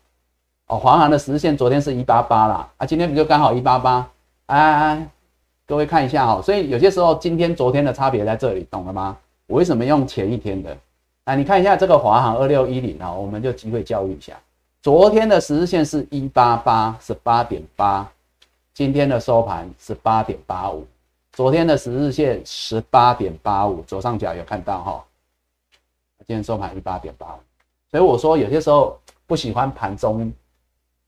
[0.68, 4.10] 哦，华航的十日线昨天是一八八啦，啊，今天不就刚好一八八？
[4.48, 5.10] 哎，
[5.65, 9.18] 各位看一下哈，所以有些时候今天昨天的差别在这里，懂了吗？
[9.48, 10.77] 我为什么用前一天的？
[11.28, 14.40] 啊，你看一下这个华航二六一零啊，我们就机会教育一下，
[14.82, 18.10] 昨天的十日线是一八八，十八点八，
[18.74, 20.88] 今天的收盘是八点八五，
[21.34, 25.04] 昨天的十日线十八点八五，左上角有看到哈？
[26.26, 27.40] 今天收盘一八点八五，
[27.91, 30.32] 所以我说有些时候不喜欢盘中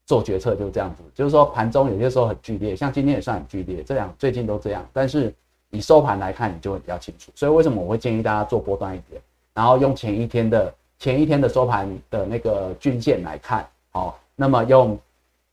[0.06, 5.34] 做决策，就这样子，就是说盘中有些时候很剧烈，像今天也算很剧烈，这样最近都这样，但是
[5.70, 7.32] 你收盘来看，你就会比较清楚。
[7.36, 9.22] 所以为什么我会建议大家做波段一点？
[9.60, 14.98] 然后用前一天的前一天的收盘的那个均线来看，好，那么用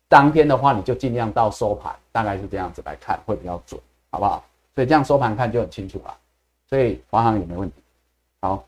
[0.06, 3.80] 当天的话，你就尽量到收盘，大概是这样子来看会比较准，
[4.10, 4.44] 好不好？
[4.76, 6.16] 所以这样收盘看就很清楚了。
[6.68, 7.82] 所以华航也没问题？
[8.42, 8.64] 好，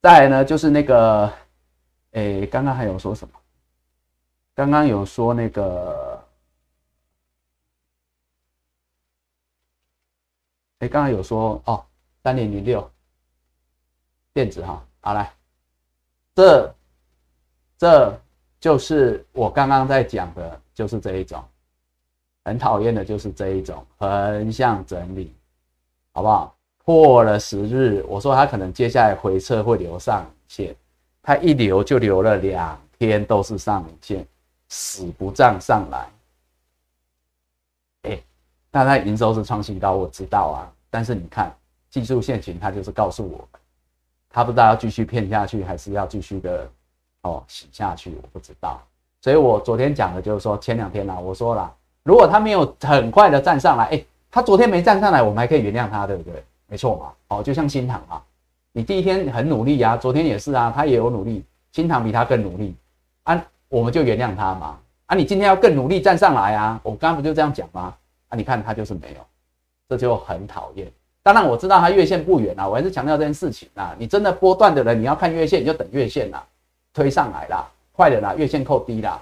[0.00, 1.30] 再来呢就是那个，
[2.12, 3.34] 诶，刚刚还有说什么？
[4.54, 6.24] 刚刚有说那个，
[10.78, 11.84] 诶，刚刚有说哦，
[12.24, 12.90] 三点零六。
[14.36, 15.32] 电子哈，好来，
[16.34, 16.74] 这
[17.78, 18.20] 这
[18.60, 21.42] 就是我刚刚在讲的，就是这一种，
[22.44, 25.34] 很讨厌的就是这一种横向整理，
[26.12, 26.54] 好不好？
[26.84, 30.76] 破了十日，我说它可能接下来回撤会留上影线，
[31.22, 34.28] 它一留就留了两天都是上影线，
[34.68, 36.10] 死不涨上来。
[38.02, 38.22] 哎，
[38.70, 41.50] 那它营收是创新高，我知道啊，但是你看
[41.88, 43.48] 技术线型，它就是告诉我。
[44.36, 46.68] 他不知道要继续骗下去，还是要继续的
[47.22, 48.78] 哦洗下去，我不知道。
[49.22, 56.44] 所以我昨天讲的就是说，前两天呢，我说了，如果他没有很快的站上来，哎，他昨天没站上来，我们还可以原谅他，对不对？
[56.66, 58.22] 没错嘛，哦，就像新塘啊，
[58.72, 61.42] 你第一天很努力呀，昨天也是啊，他也有努力，
[61.72, 62.76] 新塘比他更努力，
[63.22, 67.96] 啊，我们就原谅他嘛，啊，你今天要更努力站上来啊，我刚刚不就这样讲吗？
[68.28, 69.26] 啊，你看他就是没有，
[69.88, 70.92] 这就很讨厌。
[71.26, 73.92] 当然我知道它月线不远啊，我还是强调这件事情啊。
[73.98, 76.40] 你真的波段的人，你要看月线，你就等月线啦，
[76.94, 79.20] 推上来啦，快了啦，月线扣低啦，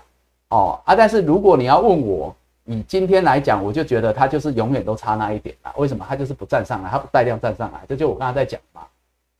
[0.50, 0.94] 哦啊。
[0.94, 2.36] 但是如果你要问我，
[2.66, 5.72] 以今天来讲，我就觉得它就是永远都差那一点啦。
[5.78, 6.04] 为什么？
[6.06, 8.82] 它就是不站上来，它不带量站上来，这就我刚才在讲嘛。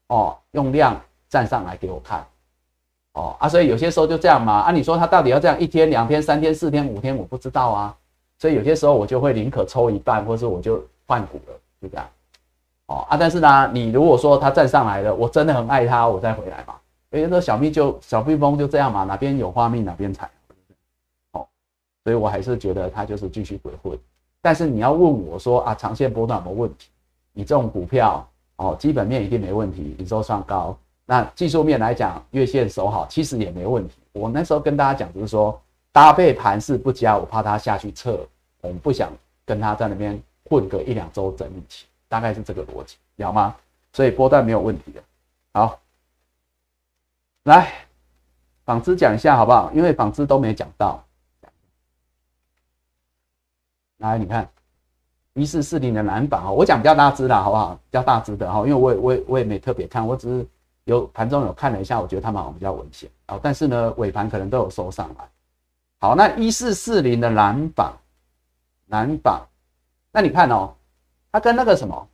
[0.08, 2.24] 哦，用量站上来给我看，
[3.12, 4.60] 哦啊，所以有些时候就这样嘛。
[4.60, 7.94] 啊，你说它到底要这样一天、两天、三天、四天、五天，我不知道啊。
[8.38, 12.08] 所以有些时候我就会宁可抽一半，或是我就换股了，就这样。
[12.86, 16.74] 哦啊，但是呢，你如果说他站上来了，我真的很爱他，我再回来嘛。
[17.10, 20.28] 因为那小蜜就小蜜蜂就这样嘛，哪边有花蜜哪边采。
[21.32, 21.46] 哦，
[22.02, 23.98] 所以我还是觉得他就是继续鬼混。
[24.42, 26.88] 但是你要问我说啊，长线波段有没有问题？
[27.32, 30.76] 你这种股票哦，基本面一定没问题，营收算高。
[31.06, 33.94] 那技术面来讲，月线守好，其实也没问题。
[34.12, 35.58] 我那时候跟大家讲就是说，
[35.92, 38.18] 搭配盘势不佳，我怕他下去撤，
[38.60, 39.10] 我们不想
[39.46, 41.86] 跟他在那边混个一两周整理期。
[42.14, 43.56] 大概是这个逻辑，了吗？
[43.92, 45.02] 所以波段没有问题的。
[45.52, 45.80] 好，
[47.42, 47.72] 来
[48.64, 49.72] 纺织讲一下好不好？
[49.72, 51.04] 因为纺织都没讲到。
[53.96, 54.48] 来，你看
[55.32, 57.74] 一四四零的蓝纺，我讲比较大只的好不好？
[57.74, 60.46] 比较大只的哈，因为我也我也我也没特别看，我只是
[60.84, 63.40] 有盘中有看了一下，我觉得它们好像比较危险哦。
[63.42, 65.28] 但是呢，尾盘可能都有收上来。
[65.98, 67.92] 好，那一四四零的蓝纺，
[68.86, 69.44] 蓝纺，
[70.12, 70.72] 那你看哦。
[71.34, 72.08] 它跟那个什么，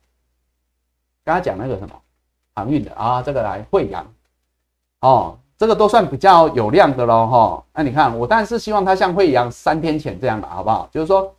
[1.23, 1.95] 刚刚讲那个什么
[2.55, 4.03] 航运的啊，这个来惠阳，
[5.01, 7.63] 哦，这个都算比较有量的喽，哈。
[7.71, 10.89] 那你看，我当然是希望它像惠阳三天前这样的，好不好？
[10.91, 11.31] 就是说，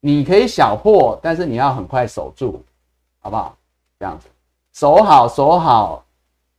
[0.00, 2.64] 你可以小破，但是你要很快守住，
[3.20, 3.54] 好不好？
[3.98, 4.26] 这样子，
[4.72, 6.02] 守好，守好，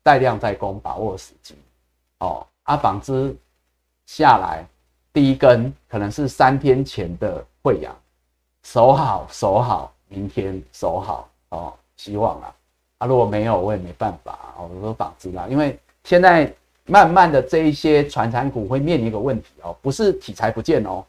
[0.04, 1.56] 带量再攻，把握时机。
[2.20, 3.36] 哦，啊，纺织
[4.06, 4.64] 下来
[5.12, 7.96] 第一根可能是三天前的惠阳，
[8.62, 9.92] 守好，守好。
[10.08, 12.56] 明天守好哦，希望啊，
[13.00, 16.52] 啊如果没有我也没办法哦，我说纺织啦，因为现在
[16.86, 21.04] 慢慢的这一些传产股会面临一个问题哦，不是题材不见哦，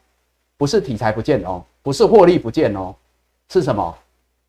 [0.57, 2.95] 不是题材不见哦，不是获利不见哦，
[3.49, 3.95] 是什么？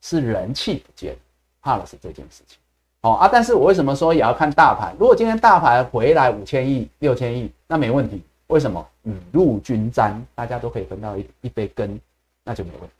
[0.00, 1.16] 是人气不见，
[1.60, 2.56] 怕的是这件事情
[3.00, 3.28] 哦啊！
[3.30, 4.94] 但是我为什么说也要看大盘？
[4.96, 8.22] 如果今天大盘回来五千亿、六千亿，那没问题。
[8.46, 8.86] 为什么？
[9.02, 12.00] 雨露均沾，大家都可以分到一一杯羹，
[12.44, 12.94] 那就没问题。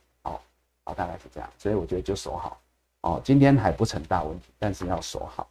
[0.95, 2.59] 大概是这样，所以我觉得就守好
[3.01, 3.21] 哦。
[3.23, 5.47] 今天还不成大问题，但是要守好。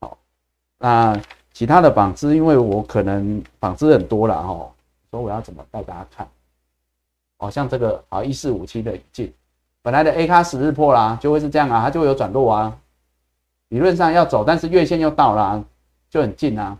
[0.00, 0.18] 好，
[0.78, 1.20] 那
[1.52, 4.72] 其他的纺织，因为我可能纺织很多了哈，
[5.10, 6.28] 所以我要怎么带大家看？
[7.38, 9.32] 哦，像这个啊一四五七的进，
[9.82, 12.78] 本来的 A 卡十日破啦，就会是这样啊，它就会有转弱啊。
[13.68, 15.64] 理论上要走，但是月线又到了，
[16.10, 16.78] 就很近啊。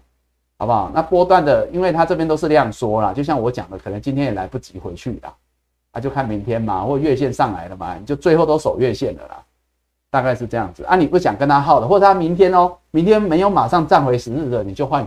[0.59, 0.93] 好不好？
[0.95, 5.35] 那波段的，因为它这边都是量缩啦，就像我讲的，可能今天也来不及回去啦，
[5.93, 9.43] 啊就看明天嘛，或月线上来了嘛，你就最后都守月线了啦，
[10.11, 10.97] 大概是这样子啊。
[10.97, 15.07] 你不想跟他耗的，或者他明天哦，明天没有马上站回十日的，你就换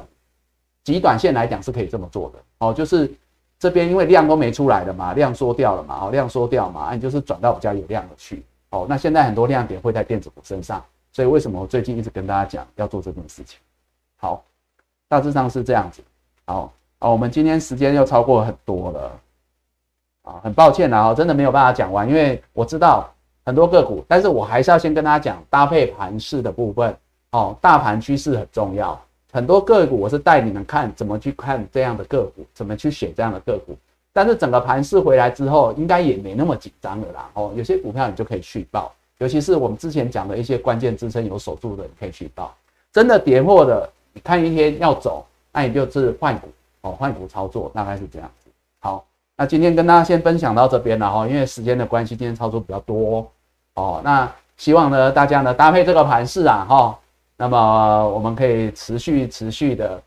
[0.83, 3.13] 极短线来讲是可以这么做的哦，就是
[3.59, 8.85] 这边因为量都没出来了嘛，量缩掉了嘛，哦，量缩掉嘛，啊你就是转到比较有量的去哦。
[8.87, 10.83] 那现在很多亮点会在电子股身上。
[11.11, 13.57] 所以为什么我最近一直跟大家讲要做这件事情？
[14.17, 14.43] 好，
[15.07, 16.03] 大致上是这样子。
[16.45, 19.17] 好，啊，我们今天时间又超过很多了，
[20.26, 23.10] 啊，很抱歉啊，真的没有办法讲完，因为我知道
[23.45, 26.93] 很多个股，但是我还是要先跟大家讲搭配盘势的部分。
[27.31, 28.97] 哦，大盘趋势很重要，
[29.34, 33.77] 很多个股我是带你们看怎么去看这样的个股，怎么去选这样的个股。
[34.14, 37.30] 但是整个盘势回来之后，应该也没那么紧张了啦。
[37.34, 38.89] 哦，有些股票你就可以去报。
[39.18, 42.56] 尤其是我们之前讲的一些关键支撑有守住的，你可以去报。
[42.93, 46.47] 真的跌破的，你看一天要走，那你就是换股
[46.81, 48.49] 哦，换股操作大概是这样子。
[48.80, 49.06] 好，
[49.37, 53.29] 那今天跟大家先分享到这边了哈，因为时间的关系，今天操作比较多
[53.73, 53.99] 哦。
[54.01, 56.97] 那希望呢，大家呢搭配这个盘势啊哈，
[57.35, 60.01] 那么我们可以持续持续的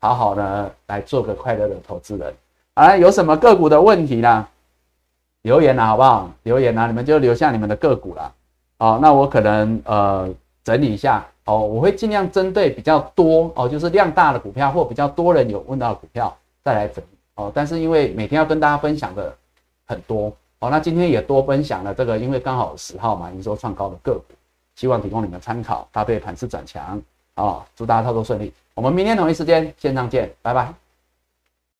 [0.00, 2.34] 好好的来做个快乐的投资人。
[2.74, 4.46] 啊，有什么个股的问题呢？
[5.42, 6.30] 留言啊，好不好？
[6.42, 8.32] 留言啊，你们就留下你们的个股啦。
[8.78, 10.28] 哦，那我可能呃
[10.62, 17.50] 整理一下哦，我会尽量针对比较多哦，就是量大的股票或比较多人有问到的股票再来整理哦。
[17.54, 19.36] 但是因为每天要跟大家分享的
[19.86, 24.34] 很多哦，那今天也多分享了这个，因为刚好十号嘛，营收创高的个股，
[24.76, 27.00] 希望提供你们参考，搭配盘势转强
[27.34, 28.52] 啊，祝大家操作顺利。
[28.74, 30.83] 我们明天同一时间线上见，拜拜。